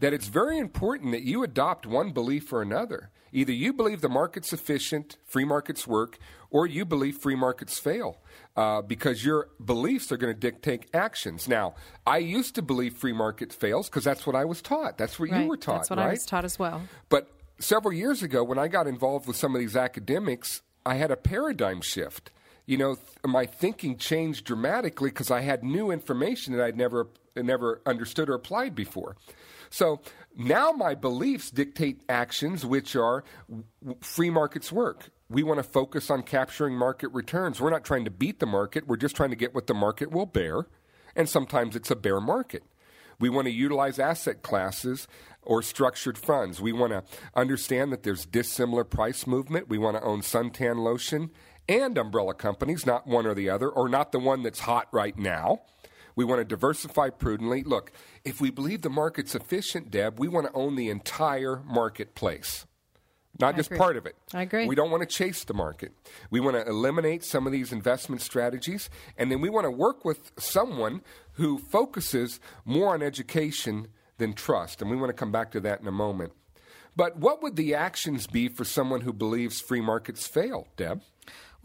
that 0.00 0.12
it's 0.12 0.28
very 0.28 0.58
important 0.58 1.12
that 1.12 1.22
you 1.22 1.42
adopt 1.42 1.86
one 1.86 2.12
belief 2.12 2.52
or 2.52 2.62
another. 2.62 3.10
Either 3.32 3.52
you 3.52 3.72
believe 3.72 4.00
the 4.00 4.08
market's 4.08 4.52
efficient, 4.52 5.16
free 5.24 5.44
markets 5.44 5.86
work, 5.86 6.18
or 6.50 6.66
you 6.66 6.84
believe 6.84 7.16
free 7.18 7.34
markets 7.36 7.78
fail, 7.78 8.18
uh, 8.56 8.82
because 8.82 9.24
your 9.24 9.48
beliefs 9.64 10.10
are 10.12 10.16
going 10.16 10.32
to 10.32 10.38
dictate 10.38 10.86
actions. 10.94 11.48
Now, 11.48 11.74
I 12.06 12.18
used 12.18 12.54
to 12.56 12.62
believe 12.62 12.94
free 12.96 13.12
market 13.12 13.52
fails 13.52 13.88
because 13.88 14.04
that's 14.04 14.26
what 14.26 14.36
I 14.36 14.44
was 14.44 14.62
taught. 14.62 14.96
That's 14.98 15.18
what 15.18 15.30
Right. 15.30 15.42
you 15.42 15.48
were 15.48 15.56
taught, 15.56 15.78
That's 15.78 15.90
what 15.90 15.98
right? 15.98 16.06
I 16.06 16.10
was 16.10 16.24
taught 16.26 16.44
as 16.44 16.58
well. 16.58 16.82
But 17.08 17.28
several 17.58 17.92
years 17.92 18.22
ago, 18.22 18.44
when 18.44 18.58
I 18.58 18.68
got 18.68 18.86
involved 18.86 19.26
with 19.26 19.36
some 19.36 19.54
of 19.54 19.60
these 19.60 19.76
academics, 19.76 20.62
I 20.84 20.94
had 20.94 21.10
a 21.10 21.16
paradigm 21.16 21.80
shift. 21.80 22.30
You 22.64 22.76
know, 22.78 22.94
th- 22.96 23.06
my 23.24 23.46
thinking 23.46 23.96
changed 23.96 24.44
dramatically 24.44 25.10
because 25.10 25.30
I 25.30 25.40
had 25.40 25.62
new 25.62 25.90
information 25.90 26.56
that 26.56 26.64
I'd 26.64 26.76
never 26.76 27.08
never 27.36 27.82
understood 27.84 28.30
or 28.30 28.34
applied 28.34 28.74
before. 28.74 29.14
So 29.68 30.00
now 30.34 30.72
my 30.72 30.94
beliefs 30.94 31.50
dictate 31.50 32.00
actions, 32.08 32.64
which 32.64 32.96
are 32.96 33.24
w- 33.48 33.64
free 34.00 34.30
markets 34.30 34.72
work. 34.72 35.10
We 35.28 35.42
want 35.42 35.58
to 35.58 35.64
focus 35.64 36.10
on 36.10 36.22
capturing 36.22 36.74
market 36.76 37.08
returns. 37.08 37.60
We're 37.60 37.70
not 37.70 37.84
trying 37.84 38.04
to 38.04 38.10
beat 38.10 38.38
the 38.38 38.46
market. 38.46 38.86
We're 38.86 38.96
just 38.96 39.16
trying 39.16 39.30
to 39.30 39.36
get 39.36 39.54
what 39.54 39.66
the 39.66 39.74
market 39.74 40.10
will 40.10 40.26
bear. 40.26 40.66
And 41.16 41.28
sometimes 41.28 41.74
it's 41.74 41.90
a 41.90 41.96
bear 41.96 42.20
market. 42.20 42.62
We 43.18 43.30
want 43.30 43.46
to 43.46 43.52
utilize 43.52 43.98
asset 43.98 44.42
classes 44.42 45.08
or 45.42 45.62
structured 45.62 46.18
funds. 46.18 46.60
We 46.60 46.72
want 46.72 46.92
to 46.92 47.02
understand 47.34 47.92
that 47.92 48.02
there's 48.02 48.26
dissimilar 48.26 48.84
price 48.84 49.26
movement. 49.26 49.68
We 49.68 49.78
want 49.78 49.96
to 49.96 50.02
own 50.02 50.20
suntan 50.20 50.76
lotion 50.76 51.30
and 51.68 51.98
umbrella 51.98 52.34
companies, 52.34 52.86
not 52.86 53.06
one 53.06 53.26
or 53.26 53.34
the 53.34 53.50
other, 53.50 53.68
or 53.68 53.88
not 53.88 54.12
the 54.12 54.18
one 54.18 54.42
that's 54.42 54.60
hot 54.60 54.88
right 54.92 55.16
now. 55.16 55.62
We 56.14 56.24
want 56.24 56.40
to 56.40 56.44
diversify 56.44 57.10
prudently. 57.10 57.62
Look, 57.62 57.92
if 58.24 58.40
we 58.40 58.50
believe 58.50 58.82
the 58.82 58.90
market's 58.90 59.34
efficient, 59.34 59.90
Deb, 59.90 60.18
we 60.18 60.28
want 60.28 60.46
to 60.46 60.52
own 60.52 60.76
the 60.76 60.88
entire 60.88 61.62
marketplace, 61.66 62.64
not 63.40 63.56
just 63.56 63.68
agree. 63.68 63.78
part 63.78 63.96
of 63.96 64.06
it. 64.06 64.16
I 64.32 64.42
agree. 64.42 64.66
We 64.66 64.74
don't 64.74 64.90
want 64.90 65.02
to 65.02 65.06
chase 65.06 65.44
the 65.44 65.54
market. 65.54 65.92
We 66.30 66.40
want 66.40 66.56
to 66.56 66.66
eliminate 66.66 67.24
some 67.24 67.46
of 67.46 67.52
these 67.52 67.72
investment 67.72 68.22
strategies, 68.22 68.88
and 69.16 69.30
then 69.30 69.40
we 69.40 69.48
want 69.48 69.64
to 69.64 69.70
work 69.70 70.04
with 70.04 70.32
someone 70.38 71.02
who 71.32 71.58
focuses 71.58 72.40
more 72.64 72.94
on 72.94 73.02
education 73.02 73.88
than 74.18 74.32
trust. 74.32 74.80
And 74.80 74.90
we 74.90 74.96
want 74.96 75.10
to 75.10 75.14
come 75.14 75.32
back 75.32 75.50
to 75.52 75.60
that 75.60 75.80
in 75.80 75.86
a 75.86 75.92
moment. 75.92 76.32
But 76.96 77.18
what 77.18 77.42
would 77.42 77.56
the 77.56 77.74
actions 77.74 78.26
be 78.26 78.48
for 78.48 78.64
someone 78.64 79.02
who 79.02 79.12
believes 79.12 79.60
free 79.60 79.82
markets 79.82 80.26
fail, 80.26 80.66
Deb? 80.76 81.02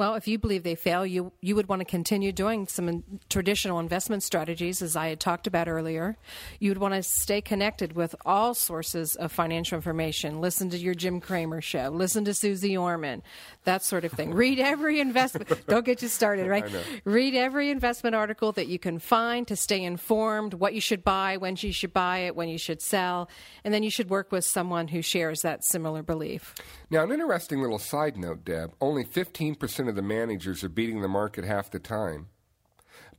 Well, 0.01 0.15
if 0.15 0.27
you 0.27 0.39
believe 0.39 0.63
they 0.63 0.73
fail, 0.73 1.05
you 1.05 1.31
you 1.41 1.55
would 1.55 1.69
want 1.69 1.81
to 1.81 1.85
continue 1.85 2.31
doing 2.31 2.65
some 2.65 2.89
in- 2.89 3.19
traditional 3.29 3.77
investment 3.77 4.23
strategies, 4.23 4.81
as 4.81 4.95
I 4.95 5.09
had 5.09 5.19
talked 5.19 5.45
about 5.45 5.67
earlier. 5.67 6.17
You 6.59 6.71
would 6.71 6.79
want 6.79 6.95
to 6.95 7.03
stay 7.03 7.39
connected 7.39 7.93
with 7.93 8.15
all 8.25 8.55
sources 8.55 9.15
of 9.15 9.31
financial 9.31 9.75
information. 9.75 10.41
Listen 10.41 10.71
to 10.71 10.77
your 10.79 10.95
Jim 10.95 11.21
Cramer 11.21 11.61
show. 11.61 11.89
Listen 11.89 12.25
to 12.25 12.33
Susie 12.33 12.75
Orman, 12.75 13.21
that 13.65 13.83
sort 13.83 14.03
of 14.03 14.11
thing. 14.11 14.33
Read 14.33 14.57
every 14.57 14.99
investment. 14.99 15.51
Don't 15.67 15.85
get 15.85 16.01
you 16.01 16.07
started, 16.07 16.47
right? 16.47 16.65
Read 17.03 17.35
every 17.35 17.69
investment 17.69 18.15
article 18.15 18.51
that 18.53 18.65
you 18.65 18.79
can 18.79 18.97
find 18.97 19.47
to 19.49 19.55
stay 19.55 19.83
informed. 19.83 20.55
What 20.55 20.73
you 20.73 20.81
should 20.81 21.03
buy, 21.03 21.37
when 21.37 21.55
you 21.59 21.71
should 21.71 21.93
buy 21.93 22.21
it, 22.21 22.35
when 22.35 22.49
you 22.49 22.57
should 22.57 22.81
sell, 22.81 23.29
and 23.63 23.71
then 23.71 23.83
you 23.83 23.91
should 23.91 24.09
work 24.09 24.31
with 24.31 24.45
someone 24.45 24.87
who 24.87 25.03
shares 25.03 25.43
that 25.43 25.63
similar 25.63 26.01
belief. 26.01 26.55
Now, 26.89 27.03
an 27.03 27.11
interesting 27.11 27.61
little 27.61 27.77
side 27.77 28.17
note, 28.17 28.43
Deb 28.43 28.73
only 28.81 29.03
15% 29.03 29.90
of 29.91 29.95
the 29.95 30.01
managers 30.01 30.63
are 30.63 30.69
beating 30.69 31.01
the 31.01 31.07
market 31.07 31.45
half 31.45 31.69
the 31.69 31.79
time. 31.79 32.27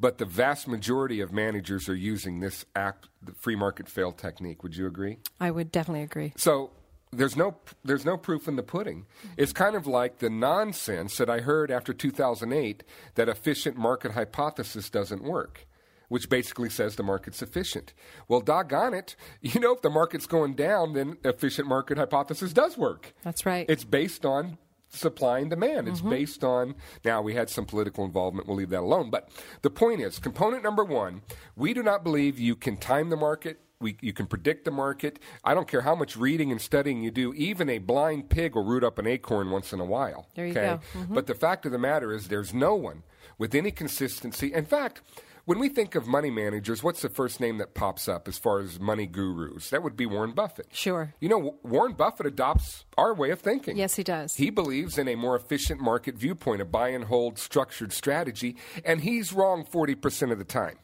But 0.01 0.19
the 0.19 0.25
vast 0.25 0.67
majority 0.67 1.21
of 1.21 1.33
managers 1.33 1.89
are 1.89 1.95
using 1.95 2.41
this 2.41 2.65
act, 2.75 3.09
the 3.23 3.33
free 3.33 3.55
market 3.55 3.89
fail 3.89 4.11
technique. 4.11 4.65
Would 4.65 4.77
you 4.77 4.87
agree? 4.87 5.19
I 5.41 5.51
would 5.53 5.71
definitely 5.71 6.03
agree. 6.03 6.33
So 6.37 6.73
there's 7.13 7.37
no 7.37 7.57
there's 7.85 8.05
no 8.05 8.17
proof 8.17 8.49
in 8.49 8.57
the 8.57 8.63
pudding. 8.63 9.07
It's 9.37 9.53
kind 9.53 9.77
of 9.77 9.87
like 9.87 10.19
the 10.19 10.31
nonsense 10.31 11.17
that 11.19 11.31
I 11.31 11.41
heard 11.41 11.71
after 11.71 11.93
2008 11.93 12.83
that 13.15 13.29
efficient 13.29 13.77
market 13.77 14.13
hypothesis 14.13 14.91
doesn't 14.91 15.23
work, 15.23 15.67
which 16.09 16.29
basically 16.29 16.71
says 16.71 16.97
the 16.97 17.03
market's 17.03 17.43
efficient. 17.43 17.93
Well, 18.29 18.41
doggone 18.41 18.95
it, 18.95 19.15
you 19.41 19.61
know 19.61 19.75
if 19.75 19.83
the 19.83 19.91
market's 19.91 20.27
going 20.27 20.55
down, 20.55 20.95
then 20.95 21.19
efficient 21.23 21.69
market 21.69 21.99
hypothesis 21.99 22.53
does 22.53 22.79
work. 22.79 23.13
That's 23.23 23.45
right. 23.47 23.67
It's 23.69 23.85
based 23.85 24.25
on 24.25 24.59
supply 24.93 25.39
and 25.39 25.51
demand. 25.51 25.89
It's 25.89 26.01
mm-hmm. 26.01 26.11
based 26.11 26.45
on 26.45 26.75
now 27.05 27.23
we 27.23 27.35
had 27.35 27.51
some 27.51 27.65
political 27.65 28.05
involvement. 28.05 28.47
We'll 28.47 28.57
leave 28.57 28.71
that 28.71 28.81
alone. 28.81 29.11
But 29.11 29.29
the 29.63 29.71
point 29.71 30.01
is, 30.01 30.19
component 30.19 30.63
number 30.63 30.85
one: 30.85 31.23
we 31.57 31.75
do 31.75 31.83
not 31.83 32.05
believe 32.05 32.39
you 32.39 32.55
can 32.55 32.77
time 32.77 33.11
the 33.11 33.17
market. 33.17 33.61
We, 33.81 33.97
you 34.01 34.13
can 34.13 34.29
predict 34.29 34.65
the 34.65 34.71
market. 34.71 35.19
I 35.43 35.55
don't 35.55 35.67
care 35.67 35.81
how 35.81 35.97
much 35.97 36.17
reading 36.17 36.53
and 36.53 36.61
studying 36.61 37.03
you 37.03 37.11
do. 37.11 37.35
Even 37.35 37.69
a 37.69 37.79
blind 37.79 38.29
pig 38.29 38.55
will 38.55 38.65
root 38.65 38.85
up 38.85 38.97
an 39.01 39.09
acorn 39.09 39.51
once 39.51 39.73
in 39.73 39.81
a 39.81 39.85
while. 39.85 40.29
There 40.37 40.47
you 40.47 40.53
okay? 40.53 40.79
go. 40.95 41.01
Mm-hmm. 41.01 41.15
But 41.15 41.27
the 41.27 41.35
fact 41.35 41.67
of 41.67 41.73
the 41.73 41.79
matter 41.79 42.13
is, 42.13 42.29
there's 42.29 42.55
no 42.55 42.77
one 42.77 43.03
with 43.39 43.57
any 43.57 43.73
consistency. 43.73 44.55
In 44.55 44.67
fact, 44.67 45.03
when 45.45 45.59
we 45.59 45.69
think 45.69 45.95
of 45.95 46.07
money 46.07 46.31
managers, 46.31 46.83
what's 46.83 47.03
the 47.03 47.09
first 47.09 47.41
name 47.41 47.59
that 47.59 47.75
pops 47.75 48.09
up 48.09 48.29
as 48.29 48.39
far 48.39 48.61
as 48.61 48.79
money 48.79 49.07
gurus? 49.07 49.71
That 49.71 49.83
would 49.83 49.97
be 49.97 50.07
Warren 50.07 50.33
Buffett. 50.33 50.69
Sure. 50.73 51.15
You 51.21 51.29
know, 51.29 51.59
Warren 51.63 51.95
Buffett 51.95 52.27
adopts 52.27 52.85
our 52.97 53.13
way 53.15 53.31
of 53.31 53.41
thinking. 53.41 53.77
Yes, 53.77 53.97
he 53.97 54.03
does. 54.05 54.35
He 54.37 54.51
believes 54.51 54.99
in 54.99 55.09
a 55.09 55.15
more 55.17 55.35
efficient 55.37 55.81
market 55.81 56.15
viewpoint, 56.17 56.61
a 56.61 56.65
buy 56.65 56.89
and 56.91 57.05
hold 57.05 57.39
structured 57.39 57.93
strategy, 57.93 58.57
and 58.85 59.01
he's 59.01 59.33
wrong 59.33 59.65
40% 59.65 60.31
of 60.31 60.39
the 60.39 60.45
time. 60.45 60.79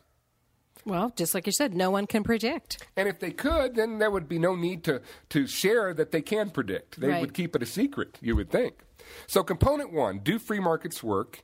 Well, 0.84 1.12
just 1.16 1.34
like 1.34 1.44
you 1.46 1.52
said, 1.52 1.74
no 1.74 1.90
one 1.90 2.06
can 2.06 2.22
predict. 2.24 2.86
And 2.96 3.08
if 3.08 3.18
they 3.20 3.30
could, 3.30 3.74
then 3.74 3.98
there 3.98 4.10
would 4.10 4.28
be 4.28 4.38
no 4.38 4.54
need 4.54 4.84
to, 4.84 5.02
to 5.30 5.46
share 5.46 5.92
that 5.92 6.12
they 6.12 6.22
can 6.22 6.50
predict. 6.50 6.98
They 7.00 7.08
Right. 7.08 7.20
would 7.20 7.34
keep 7.34 7.54
it 7.54 7.62
a 7.62 7.66
secret, 7.66 8.16
you 8.22 8.34
would 8.36 8.50
think. 8.50 8.74
So, 9.26 9.42
component 9.42 9.92
one 9.92 10.20
do 10.20 10.38
free 10.38 10.60
markets 10.60 11.02
work? 11.02 11.42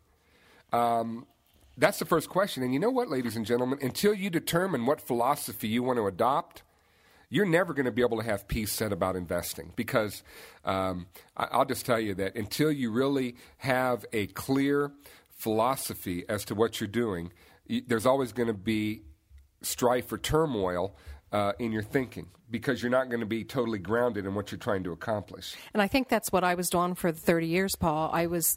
Um, 0.72 1.27
that's 1.76 1.98
the 1.98 2.04
first 2.04 2.28
question. 2.28 2.62
And 2.62 2.72
you 2.72 2.80
know 2.80 2.90
what, 2.90 3.08
ladies 3.08 3.37
and 3.37 3.44
gentlemen? 3.44 3.78
Until 3.82 4.14
you 4.14 4.30
determine 4.30 4.87
what 4.87 5.00
philosophy 5.00 5.68
you 5.68 5.82
want 5.82 5.98
to 5.98 6.06
adopt, 6.06 6.62
you're 7.30 7.46
never 7.46 7.74
going 7.74 7.87
to 7.87 7.92
be 7.92 8.02
able 8.02 8.18
to 8.18 8.24
have 8.24 8.46
peace 8.46 8.72
said 8.72 8.92
about 8.92 9.16
investing 9.16 9.72
because 9.74 10.22
um, 10.64 11.06
I- 11.37 11.48
I'll 11.50 11.64
just 11.64 11.84
tell 11.84 11.98
you 11.98 12.14
that 12.14 12.37
until 12.37 12.70
you 12.70 12.92
really 12.92 13.37
have 13.58 14.04
a 14.12 14.26
clear 14.28 14.92
philosophy 15.30 16.24
as 16.28 16.44
to 16.46 16.54
what 16.54 16.80
you're 16.80 16.88
doing, 16.88 17.32
there's 17.87 18.06
always 18.06 18.32
going 18.32 18.46
to 18.46 18.54
be 18.54 19.02
strife 19.62 20.12
or 20.12 20.18
turmoil 20.18 20.94
uh, 21.32 21.52
in 21.58 21.72
your 21.72 21.82
thinking 21.82 22.28
because 22.50 22.82
you're 22.82 22.90
not 22.90 23.08
going 23.08 23.20
to 23.20 23.26
be 23.26 23.42
totally 23.42 23.78
grounded 23.78 24.26
in 24.26 24.34
what 24.34 24.52
you're 24.52 24.58
trying 24.58 24.84
to 24.84 24.92
accomplish. 24.92 25.56
And 25.72 25.82
I 25.82 25.88
think 25.88 26.08
that's 26.08 26.30
what 26.30 26.44
I 26.44 26.54
was 26.54 26.68
doing 26.70 26.94
for 26.94 27.10
30 27.10 27.46
years, 27.48 27.74
Paul. 27.74 28.10
I 28.12 28.26
was, 28.26 28.56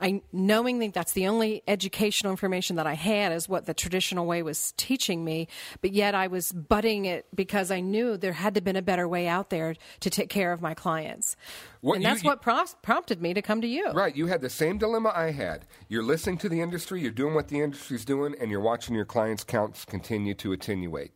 I 0.00 0.22
knowing 0.32 0.78
that 0.80 0.94
that's 0.94 1.12
the 1.12 1.26
only 1.26 1.62
educational 1.66 2.30
information 2.30 2.76
that 2.76 2.86
I 2.86 2.94
had 2.94 3.32
is 3.32 3.48
what 3.48 3.66
the 3.66 3.74
traditional 3.74 4.26
way 4.26 4.42
was 4.42 4.72
teaching 4.76 5.24
me, 5.24 5.48
but 5.80 5.92
yet 5.92 6.14
I 6.14 6.28
was 6.28 6.52
butting 6.52 7.04
it 7.04 7.26
because 7.34 7.70
I 7.70 7.80
knew 7.80 8.16
there 8.16 8.32
had 8.32 8.54
to 8.54 8.60
been 8.60 8.76
a 8.76 8.82
better 8.82 9.08
way 9.08 9.26
out 9.26 9.50
there 9.50 9.74
to 10.00 10.10
take 10.10 10.28
care 10.28 10.52
of 10.52 10.62
my 10.62 10.74
clients. 10.74 11.36
What, 11.80 11.96
and 11.96 12.04
that's 12.04 12.22
you, 12.22 12.28
what 12.28 12.42
pro- 12.42 12.64
prompted 12.82 13.20
me 13.20 13.34
to 13.34 13.42
come 13.42 13.60
to 13.60 13.68
you. 13.68 13.90
Right. 13.92 14.14
You 14.14 14.26
had 14.26 14.40
the 14.40 14.50
same 14.50 14.78
dilemma 14.78 15.12
I 15.14 15.30
had. 15.32 15.66
You're 15.88 16.02
listening 16.02 16.38
to 16.38 16.48
the 16.48 16.60
industry, 16.60 17.00
you're 17.00 17.10
doing 17.10 17.34
what 17.34 17.48
the 17.48 17.60
industry's 17.60 18.04
doing, 18.04 18.34
and 18.40 18.50
you're 18.50 18.60
watching 18.60 18.94
your 18.94 19.04
clients' 19.04 19.44
counts 19.44 19.84
continue 19.84 20.34
to 20.34 20.52
attenuate 20.52 21.12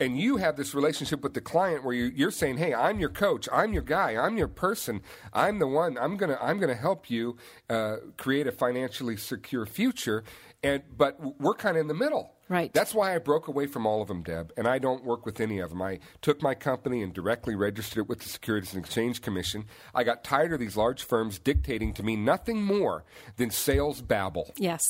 and 0.00 0.18
you 0.18 0.38
have 0.38 0.56
this 0.56 0.74
relationship 0.74 1.22
with 1.22 1.34
the 1.34 1.40
client 1.40 1.84
where 1.84 1.94
you, 1.94 2.26
are 2.26 2.30
saying, 2.30 2.56
"Hey, 2.56 2.74
I'm 2.74 2.98
your 2.98 3.10
coach. 3.10 3.48
I'm 3.52 3.72
your 3.72 3.82
guy. 3.82 4.16
I'm 4.16 4.36
your 4.36 4.48
person. 4.48 5.02
I'm 5.32 5.58
the 5.58 5.66
one. 5.66 5.98
I'm 5.98 6.16
gonna 6.16 6.38
I'm 6.40 6.58
gonna 6.58 6.74
help 6.74 7.10
you 7.10 7.36
uh, 7.68 7.96
create 8.16 8.46
a 8.46 8.52
financially 8.52 9.16
secure 9.16 9.66
future." 9.66 10.24
And 10.62 10.82
but 10.96 11.40
we're 11.40 11.54
kind 11.54 11.76
of 11.76 11.82
in 11.82 11.88
the 11.88 11.94
middle. 11.94 12.34
Right. 12.48 12.72
That's 12.72 12.92
why 12.92 13.14
I 13.14 13.18
broke 13.18 13.46
away 13.46 13.66
from 13.66 13.86
all 13.86 14.02
of 14.02 14.08
them, 14.08 14.24
Deb, 14.24 14.52
and 14.56 14.66
I 14.66 14.78
don't 14.78 15.04
work 15.04 15.24
with 15.24 15.40
any 15.40 15.60
of 15.60 15.70
them. 15.70 15.80
I 15.80 16.00
took 16.20 16.42
my 16.42 16.56
company 16.56 17.00
and 17.00 17.14
directly 17.14 17.54
registered 17.54 17.98
it 17.98 18.08
with 18.08 18.18
the 18.18 18.28
Securities 18.28 18.74
and 18.74 18.84
Exchange 18.84 19.22
Commission. 19.22 19.66
I 19.94 20.02
got 20.02 20.24
tired 20.24 20.52
of 20.52 20.58
these 20.58 20.76
large 20.76 21.04
firms 21.04 21.38
dictating 21.38 21.94
to 21.94 22.02
me 22.02 22.16
nothing 22.16 22.60
more 22.60 23.04
than 23.36 23.50
sales 23.50 24.02
babble. 24.02 24.52
Yes. 24.56 24.82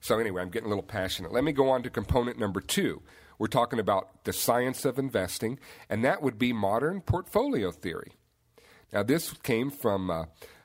So 0.00 0.18
anyway, 0.18 0.42
I'm 0.42 0.50
getting 0.50 0.66
a 0.66 0.70
little 0.70 0.82
passionate. 0.82 1.32
Let 1.32 1.44
me 1.44 1.52
go 1.52 1.70
on 1.70 1.84
to 1.84 1.90
component 1.90 2.36
number 2.36 2.60
two, 2.60 3.02
we're 3.38 3.46
talking 3.46 3.78
about 3.78 4.24
the 4.24 4.32
science 4.32 4.84
of 4.84 4.98
investing, 4.98 5.58
and 5.88 6.04
that 6.04 6.22
would 6.22 6.38
be 6.38 6.52
modern 6.52 7.00
portfolio 7.00 7.70
theory. 7.70 8.12
Now, 8.92 9.02
this 9.02 9.32
came 9.42 9.70
from 9.70 10.10
uh, 10.10 10.24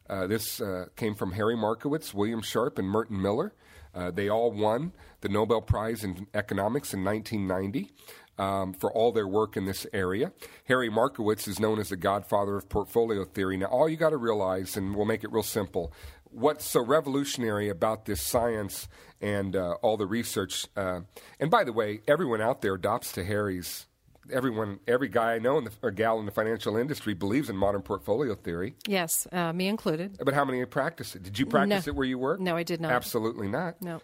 uh, 0.09 0.27
this 0.27 0.61
uh, 0.61 0.85
came 0.95 1.15
from 1.15 1.33
Harry 1.33 1.55
Markowitz, 1.55 2.13
William 2.13 2.41
Sharpe, 2.41 2.79
and 2.79 2.87
Merton 2.87 3.21
Miller. 3.21 3.53
Uh, 3.95 4.11
they 4.11 4.27
all 4.27 4.51
won 4.51 4.91
the 5.21 5.29
Nobel 5.29 5.61
Prize 5.61 6.03
in 6.03 6.27
Economics 6.33 6.93
in 6.93 7.03
1990. 7.03 7.91
Um, 8.35 8.73
for 8.73 8.91
all 8.91 9.11
their 9.11 9.27
work 9.27 9.57
in 9.57 9.65
this 9.65 9.85
area. 9.93 10.31
Harry 10.65 10.89
Markowitz 10.89 11.47
is 11.47 11.59
known 11.59 11.77
as 11.77 11.89
the 11.89 11.95
godfather 11.95 12.57
of 12.57 12.67
portfolio 12.67 13.25
theory. 13.25 13.57
Now, 13.57 13.67
all 13.67 13.87
you 13.87 13.95
got 13.95 14.09
to 14.09 14.17
realize, 14.17 14.75
and 14.75 14.95
we'll 14.95 15.05
make 15.05 15.23
it 15.23 15.31
real 15.31 15.43
simple, 15.43 15.93
what's 16.33 16.65
so 16.65 16.81
revolutionary 16.83 17.69
about 17.69 18.05
this 18.05 18.21
science 18.21 18.87
and 19.21 19.55
uh, 19.55 19.73
all 19.81 19.97
the 19.97 20.05
research. 20.05 20.67
Uh, 20.75 21.01
and 21.39 21.49
by 21.49 21.63
the 21.63 21.73
way, 21.73 22.01
everyone 22.07 22.41
out 22.41 22.61
there 22.61 22.73
adopts 22.73 23.11
to 23.13 23.23
Harry's. 23.23 23.87
Everyone, 24.31 24.79
every 24.87 25.09
guy 25.09 25.33
I 25.33 25.39
know 25.39 25.57
in 25.57 25.65
the, 25.65 25.71
or 25.81 25.91
gal 25.91 26.17
in 26.17 26.25
the 26.25 26.31
financial 26.31 26.77
industry 26.77 27.13
believes 27.13 27.49
in 27.49 27.57
modern 27.57 27.81
portfolio 27.81 28.35
theory. 28.35 28.75
Yes, 28.87 29.27
uh, 29.33 29.51
me 29.51 29.67
included. 29.67 30.17
But 30.23 30.33
how 30.33 30.45
many 30.45 30.63
practice 30.65 31.13
it? 31.13 31.23
Did 31.23 31.37
you 31.37 31.45
practice 31.45 31.87
no. 31.87 31.91
it 31.91 31.95
where 31.95 32.07
you 32.07 32.17
work? 32.17 32.39
No, 32.39 32.55
I 32.55 32.63
did 32.63 32.79
not. 32.79 32.93
Absolutely 32.93 33.49
not. 33.49 33.81
No. 33.81 34.01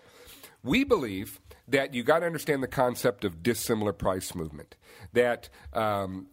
We 0.61 0.83
believe 0.83 1.39
that 1.69 1.93
you 1.93 2.03
got 2.03 2.19
to 2.19 2.25
understand 2.25 2.61
the 2.61 2.67
concept 2.67 3.23
of 3.23 3.41
dissimilar 3.41 3.93
price 3.93 4.35
movement. 4.35 4.75
That 5.13 5.47
um, 5.71 6.27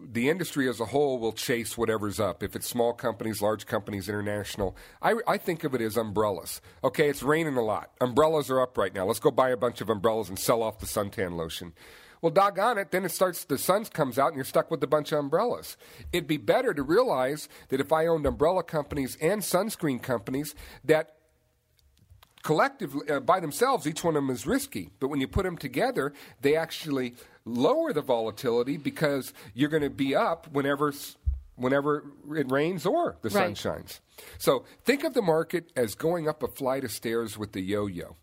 the 0.00 0.28
industry 0.28 0.68
as 0.68 0.80
a 0.80 0.86
whole 0.86 1.18
will 1.18 1.32
chase 1.32 1.76
whatever's 1.76 2.20
up. 2.20 2.42
If 2.42 2.54
it's 2.54 2.68
small 2.68 2.92
companies, 2.92 3.42
large 3.42 3.66
companies, 3.66 4.08
international, 4.08 4.76
I, 5.02 5.14
I, 5.26 5.38
think 5.38 5.64
of 5.64 5.74
it 5.74 5.80
as 5.80 5.96
umbrellas. 5.96 6.60
Okay, 6.84 7.08
it's 7.08 7.22
raining 7.22 7.56
a 7.56 7.62
lot. 7.62 7.90
Umbrellas 8.00 8.50
are 8.50 8.60
up 8.60 8.78
right 8.78 8.94
now. 8.94 9.06
Let's 9.06 9.18
go 9.18 9.30
buy 9.30 9.50
a 9.50 9.56
bunch 9.56 9.80
of 9.80 9.90
umbrellas 9.90 10.28
and 10.28 10.38
sell 10.38 10.62
off 10.62 10.78
the 10.78 10.86
suntan 10.86 11.36
lotion. 11.36 11.72
Well, 12.20 12.32
doggone 12.32 12.78
it, 12.78 12.90
then 12.90 13.04
it 13.04 13.12
starts, 13.12 13.44
the 13.44 13.58
sun 13.58 13.84
comes 13.86 14.18
out 14.18 14.28
and 14.28 14.36
you're 14.36 14.44
stuck 14.44 14.70
with 14.70 14.82
a 14.82 14.88
bunch 14.88 15.12
of 15.12 15.20
umbrellas. 15.20 15.76
It'd 16.12 16.26
be 16.26 16.36
better 16.36 16.74
to 16.74 16.82
realize 16.82 17.48
that 17.68 17.80
if 17.80 17.92
I 17.92 18.06
owned 18.06 18.26
umbrella 18.26 18.64
companies 18.64 19.16
and 19.20 19.40
sunscreen 19.40 20.02
companies, 20.02 20.54
that 20.84 21.17
collectively, 22.48 23.06
uh, 23.10 23.20
by 23.20 23.40
themselves, 23.40 23.86
each 23.86 24.02
one 24.02 24.16
of 24.16 24.22
them 24.22 24.30
is 24.34 24.46
risky. 24.46 24.88
But 25.00 25.08
when 25.08 25.20
you 25.20 25.28
put 25.28 25.42
them 25.42 25.58
together, 25.58 26.14
they 26.40 26.56
actually 26.56 27.14
lower 27.44 27.92
the 27.92 28.00
volatility 28.00 28.78
because 28.78 29.34
you're 29.52 29.68
going 29.68 29.82
to 29.82 29.90
be 29.90 30.16
up 30.16 30.50
whenever 30.50 30.94
whenever 31.56 32.04
it 32.34 32.50
rains 32.50 32.86
or 32.86 33.18
the 33.20 33.28
sun 33.28 33.54
shines. 33.54 34.00
So 34.38 34.64
think 34.82 35.04
of 35.04 35.12
the 35.12 35.20
market 35.20 35.70
as 35.76 35.94
going 35.94 36.26
up 36.26 36.42
a 36.42 36.48
flight 36.48 36.84
of 36.84 36.90
stairs 36.90 37.36
with 37.36 37.52
the 37.52 37.60
yo-yo. 37.60 38.16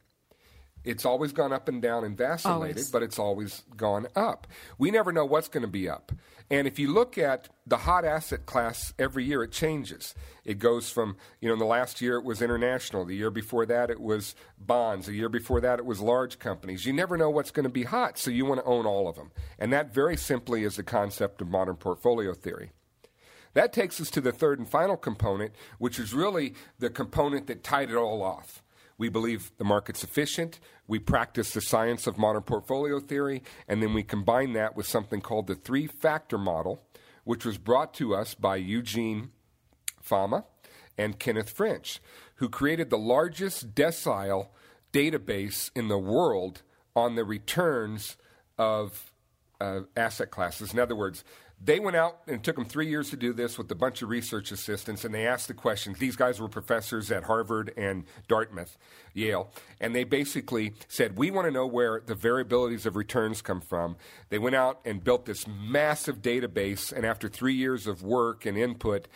It's 0.85 1.05
always 1.05 1.31
gone 1.31 1.51
up 1.51 1.67
and 1.67 1.81
down 1.81 2.03
and 2.03 2.17
vacillated, 2.17 2.77
always. 2.77 2.91
but 2.91 3.03
it's 3.03 3.19
always 3.19 3.63
gone 3.75 4.07
up. 4.15 4.47
We 4.77 4.91
never 4.91 5.11
know 5.11 5.25
what's 5.25 5.47
going 5.47 5.63
to 5.63 5.67
be 5.67 5.89
up. 5.89 6.11
And 6.49 6.67
if 6.67 6.77
you 6.77 6.93
look 6.93 7.17
at 7.17 7.49
the 7.65 7.77
hot 7.77 8.05
asset 8.05 8.45
class 8.45 8.93
every 8.99 9.23
year, 9.23 9.41
it 9.43 9.51
changes. 9.51 10.13
It 10.43 10.59
goes 10.59 10.91
from, 10.91 11.17
you 11.41 11.47
know, 11.47 11.53
in 11.53 11.59
the 11.59 11.65
last 11.65 12.01
year 12.01 12.17
it 12.17 12.23
was 12.23 12.41
international. 12.41 13.03
The 13.03 13.15
year 13.15 13.31
before 13.31 13.65
that 13.65 13.89
it 13.89 13.99
was 13.99 14.35
bonds. 14.59 15.07
The 15.07 15.13
year 15.13 15.29
before 15.29 15.59
that 15.61 15.79
it 15.79 15.85
was 15.85 16.01
large 16.01 16.37
companies. 16.37 16.85
You 16.85 16.93
never 16.93 17.17
know 17.17 17.31
what's 17.31 17.49
going 17.51 17.63
to 17.63 17.69
be 17.69 17.83
hot, 17.83 18.19
so 18.19 18.29
you 18.29 18.45
want 18.45 18.61
to 18.61 18.67
own 18.67 18.85
all 18.85 19.07
of 19.07 19.15
them. 19.15 19.31
And 19.57 19.73
that 19.73 19.93
very 19.93 20.15
simply 20.17 20.63
is 20.63 20.75
the 20.75 20.83
concept 20.83 21.41
of 21.41 21.47
modern 21.47 21.77
portfolio 21.77 22.33
theory. 22.33 22.71
That 23.55 23.73
takes 23.73 23.99
us 23.99 24.11
to 24.11 24.21
the 24.21 24.33
third 24.33 24.59
and 24.59 24.69
final 24.69 24.97
component, 24.97 25.53
which 25.79 25.97
is 25.97 26.13
really 26.13 26.53
the 26.77 26.89
component 26.89 27.47
that 27.47 27.63
tied 27.63 27.89
it 27.89 27.95
all 27.95 28.21
off. 28.21 28.61
We 28.97 29.09
believe 29.09 29.51
the 29.57 29.63
market's 29.65 30.03
efficient. 30.03 30.59
We 30.87 30.99
practice 30.99 31.51
the 31.51 31.61
science 31.61 32.07
of 32.07 32.17
modern 32.17 32.43
portfolio 32.43 32.99
theory, 32.99 33.43
and 33.67 33.81
then 33.81 33.93
we 33.93 34.03
combine 34.03 34.53
that 34.53 34.75
with 34.75 34.87
something 34.87 35.21
called 35.21 35.47
the 35.47 35.55
three 35.55 35.87
factor 35.87 36.37
model, 36.37 36.83
which 37.23 37.45
was 37.45 37.57
brought 37.57 37.93
to 37.95 38.15
us 38.15 38.35
by 38.35 38.55
Eugene 38.55 39.31
Fama 40.01 40.45
and 40.97 41.19
Kenneth 41.19 41.49
French, 41.49 41.99
who 42.35 42.47
created 42.47 42.89
the 42.89 42.97
largest 42.97 43.75
decile 43.75 44.49
database 44.93 45.71
in 45.75 45.87
the 45.89 45.97
world 45.97 46.61
on 46.95 47.15
the 47.15 47.25
returns 47.25 48.15
of 48.57 49.11
uh, 49.59 49.81
asset 49.97 50.31
classes. 50.31 50.73
In 50.73 50.79
other 50.79 50.95
words, 50.95 51.23
they 51.65 51.79
went 51.79 51.95
out 51.95 52.19
and 52.27 52.37
it 52.37 52.43
took 52.43 52.55
them 52.55 52.65
three 52.65 52.87
years 52.87 53.09
to 53.09 53.17
do 53.17 53.33
this 53.33 53.57
with 53.57 53.69
a 53.71 53.75
bunch 53.75 54.01
of 54.01 54.09
research 54.09 54.51
assistants, 54.51 55.03
and 55.03 55.13
they 55.13 55.25
asked 55.25 55.47
the 55.47 55.53
questions. 55.53 55.97
These 55.97 56.15
guys 56.15 56.39
were 56.39 56.47
professors 56.47 57.11
at 57.11 57.23
Harvard 57.23 57.73
and 57.75 58.05
Dartmouth, 58.27 58.77
Yale, 59.13 59.51
and 59.81 59.95
they 59.95 60.03
basically 60.03 60.73
said, 60.87 61.17
We 61.17 61.31
want 61.31 61.47
to 61.47 61.51
know 61.51 61.65
where 61.65 62.01
the 62.05 62.15
variabilities 62.15 62.85
of 62.85 62.95
returns 62.95 63.41
come 63.41 63.61
from. 63.61 63.97
They 64.29 64.37
went 64.37 64.55
out 64.55 64.79
and 64.85 65.03
built 65.03 65.25
this 65.25 65.47
massive 65.47 66.21
database, 66.21 66.93
and 66.93 67.05
after 67.05 67.27
three 67.27 67.55
years 67.55 67.87
of 67.87 68.03
work 68.03 68.45
and 68.45 68.57
input, 68.57 69.07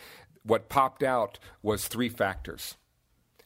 what 0.42 0.68
popped 0.68 1.02
out 1.02 1.38
was 1.62 1.86
three 1.86 2.08
factors. 2.08 2.76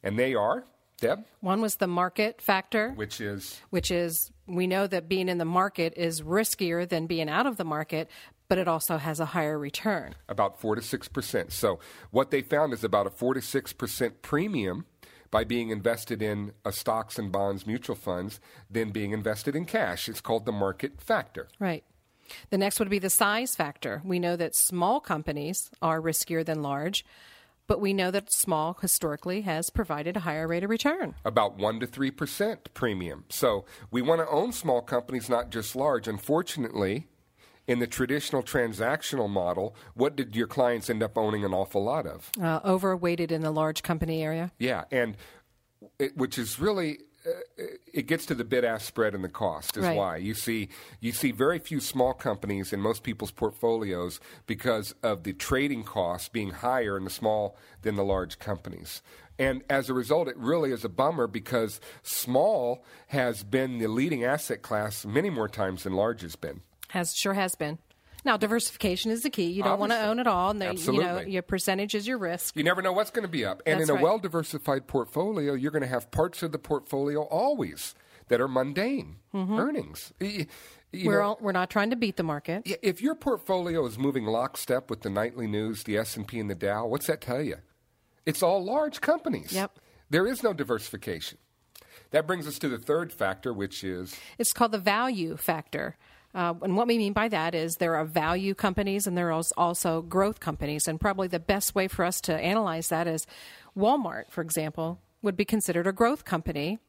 And 0.02 0.18
they 0.18 0.34
are 0.34 0.64
Deb? 0.98 1.24
One 1.40 1.60
was 1.60 1.76
the 1.76 1.86
market 1.86 2.40
factor, 2.40 2.90
which 2.92 3.20
is 3.20 3.60
which 3.70 3.90
is 3.90 4.30
we 4.46 4.66
know 4.66 4.86
that 4.86 5.08
being 5.08 5.28
in 5.28 5.38
the 5.38 5.44
market 5.44 5.94
is 5.96 6.22
riskier 6.22 6.88
than 6.88 7.06
being 7.06 7.28
out 7.28 7.46
of 7.46 7.56
the 7.56 7.64
market, 7.64 8.08
but 8.48 8.59
it 8.59 8.68
also 8.68 8.98
has 8.98 9.20
a 9.20 9.26
higher 9.26 9.59
return. 9.59 10.14
About 10.28 10.61
4 10.61 10.76
to 10.76 10.80
6%. 10.80 11.52
So 11.52 11.78
what 12.11 12.30
they 12.30 12.42
found 12.42 12.72
is 12.72 12.85
about 12.85 13.07
a 13.07 13.11
4 13.11 13.35
to 13.35 13.40
6% 13.40 14.12
premium 14.22 14.87
by 15.30 15.44
being 15.44 15.70
invested 15.70 16.22
in 16.22 16.52
uh, 16.64 16.70
stocks 16.70 17.18
and 17.18 17.33
bonds 17.33 17.66
mutual 17.66 17.96
funds 17.96 18.38
than 18.70 18.90
being 18.90 19.11
invested 19.11 19.57
in 19.57 19.64
cash. 19.64 20.09
It's 20.09 20.20
called 20.20 20.46
the 20.46 20.52
market 20.52 21.00
factor. 21.00 21.48
Right. 21.59 21.83
The 22.50 22.59
next 22.59 22.78
would 22.78 22.88
be 22.88 22.98
the 22.98 23.11
size 23.11 23.54
factor. 23.54 24.00
We 24.04 24.18
know 24.18 24.37
that 24.37 24.54
small 24.54 25.00
companies 25.00 25.70
are 25.83 26.00
riskier 26.00 26.44
than 26.44 26.62
large, 26.62 27.04
but 27.66 27.80
we 27.80 27.92
know 27.92 28.11
that 28.11 28.33
small 28.33 28.76
historically 28.80 29.42
has 29.42 29.70
provided 29.70 30.16
a 30.16 30.20
higher 30.20 30.46
rate 30.46 30.64
of 30.64 30.70
return. 30.70 31.14
About 31.24 31.57
1 31.57 31.80
to 31.80 31.87
3% 31.87 32.59
premium. 32.72 33.24
So 33.28 33.64
we 33.90 34.02
want 34.02 34.20
to 34.20 34.28
own 34.28 34.52
small 34.52 34.83
companies, 34.83 35.28
not 35.28 35.50
just 35.50 35.74
large. 35.74 36.07
Unfortunately, 36.07 37.09
in 37.66 37.79
the 37.79 37.87
traditional 37.87 38.42
transactional 38.42 39.29
model, 39.29 39.74
what 39.94 40.16
did 40.16 40.37
your 40.37 40.46
clients 40.46 40.90
end 40.90 41.03
up 41.03 41.16
owning 41.16 41.44
an 41.44 41.55
awful 41.55 41.83
lot 41.83 42.07
of? 42.07 42.31
Uh, 42.40 42.61
overweighted 42.64 43.33
in 43.33 43.42
the 43.42 43.50
large 43.50 43.83
company 43.83 44.22
area. 44.22 44.53
Yeah, 44.59 44.85
and 44.90 45.16
it, 45.98 46.16
which 46.16 46.38
is 46.38 46.59
really 46.59 46.98
uh, 47.27 47.64
it 47.92 48.07
gets 48.07 48.27
to 48.27 48.35
the 48.35 48.44
bid 48.44 48.64
ask 48.64 48.87
spread 48.87 49.14
and 49.14 49.24
the 49.24 49.29
cost 49.31 49.79
is 49.79 49.85
right. 49.85 49.96
why 49.96 50.16
you 50.16 50.35
see 50.35 50.68
you 51.00 51.11
see 51.11 51.33
very 51.33 51.59
few 51.59 51.81
small 51.81 52.12
companies 52.12 52.72
in 52.72 52.81
most 52.81 53.03
people's 53.03 53.31
portfolios 53.31 54.20
because 54.46 54.94
of 55.03 55.22
the 55.22 55.33
trading 55.33 55.85
costs 55.85 56.29
being 56.29 56.50
higher 56.50 56.98
in 56.98 57.05
the 57.05 57.11
small 57.11 57.57
than 57.83 57.96
the 57.96 58.05
large 58.05 58.38
companies. 58.38 59.00
And 59.38 59.64
as 59.68 59.88
a 59.88 59.94
result, 59.94 60.29
it 60.29 60.37
really 60.37 60.70
is 60.70 60.85
a 60.85 60.88
bummer 60.88 61.27
because 61.27 61.81
small 62.03 62.85
has 63.09 63.42
been 63.42 63.79
the 63.79 63.88
leading 63.88 64.22
asset 64.22 64.62
class 64.62 65.05
many 65.05 65.31
more 65.31 65.48
times 65.48 65.83
than 65.83 65.94
large 65.94 66.22
has 66.22 66.37
been. 66.37 66.61
Has 66.94 67.14
sure 67.14 67.35
has 67.35 67.54
been. 67.57 67.78
Now, 68.24 68.37
diversification 68.38 69.11
is 69.11 69.22
the 69.22 69.28
key. 69.30 69.50
You 69.50 69.62
don't 69.62 69.78
want 69.78 69.92
to 69.92 70.00
own 70.00 70.18
it 70.18 70.26
all. 70.26 70.50
And 70.50 70.61
the, 70.62 70.74
you 70.74 71.02
know, 71.02 71.18
your 71.20 71.42
percentage 71.42 71.94
is 71.94 72.07
your 72.07 72.16
risk. 72.16 72.57
You 72.57 72.62
never 72.64 72.80
know 72.80 72.92
what's 72.92 73.11
going 73.11 73.24
to 73.26 73.30
be 73.30 73.44
up. 73.44 73.62
And 73.66 73.80
That's 73.80 73.90
in 73.90 73.92
a 73.92 73.94
right. 73.96 74.02
well 74.02 74.18
diversified 74.18 74.87
portfolio, 74.87 75.52
you're 75.54 75.70
going 75.72 75.83
to 75.83 75.88
have 75.88 76.11
parts 76.11 76.42
of 76.42 76.52
the 76.52 76.59
portfolio 76.59 77.22
always 77.24 77.94
that 78.28 78.40
are 78.40 78.48
mundane 78.48 79.16
earnings. 79.35 80.12
Y- 80.20 80.26
y- 80.26 80.33
you 80.38 80.46
Mm-hmm. 81.00 81.07
we're, 81.09 81.18
know, 81.18 81.24
all, 81.24 81.38
we're 81.40 81.50
not 81.52 81.70
trying 81.70 81.90
to 81.90 81.96
beat 81.96 82.16
the 82.16 82.22
market. 82.22 82.62
If 82.80 83.02
your 83.02 83.16
portfolio 83.16 83.85
is 83.85 83.98
moving 83.98 84.24
lockstep 84.26 84.88
with 84.88 85.02
the 85.02 85.11
nightly 85.11 85.48
news, 85.48 85.83
the 85.83 85.96
S&P 85.98 86.38
and 86.38 86.48
the 86.48 86.54
Dow, 86.54 86.87
what's 86.87 87.09
that 87.09 87.20
tell 87.20 87.42
you? 87.42 87.57
It's 88.24 88.44
all 88.44 88.64
large 88.64 89.00
companies. 89.00 89.52
Yep. 89.52 89.76
There 90.09 90.24
is 90.26 90.44
no 90.44 90.52
diversification. 90.52 91.38
That 92.12 92.28
brings 92.28 92.46
us 92.46 92.61
to 92.61 92.68
the 92.68 92.78
third 92.78 93.12
factor, 93.12 93.52
which 93.52 93.83
is 93.83 94.14
It's 94.38 94.52
called 94.52 94.70
the 94.70 94.78
value 94.78 95.37
factor. 95.37 95.96
Uh, 96.35 96.55
and 96.62 96.77
what 96.77 96.88
we 96.88 96.99
mean 96.99 97.12
by 97.12 97.29
that 97.29 97.55
is 97.55 97.77
there 97.77 97.94
are 97.94 98.05
value 98.05 98.55
companies 98.55 99.07
and 99.07 99.16
there 99.16 99.31
are 99.31 99.42
also 99.57 100.03
growth 100.03 100.40
companies. 100.40 100.88
And 100.88 101.01
probably 101.01 101.29
the 101.29 101.38
best 101.38 101.75
way 101.75 101.87
for 101.87 102.05
us 102.05 102.20
to 102.23 102.35
analyze 102.35 102.88
that 102.88 103.07
is 103.07 103.27
Walmart, 103.77 104.31
for 104.31 104.40
example, 104.40 105.01
would 105.23 105.37
be 105.37 105.44
considered 105.44 105.87
a 105.87 105.92
growth 105.92 106.25
company 106.25 106.81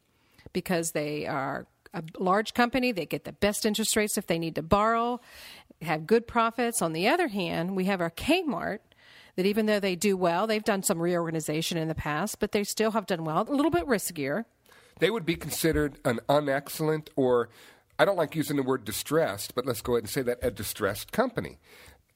because 0.51 0.91
they 0.91 1.27
are 1.27 1.67
a 1.93 2.03
large 2.17 2.53
company. 2.53 2.91
They 2.91 3.05
get 3.05 3.23
the 3.23 3.31
best 3.33 3.65
interest 3.65 3.95
rates 3.95 4.17
if 4.17 4.27
they 4.27 4.39
need 4.39 4.55
to 4.55 4.63
borrow, 4.63 5.21
have 5.81 6.07
good 6.07 6.27
profits. 6.27 6.81
On 6.81 6.93
the 6.93 7.07
other 7.07 7.27
hand, 7.27 7.75
we 7.75 7.85
have 7.85 8.01
our 8.01 8.11
Kmart 8.11 8.79
that 9.35 9.45
even 9.45 9.65
though 9.65 9.79
they 9.79 9.95
do 9.95 10.17
well, 10.17 10.47
they've 10.47 10.63
done 10.63 10.81
some 10.81 11.01
reorganization 11.01 11.77
in 11.77 11.87
the 11.87 11.95
past, 11.95 12.39
but 12.39 12.51
they 12.51 12.63
still 12.63 12.91
have 12.91 13.05
done 13.05 13.25
well, 13.25 13.45
a 13.47 13.53
little 13.53 13.71
bit 13.71 13.85
riskier. 13.85 14.45
they 14.99 15.09
would 15.09 15.25
be 15.25 15.35
considered 15.35 15.97
an 16.05 16.19
unexcellent 16.29 17.09
or 17.15 17.49
I 17.97 18.05
don't 18.05 18.17
like 18.17 18.35
using 18.35 18.57
the 18.57 18.63
word 18.63 18.85
distressed, 18.85 19.55
but 19.55 19.65
let's 19.65 19.81
go 19.81 19.93
ahead 19.93 20.03
and 20.03 20.09
say 20.09 20.21
that 20.23 20.39
a 20.41 20.51
distressed 20.51 21.11
company. 21.11 21.59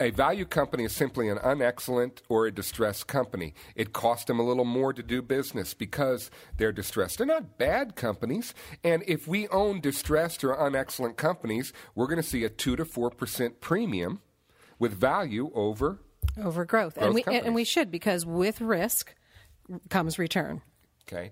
A 0.01 0.11
value 0.11 0.45
company 0.45 0.85
is 0.85 0.93
simply 0.93 1.27
an 1.27 1.37
unexcellent 1.39 2.19
or 2.29 2.45
a 2.45 2.51
distressed 2.51 3.07
company. 3.07 3.53
It 3.75 3.91
costs 3.91 4.25
them 4.25 4.39
a 4.39 4.43
little 4.43 4.63
more 4.63 4.93
to 4.93 5.03
do 5.03 5.21
business 5.21 5.73
because 5.73 6.31
they're 6.55 6.71
distressed. 6.71 7.17
They're 7.17 7.27
not 7.27 7.57
bad 7.57 7.97
companies. 7.97 8.53
And 8.81 9.03
if 9.07 9.27
we 9.27 9.49
own 9.49 9.81
distressed 9.81 10.45
or 10.45 10.55
unexcellent 10.55 11.17
companies, 11.17 11.73
we're 11.95 12.07
going 12.07 12.21
to 12.21 12.27
see 12.27 12.45
a 12.45 12.49
2 12.49 12.77
to 12.77 12.85
4% 12.85 13.59
premium 13.59 14.21
with 14.79 14.93
value 14.93 15.51
over 15.53 15.99
over 16.37 16.65
growth, 16.65 16.95
Growth 16.95 17.05
and 17.05 17.13
we 17.13 17.23
and 17.23 17.55
we 17.55 17.63
should 17.63 17.91
because 17.91 18.25
with 18.25 18.61
risk 18.61 19.15
comes 19.89 20.17
return. 20.17 20.61
Okay. 21.07 21.31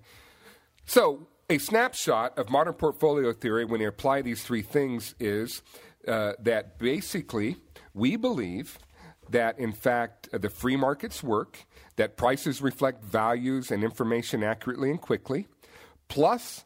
So, 0.85 1.27
a 1.49 1.57
snapshot 1.57 2.37
of 2.37 2.49
modern 2.49 2.73
portfolio 2.73 3.31
theory 3.31 3.63
when 3.63 3.79
you 3.79 3.87
apply 3.87 4.21
these 4.21 4.43
three 4.43 4.61
things 4.61 5.15
is 5.19 5.61
uh, 6.07 6.33
that 6.39 6.77
basically 6.77 7.57
we 7.93 8.15
believe 8.15 8.77
that, 9.29 9.57
in 9.59 9.71
fact, 9.71 10.29
the 10.31 10.49
free 10.49 10.75
markets 10.75 11.23
work, 11.23 11.65
that 11.95 12.17
prices 12.17 12.61
reflect 12.61 13.03
values 13.03 13.71
and 13.71 13.83
information 13.83 14.43
accurately 14.43 14.89
and 14.89 15.01
quickly, 15.01 15.47
plus 16.07 16.65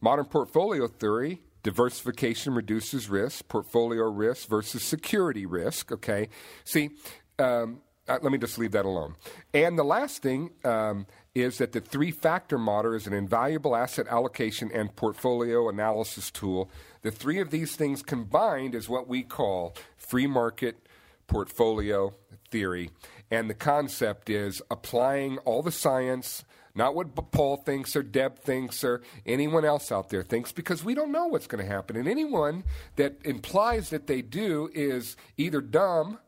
modern 0.00 0.24
portfolio 0.24 0.86
theory. 0.86 1.42
Diversification 1.62 2.54
reduces 2.54 3.08
risk, 3.08 3.46
portfolio 3.48 4.10
risk 4.10 4.48
versus 4.48 4.82
security 4.82 5.46
risk. 5.46 5.92
Okay. 5.92 6.28
See, 6.64 6.90
um, 7.38 7.82
uh, 8.08 8.18
let 8.20 8.32
me 8.32 8.38
just 8.38 8.58
leave 8.58 8.72
that 8.72 8.84
alone. 8.84 9.14
And 9.54 9.78
the 9.78 9.84
last 9.84 10.22
thing 10.22 10.50
um, 10.64 11.06
is 11.34 11.58
that 11.58 11.72
the 11.72 11.80
three 11.80 12.10
factor 12.10 12.58
model 12.58 12.94
is 12.94 13.06
an 13.06 13.12
invaluable 13.12 13.76
asset 13.76 14.06
allocation 14.08 14.70
and 14.72 14.94
portfolio 14.94 15.68
analysis 15.68 16.30
tool. 16.30 16.70
The 17.02 17.10
three 17.10 17.38
of 17.38 17.50
these 17.50 17.76
things 17.76 18.02
combined 18.02 18.74
is 18.74 18.88
what 18.88 19.08
we 19.08 19.22
call 19.22 19.74
free 19.96 20.26
market 20.26 20.88
portfolio 21.26 22.12
theory. 22.50 22.90
And 23.30 23.48
the 23.48 23.54
concept 23.54 24.28
is 24.28 24.60
applying 24.70 25.38
all 25.38 25.62
the 25.62 25.72
science, 25.72 26.44
not 26.74 26.94
what 26.94 27.14
Paul 27.30 27.56
thinks 27.56 27.96
or 27.96 28.02
Deb 28.02 28.38
thinks 28.38 28.84
or 28.84 29.00
anyone 29.24 29.64
else 29.64 29.90
out 29.90 30.10
there 30.10 30.22
thinks, 30.22 30.52
because 30.52 30.84
we 30.84 30.94
don't 30.94 31.12
know 31.12 31.26
what's 31.26 31.46
going 31.46 31.64
to 31.64 31.70
happen. 31.70 31.96
And 31.96 32.08
anyone 32.08 32.64
that 32.96 33.16
implies 33.24 33.90
that 33.90 34.06
they 34.06 34.22
do 34.22 34.70
is 34.74 35.16
either 35.38 35.60
dumb 35.60 36.18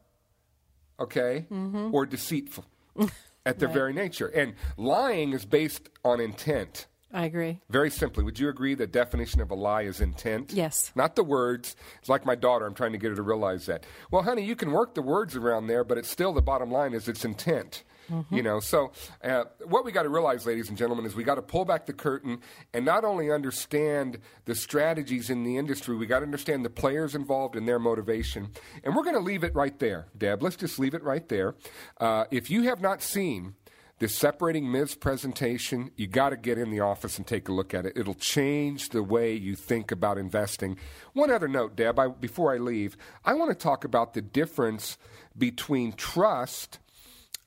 okay, 0.98 1.46
mm-hmm. 1.50 1.94
or 1.94 2.06
deceitful 2.06 2.64
at 3.46 3.58
their 3.58 3.68
very 3.68 3.92
nature. 3.92 4.28
And 4.28 4.54
lying 4.76 5.32
is 5.32 5.44
based 5.44 5.88
on 6.04 6.20
intent. 6.20 6.86
I 7.12 7.26
agree. 7.26 7.60
Very 7.70 7.90
simply, 7.90 8.24
would 8.24 8.40
you 8.40 8.48
agree 8.48 8.74
the 8.74 8.88
definition 8.88 9.40
of 9.40 9.52
a 9.52 9.54
lie 9.54 9.82
is 9.82 10.00
intent? 10.00 10.52
Yes. 10.52 10.90
Not 10.96 11.14
the 11.14 11.22
words. 11.22 11.76
It's 12.00 12.08
like 12.08 12.26
my 12.26 12.34
daughter. 12.34 12.66
I'm 12.66 12.74
trying 12.74 12.90
to 12.90 12.98
get 12.98 13.10
her 13.10 13.14
to 13.14 13.22
realize 13.22 13.66
that. 13.66 13.86
Well, 14.10 14.22
honey, 14.22 14.44
you 14.44 14.56
can 14.56 14.72
work 14.72 14.94
the 14.94 15.02
words 15.02 15.36
around 15.36 15.68
there, 15.68 15.84
but 15.84 15.96
it's 15.96 16.10
still 16.10 16.32
the 16.32 16.42
bottom 16.42 16.72
line 16.72 16.92
is 16.92 17.08
it's 17.08 17.24
intent. 17.24 17.84
You 18.30 18.42
know, 18.42 18.60
so 18.60 18.92
uh, 19.22 19.44
what 19.64 19.84
we 19.84 19.92
got 19.92 20.02
to 20.02 20.08
realize, 20.08 20.46
ladies 20.46 20.68
and 20.68 20.76
gentlemen, 20.76 21.06
is 21.06 21.14
we 21.14 21.24
got 21.24 21.36
to 21.36 21.42
pull 21.42 21.64
back 21.64 21.86
the 21.86 21.92
curtain 21.92 22.40
and 22.72 22.84
not 22.84 23.04
only 23.04 23.30
understand 23.30 24.18
the 24.44 24.54
strategies 24.54 25.30
in 25.30 25.42
the 25.42 25.56
industry, 25.56 25.96
we 25.96 26.06
got 26.06 26.20
to 26.20 26.24
understand 26.24 26.64
the 26.64 26.70
players 26.70 27.14
involved 27.14 27.56
and 27.56 27.66
their 27.66 27.78
motivation. 27.78 28.48
And 28.82 28.94
we're 28.94 29.04
going 29.04 29.16
to 29.16 29.22
leave 29.22 29.44
it 29.44 29.54
right 29.54 29.78
there, 29.78 30.06
Deb. 30.16 30.42
Let's 30.42 30.56
just 30.56 30.78
leave 30.78 30.94
it 30.94 31.02
right 31.02 31.28
there. 31.28 31.54
Uh, 31.98 32.24
if 32.30 32.50
you 32.50 32.62
have 32.64 32.80
not 32.80 33.02
seen 33.02 33.54
this 34.00 34.14
separating 34.14 34.70
Myths 34.70 34.94
presentation, 34.94 35.90
you 35.96 36.06
got 36.06 36.30
to 36.30 36.36
get 36.36 36.58
in 36.58 36.70
the 36.70 36.80
office 36.80 37.16
and 37.16 37.26
take 37.26 37.48
a 37.48 37.52
look 37.52 37.72
at 37.72 37.86
it. 37.86 37.96
It'll 37.96 38.14
change 38.14 38.88
the 38.88 39.02
way 39.02 39.32
you 39.34 39.54
think 39.54 39.92
about 39.92 40.18
investing. 40.18 40.76
One 41.12 41.30
other 41.30 41.48
note, 41.48 41.76
Deb, 41.76 41.98
I, 41.98 42.08
before 42.08 42.52
I 42.52 42.58
leave, 42.58 42.96
I 43.24 43.34
want 43.34 43.50
to 43.50 43.54
talk 43.54 43.84
about 43.84 44.14
the 44.14 44.22
difference 44.22 44.98
between 45.38 45.92
trust 45.92 46.80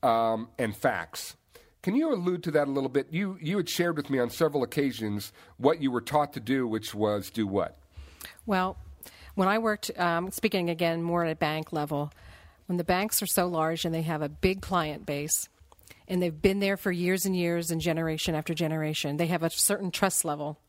um, 0.03 0.49
and 0.57 0.75
facts. 0.75 1.35
Can 1.83 1.95
you 1.95 2.13
allude 2.13 2.43
to 2.43 2.51
that 2.51 2.67
a 2.67 2.71
little 2.71 2.89
bit? 2.89 3.07
You 3.11 3.37
you 3.41 3.57
had 3.57 3.69
shared 3.69 3.95
with 3.95 4.09
me 4.09 4.19
on 4.19 4.29
several 4.29 4.63
occasions 4.63 5.31
what 5.57 5.81
you 5.81 5.91
were 5.91 6.01
taught 6.01 6.33
to 6.33 6.39
do, 6.39 6.67
which 6.67 6.93
was 6.93 7.29
do 7.29 7.47
what? 7.47 7.77
Well, 8.45 8.77
when 9.35 9.47
I 9.47 9.59
worked, 9.59 9.91
um, 9.97 10.31
speaking 10.31 10.69
again 10.69 11.01
more 11.01 11.23
at 11.23 11.31
a 11.31 11.35
bank 11.35 11.71
level, 11.71 12.11
when 12.65 12.77
the 12.77 12.83
banks 12.83 13.21
are 13.21 13.27
so 13.27 13.47
large 13.47 13.85
and 13.85 13.93
they 13.93 14.01
have 14.01 14.21
a 14.21 14.29
big 14.29 14.61
client 14.61 15.05
base, 15.05 15.47
and 16.07 16.21
they've 16.21 16.41
been 16.41 16.59
there 16.59 16.77
for 16.77 16.91
years 16.91 17.25
and 17.25 17.35
years 17.35 17.71
and 17.71 17.79
generation 17.79 18.35
after 18.35 18.53
generation, 18.53 19.17
they 19.17 19.27
have 19.27 19.43
a 19.43 19.49
certain 19.49 19.91
trust 19.91 20.25
level 20.25 20.59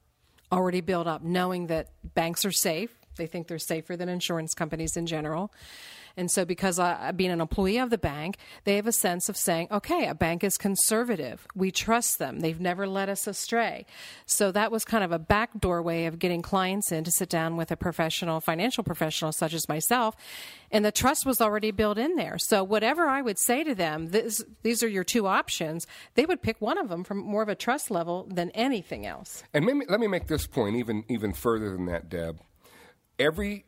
already 0.52 0.80
built 0.80 1.06
up, 1.06 1.22
knowing 1.22 1.66
that 1.68 1.88
banks 2.14 2.44
are 2.44 2.52
safe. 2.52 2.94
They 3.16 3.26
think 3.26 3.48
they're 3.48 3.58
safer 3.58 3.96
than 3.96 4.08
insurance 4.08 4.54
companies 4.54 4.96
in 4.96 5.06
general. 5.06 5.52
And 6.18 6.30
so, 6.32 6.44
because 6.44 6.80
I, 6.80 7.12
being 7.12 7.30
an 7.30 7.40
employee 7.40 7.78
of 7.78 7.90
the 7.90 7.96
bank, 7.96 8.38
they 8.64 8.74
have 8.74 8.88
a 8.88 8.92
sense 8.92 9.28
of 9.28 9.36
saying, 9.36 9.68
okay, 9.70 10.08
a 10.08 10.14
bank 10.16 10.42
is 10.42 10.58
conservative. 10.58 11.46
We 11.54 11.70
trust 11.70 12.18
them. 12.18 12.40
They've 12.40 12.60
never 12.60 12.88
led 12.88 13.08
us 13.08 13.28
astray. 13.28 13.86
So, 14.26 14.50
that 14.50 14.72
was 14.72 14.84
kind 14.84 15.04
of 15.04 15.12
a 15.12 15.18
backdoor 15.20 15.80
way 15.80 16.06
of 16.06 16.18
getting 16.18 16.42
clients 16.42 16.90
in 16.90 17.04
to 17.04 17.12
sit 17.12 17.28
down 17.28 17.56
with 17.56 17.70
a 17.70 17.76
professional, 17.76 18.40
financial 18.40 18.82
professional 18.82 19.30
such 19.30 19.54
as 19.54 19.68
myself. 19.68 20.16
And 20.72 20.84
the 20.84 20.90
trust 20.90 21.24
was 21.24 21.40
already 21.40 21.70
built 21.70 21.98
in 21.98 22.16
there. 22.16 22.36
So, 22.36 22.64
whatever 22.64 23.06
I 23.06 23.22
would 23.22 23.38
say 23.38 23.62
to 23.62 23.76
them, 23.76 24.08
this, 24.08 24.42
these 24.64 24.82
are 24.82 24.88
your 24.88 25.04
two 25.04 25.28
options, 25.28 25.86
they 26.16 26.26
would 26.26 26.42
pick 26.42 26.60
one 26.60 26.78
of 26.78 26.88
them 26.88 27.04
from 27.04 27.18
more 27.18 27.42
of 27.42 27.48
a 27.48 27.54
trust 27.54 27.92
level 27.92 28.26
than 28.28 28.50
anything 28.50 29.06
else. 29.06 29.44
And 29.54 29.64
maybe, 29.64 29.86
let 29.88 30.00
me 30.00 30.08
make 30.08 30.26
this 30.26 30.48
point 30.48 30.74
even 30.74 31.04
even 31.08 31.32
further 31.32 31.70
than 31.70 31.86
that, 31.86 32.08
Deb. 32.08 32.40
Every 33.20 33.66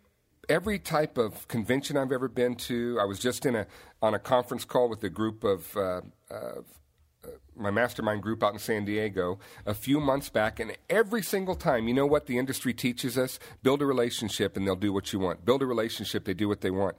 every 0.51 0.81
type 0.81 1.17
of 1.17 1.47
convention 1.49 1.97
I've 1.97 2.13
ever 2.13 2.29
been 2.29 2.57
to, 2.57 2.99
I 3.01 3.05
was 3.05 3.21
just 3.21 3.47
in 3.47 3.55
a 3.55 3.67
on 4.03 4.13
a 4.13 4.19
conference 4.19 4.65
call 4.65 4.91
with 4.91 5.03
a 5.05 5.09
group 5.11 5.45
of. 5.45 5.75
Uh, 5.77 6.01
uh, 6.31 6.61
my 7.57 7.71
mastermind 7.71 8.23
group 8.23 8.43
out 8.43 8.55
in 8.55 8.59
San 8.59 8.87
Diego 8.87 9.39
a 9.67 9.75
few 9.75 10.01
months 10.01 10.31
back, 10.31 10.59
and 10.59 10.75
every 10.89 11.23
single 11.23 11.55
time, 11.55 11.87
you 11.87 11.93
know 11.93 12.07
what 12.07 12.25
the 12.25 12.39
industry 12.39 12.73
teaches 12.73 13.19
us? 13.19 13.39
Build 13.63 13.83
a 13.83 13.87
relationship 13.87 14.57
and 14.57 14.67
they'll 14.67 14.75
do 14.75 14.95
what 14.95 15.13
you 15.13 15.19
want. 15.19 15.45
Build 15.45 15.61
a 15.61 15.67
relationship, 15.67 16.25
they 16.25 16.33
do 16.33 16.49
what 16.49 16.63
they 16.63 16.71
want. 16.71 16.97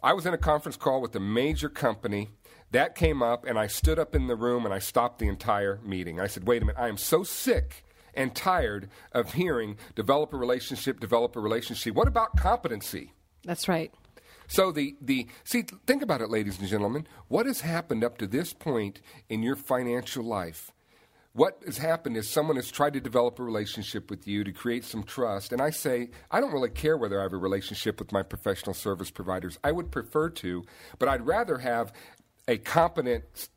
I 0.00 0.12
was 0.12 0.26
in 0.26 0.32
a 0.32 0.38
conference 0.38 0.76
call 0.76 1.00
with 1.00 1.16
a 1.16 1.20
major 1.20 1.68
company. 1.68 2.28
That 2.70 2.94
came 2.94 3.20
up, 3.20 3.44
and 3.44 3.58
I 3.58 3.66
stood 3.66 3.98
up 3.98 4.14
in 4.14 4.28
the 4.28 4.36
room 4.36 4.64
and 4.64 4.72
I 4.72 4.78
stopped 4.78 5.18
the 5.18 5.26
entire 5.26 5.80
meeting. 5.84 6.20
I 6.20 6.28
said, 6.28 6.46
Wait 6.46 6.62
a 6.62 6.66
minute, 6.66 6.80
I 6.80 6.86
am 6.86 6.96
so 6.96 7.24
sick 7.24 7.82
and 8.14 8.34
tired 8.34 8.88
of 9.12 9.34
hearing 9.34 9.76
develop 9.94 10.32
a 10.32 10.36
relationship, 10.36 11.00
develop 11.00 11.36
a 11.36 11.40
relationship. 11.40 11.94
What 11.94 12.08
about 12.08 12.36
competency? 12.36 13.12
That's 13.44 13.68
right. 13.68 13.92
So 14.48 14.72
the 14.72 14.96
the 15.00 15.28
see 15.44 15.64
think 15.86 16.02
about 16.02 16.20
it 16.20 16.28
ladies 16.28 16.58
and 16.58 16.68
gentlemen, 16.68 17.06
what 17.28 17.46
has 17.46 17.60
happened 17.60 18.02
up 18.02 18.18
to 18.18 18.26
this 18.26 18.52
point 18.52 19.00
in 19.28 19.42
your 19.42 19.54
financial 19.54 20.24
life? 20.24 20.72
What 21.32 21.62
has 21.64 21.78
happened 21.78 22.16
is 22.16 22.28
someone 22.28 22.56
has 22.56 22.68
tried 22.72 22.94
to 22.94 23.00
develop 23.00 23.38
a 23.38 23.44
relationship 23.44 24.10
with 24.10 24.26
you 24.26 24.42
to 24.42 24.50
create 24.50 24.84
some 24.84 25.04
trust. 25.04 25.52
And 25.52 25.62
I 25.62 25.70
say, 25.70 26.10
I 26.28 26.40
don't 26.40 26.52
really 26.52 26.70
care 26.70 26.96
whether 26.96 27.20
I 27.20 27.22
have 27.22 27.32
a 27.32 27.36
relationship 27.36 28.00
with 28.00 28.10
my 28.10 28.24
professional 28.24 28.74
service 28.74 29.12
providers. 29.12 29.56
I 29.62 29.70
would 29.70 29.92
prefer 29.92 30.30
to, 30.30 30.64
but 30.98 31.08
I'd 31.08 31.24
rather 31.24 31.58
have 31.58 31.92
a 32.48 32.58
competent 32.58 33.48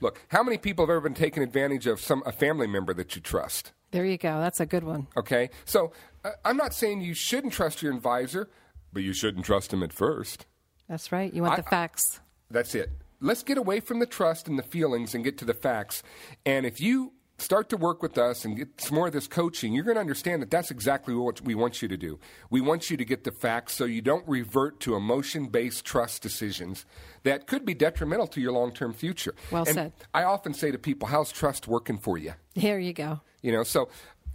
Look, 0.00 0.20
how 0.28 0.42
many 0.42 0.58
people 0.58 0.84
have 0.84 0.90
ever 0.90 1.00
been 1.00 1.14
taken 1.14 1.42
advantage 1.42 1.86
of 1.86 2.00
some 2.00 2.22
a 2.26 2.32
family 2.32 2.66
member 2.66 2.92
that 2.94 3.14
you 3.14 3.22
trust? 3.22 3.72
There 3.96 4.04
you 4.04 4.18
go. 4.18 4.40
That's 4.40 4.60
a 4.60 4.66
good 4.66 4.84
one. 4.84 5.06
Okay, 5.16 5.48
so 5.64 5.90
uh, 6.22 6.32
I'm 6.44 6.58
not 6.58 6.74
saying 6.74 7.00
you 7.00 7.14
shouldn't 7.14 7.54
trust 7.54 7.80
your 7.80 7.94
advisor, 7.94 8.50
but 8.92 9.02
you 9.02 9.14
shouldn't 9.14 9.46
trust 9.46 9.72
him 9.72 9.82
at 9.82 9.90
first. 9.90 10.44
That's 10.86 11.12
right. 11.12 11.32
You 11.32 11.40
want 11.40 11.54
I- 11.54 11.56
the 11.56 11.62
facts. 11.62 12.20
That's 12.50 12.74
it. 12.74 12.90
Let's 13.20 13.42
get 13.42 13.56
away 13.56 13.80
from 13.80 14.00
the 14.00 14.04
trust 14.04 14.48
and 14.48 14.58
the 14.58 14.62
feelings 14.62 15.14
and 15.14 15.24
get 15.24 15.38
to 15.38 15.46
the 15.46 15.54
facts. 15.54 16.02
And 16.44 16.66
if 16.66 16.78
you 16.78 17.14
start 17.38 17.68
to 17.68 17.76
work 17.76 18.02
with 18.02 18.18
us 18.18 18.44
and 18.44 18.56
get 18.56 18.80
some 18.80 18.94
more 18.94 19.08
of 19.08 19.12
this 19.12 19.26
coaching, 19.26 19.72
you're 19.72 19.84
going 19.84 19.96
to 19.96 20.00
understand 20.00 20.42
that 20.42 20.50
that's 20.50 20.70
exactly 20.70 21.14
what 21.14 21.40
we 21.42 21.54
want 21.54 21.82
you 21.82 21.88
to 21.88 21.96
do. 21.96 22.18
We 22.50 22.60
want 22.60 22.90
you 22.90 22.96
to 22.96 23.04
get 23.04 23.24
the 23.24 23.30
facts 23.30 23.74
so 23.74 23.84
you 23.84 24.00
don't 24.00 24.26
revert 24.26 24.80
to 24.80 24.96
emotion 24.96 25.46
based 25.46 25.84
trust 25.84 26.22
decisions 26.22 26.86
that 27.24 27.46
could 27.46 27.64
be 27.64 27.74
detrimental 27.74 28.26
to 28.28 28.40
your 28.40 28.52
long 28.52 28.72
term 28.72 28.92
future. 28.92 29.34
Well 29.50 29.64
and 29.64 29.74
said. 29.74 29.92
I 30.14 30.24
often 30.24 30.54
say 30.54 30.70
to 30.70 30.78
people, 30.78 31.08
How's 31.08 31.32
trust 31.32 31.68
working 31.68 31.98
for 31.98 32.16
you? 32.18 32.34
Here 32.54 32.78
you 32.78 32.92
go. 32.92 33.20
You 33.42 33.52
know, 33.52 33.62
so 33.62 33.88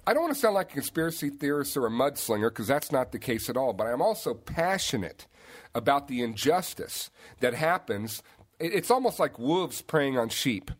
I 0.05 0.13
don't 0.13 0.23
want 0.23 0.33
to 0.33 0.39
sound 0.39 0.55
like 0.55 0.71
a 0.71 0.73
conspiracy 0.73 1.29
theorist 1.29 1.77
or 1.77 1.85
a 1.85 1.91
mudslinger 1.91 2.49
because 2.49 2.67
that's 2.67 2.91
not 2.91 3.11
the 3.11 3.19
case 3.19 3.49
at 3.49 3.57
all. 3.57 3.73
But 3.73 3.87
I'm 3.87 4.01
also 4.01 4.33
passionate 4.33 5.27
about 5.75 6.07
the 6.07 6.21
injustice 6.21 7.09
that 7.39 7.53
happens. 7.53 8.23
It's 8.59 8.91
almost 8.91 9.19
like 9.19 9.39
wolves 9.39 9.81
preying 9.81 10.17
on 10.17 10.29
sheep. 10.29 10.71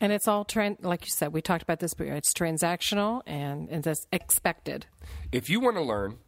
And 0.00 0.12
it's 0.12 0.28
all 0.28 0.44
trend, 0.44 0.78
like 0.82 1.02
you 1.02 1.10
said. 1.10 1.32
We 1.32 1.40
talked 1.40 1.62
about 1.62 1.80
this, 1.80 1.94
but 1.94 2.06
it's 2.06 2.32
transactional 2.32 3.22
and, 3.26 3.68
and 3.70 3.86
it's 3.86 4.06
expected. 4.12 4.86
If 5.32 5.48
you 5.48 5.60
want 5.60 5.76
to 5.76 5.82
learn 5.82 6.18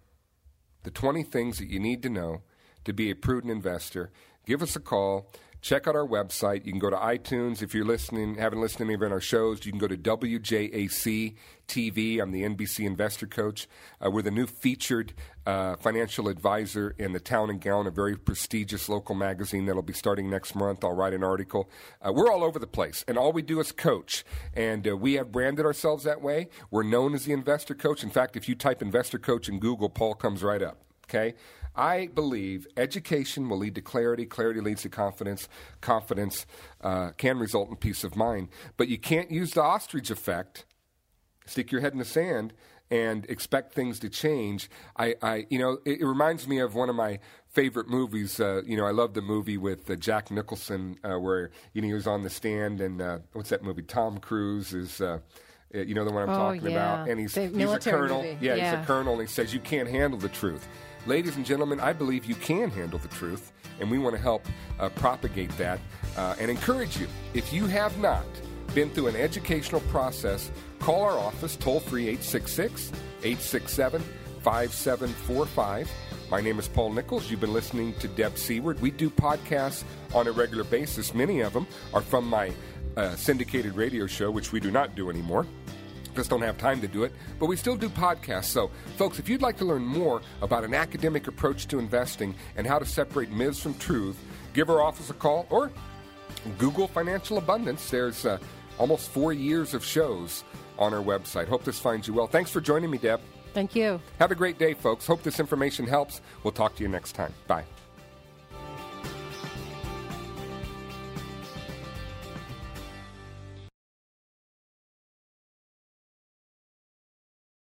the 0.85 0.91
20 0.91 1.23
things 1.25 1.59
that 1.59 1.69
you 1.69 1.79
need 1.79 2.03
to 2.03 2.09
know 2.09 2.43
to 2.85 2.93
be 2.93 3.11
a 3.11 3.15
prudent 3.15 3.53
investor, 3.53 4.11
give 4.47 4.63
us 4.63 4.75
a 4.75 4.81
call. 4.81 5.31
Check 5.61 5.89
out 5.89 5.97
our 5.97 6.07
website. 6.07 6.65
You 6.65 6.73
can 6.73 6.79
go 6.79 6.89
to 6.89 6.97
iTunes. 6.97 7.63
If 7.63 7.75
you're 7.75 7.85
listening, 7.85 8.37
haven't 8.37 8.61
listened 8.61 8.79
to 8.79 8.85
any 8.85 8.95
of 8.95 9.03
our 9.03 9.21
shows, 9.21 9.67
you 9.67 9.73
can 9.73 9.81
go 9.81 9.89
to 9.89 9.97
WJAC 9.97 11.35
TV. 11.67 12.21
I'm 12.21 12.31
the 12.31 12.43
NBC 12.43 12.87
Investor 12.87 13.27
Coach. 13.27 13.69
Uh, 14.01 14.09
we're 14.11 14.23
the 14.23 14.31
new 14.31 14.47
featured 14.47 15.15
uh, 15.47 15.75
financial 15.77 16.29
advisor 16.29 16.95
in 16.97 17.13
the 17.13 17.19
Town 17.19 17.51
and 17.51 17.61
Gown, 17.61 17.89
a 17.89 17.91
very 17.91 18.17
prestigious 18.17 18.89
local 18.89 19.17
magazine 19.17 19.67
that'll 19.67 19.83
be 19.83 19.93
starting 19.93 20.31
next 20.31 20.55
month. 20.55 20.85
I'll 20.85 20.93
write 20.93 21.13
an 21.13 21.25
article. 21.25 21.69
Uh, 22.01 22.13
we're 22.13 22.31
all 22.31 22.45
over 22.45 22.61
the 22.61 22.67
place, 22.69 23.05
and 23.09 23.19
all 23.19 23.33
we 23.33 23.43
do 23.43 23.59
is 23.59 23.73
coach. 23.73 24.25
And 24.55 24.87
uh, 24.87 24.97
we 24.97 25.15
have 25.15 25.33
branded 25.33 25.67
ourselves 25.67 26.05
that 26.05 26.23
way. 26.23 26.49
We're 26.71 26.85
known 26.85 27.15
as 27.15 27.25
the 27.25 27.33
Investor 27.33 27.75
Coach. 27.75 28.05
In 28.05 28.11
fact, 28.11 28.37
if 28.37 28.49
you 28.49 28.55
type 28.55 28.81
Investor 28.81 29.19
Coach 29.19 29.49
in 29.49 29.59
Google, 29.59 29.89
Paul 29.89 30.15
comes 30.15 30.45
right 30.45 30.63
up. 30.63 30.83
Okay? 31.11 31.35
I 31.79 32.09
believe 32.09 32.67
education 32.77 33.49
will 33.49 33.59
lead 33.59 33.75
to 33.77 33.81
clarity. 33.81 34.27
Clarity 34.27 34.61
leads 34.61 34.83
to 34.83 34.89
confidence. 34.89 35.49
Confidence 35.81 36.45
uh, 36.83 37.11
can 37.17 37.39
result 37.39 37.69
in 37.71 37.77
peace 37.77 38.05
of 38.05 38.17
mind. 38.17 38.49
But 38.77 38.89
you 38.89 38.99
can't 38.99 39.31
use 39.31 39.53
the 39.53 39.63
ostrich 39.63 40.11
effect 40.11 40.65
stick 41.47 41.73
your 41.73 41.81
head 41.81 41.93
in 41.93 41.99
the 41.99 42.05
sand 42.05 42.53
and 42.91 43.25
expect 43.31 43.73
things 43.73 43.99
to 44.01 44.09
change. 44.11 44.69
I, 44.99 45.15
I 45.23 45.47
you 45.49 45.59
know, 45.59 45.79
it, 45.87 46.01
it 46.01 46.05
reminds 46.07 46.47
me 46.47 46.59
of 46.59 46.75
one 46.75 46.91
of 46.91 46.95
my 46.97 47.21
favorite 47.49 47.89
movies. 47.89 48.39
Uh, 48.39 48.61
you 48.67 48.77
know, 48.77 48.85
I 48.85 48.91
love 48.91 49.15
the 49.15 49.23
movie 49.23 49.57
with 49.57 49.89
uh, 49.89 49.97
Jack 49.97 50.31
Nicholson 50.31 50.99
uh, 51.05 51.19
where 51.19 51.51
you 51.73 51.81
know 51.81 51.89
he 51.89 51.95
was 51.95 52.07
on 52.07 52.23
the 52.23 52.29
stand 52.31 52.81
and 52.83 53.01
uh, 53.01 53.19
what's 53.33 53.49
that 53.51 53.63
movie? 53.63 53.83
Tom 53.83 54.19
Cruise 54.19 54.75
is. 54.75 55.01
Uh, 55.01 55.21
uh, 55.75 55.81
you 55.81 55.95
know 55.95 56.03
the 56.03 56.11
one 56.11 56.23
I'm 56.23 56.31
Oh, 56.31 56.35
talking 56.55 56.67
about, 56.73 57.05
yeah. 57.07 57.11
and 57.13 57.21
he's, 57.21 57.35
The 57.35 57.47
he's 57.49 57.71
a 57.71 57.79
colonel. 57.79 58.23
movie. 58.23 58.39
Yeah, 58.41 58.55
he's 58.55 58.73
a 58.83 58.87
colonel, 58.87 59.13
and 59.13 59.21
he 59.21 59.27
says 59.27 59.53
you 59.53 59.61
can't 59.61 59.87
handle 59.87 60.19
the 60.19 60.31
truth. 60.31 60.67
Ladies 61.09 61.37
and 61.37 61.47
gentlemen, 61.47 61.81
I 61.81 61.95
believe 61.95 62.27
you 62.27 62.35
can 62.35 62.69
handle 62.69 62.99
the 62.99 63.09
truth, 63.09 63.51
and 63.81 63.91
we 63.91 63.99
want 63.99 64.15
to 64.15 64.21
help 64.21 64.45
uh, 64.79 64.91
propagate 64.91 65.49
that 65.57 65.81
uh, 66.19 66.35
and 66.39 66.51
encourage 66.51 66.99
you. 66.99 67.07
If 67.33 67.51
you 67.51 67.65
have 67.65 67.97
not 67.99 68.27
been 68.75 68.91
through 68.91 69.07
an 69.07 69.17
educational 69.17 69.81
process, 69.89 70.51
call 70.81 71.05
our 71.05 71.19
office 71.19 71.57
toll 71.57 71.81
free 71.81 72.09
866 72.09 72.93
867 73.23 74.03
5745. 74.43 75.91
My 76.31 76.43
name 76.43 76.59
is 76.59 76.69
Paul 76.69 76.93
Nichols. 76.93 77.31
You've 77.31 77.41
been 77.41 77.55
listening 77.55 77.95
to 78.01 78.09
Deb 78.09 78.37
Seaward. 78.37 78.79
We 78.81 78.91
do 78.91 79.09
podcasts 79.09 79.85
on 80.15 80.27
a 80.27 80.33
regular 80.33 80.65
basis. 80.65 81.15
Many 81.15 81.41
of 81.41 81.55
them 81.55 81.67
are 81.95 82.03
from 82.03 82.29
my 82.29 82.53
uh, 82.99 83.17
syndicated 83.17 83.77
radio 83.77 84.07
show, 84.07 84.31
which 84.31 84.53
we 84.53 84.61
do 84.61 84.71
not 84.71 84.95
do 84.95 85.09
anymore 85.09 85.47
just 86.19 86.31
don't 86.31 86.43
have 86.43 86.59
time 86.59 86.81
to 86.81 86.89
do 86.89 87.05
it, 87.05 87.13
but 87.39 87.47
we 87.47 87.57
still 87.57 87.77
do 87.77 87.89
podcasts. 87.89 88.47
So, 88.47 88.73
folks, 88.97 89.21
if 89.21 89.29
you'd 89.29 89.41
like 89.41 89.57
to 89.59 89.65
learn 89.65 89.85
more 89.85 90.21
about 90.43 90.65
an 90.65 90.75
academic 90.75 91.29
approach 91.29 91.69
to 91.69 91.79
investing 91.79 92.35
and 92.57 92.67
how 92.67 92.81
to 92.81 92.85
separate 92.85 93.31
myths 93.31 93.61
from 93.61 93.75
truth, 93.75 94.17
give 94.53 94.69
our 94.69 94.83
office 94.83 95.11
a 95.11 95.15
call 95.15 95.47
or 95.49 95.71
Google 96.59 96.89
Financial 96.89 97.39
Abundance. 97.39 97.89
There's 97.89 98.27
uh, 98.27 98.39
almost 98.79 99.11
four 99.11 99.33
years 99.33 99.75
of 99.75 99.85
shows 99.85 100.43
on 100.77 100.93
our 100.93 101.03
website. 101.03 101.47
Hope 101.47 101.63
this 101.63 101.79
finds 101.79 102.09
you 102.09 102.15
well. 102.15 102.27
Thanks 102.27 102.51
for 102.51 102.61
joining 102.61 102.91
me, 102.91 102.99
Deb. 102.99 103.21
Thank 103.55 103.77
you. 103.77 104.01
Have 104.19 104.33
a 104.33 104.35
great 104.35 104.59
day, 104.59 104.75
folks. 104.75 105.07
Hope 105.07 105.23
this 105.23 105.39
information 105.39 105.87
helps. 105.87 106.21
We'll 106.43 106.53
talk 106.53 106.75
to 106.77 106.83
you 106.83 106.89
next 106.89 107.13
time. 107.13 107.33
Bye. 107.47 107.65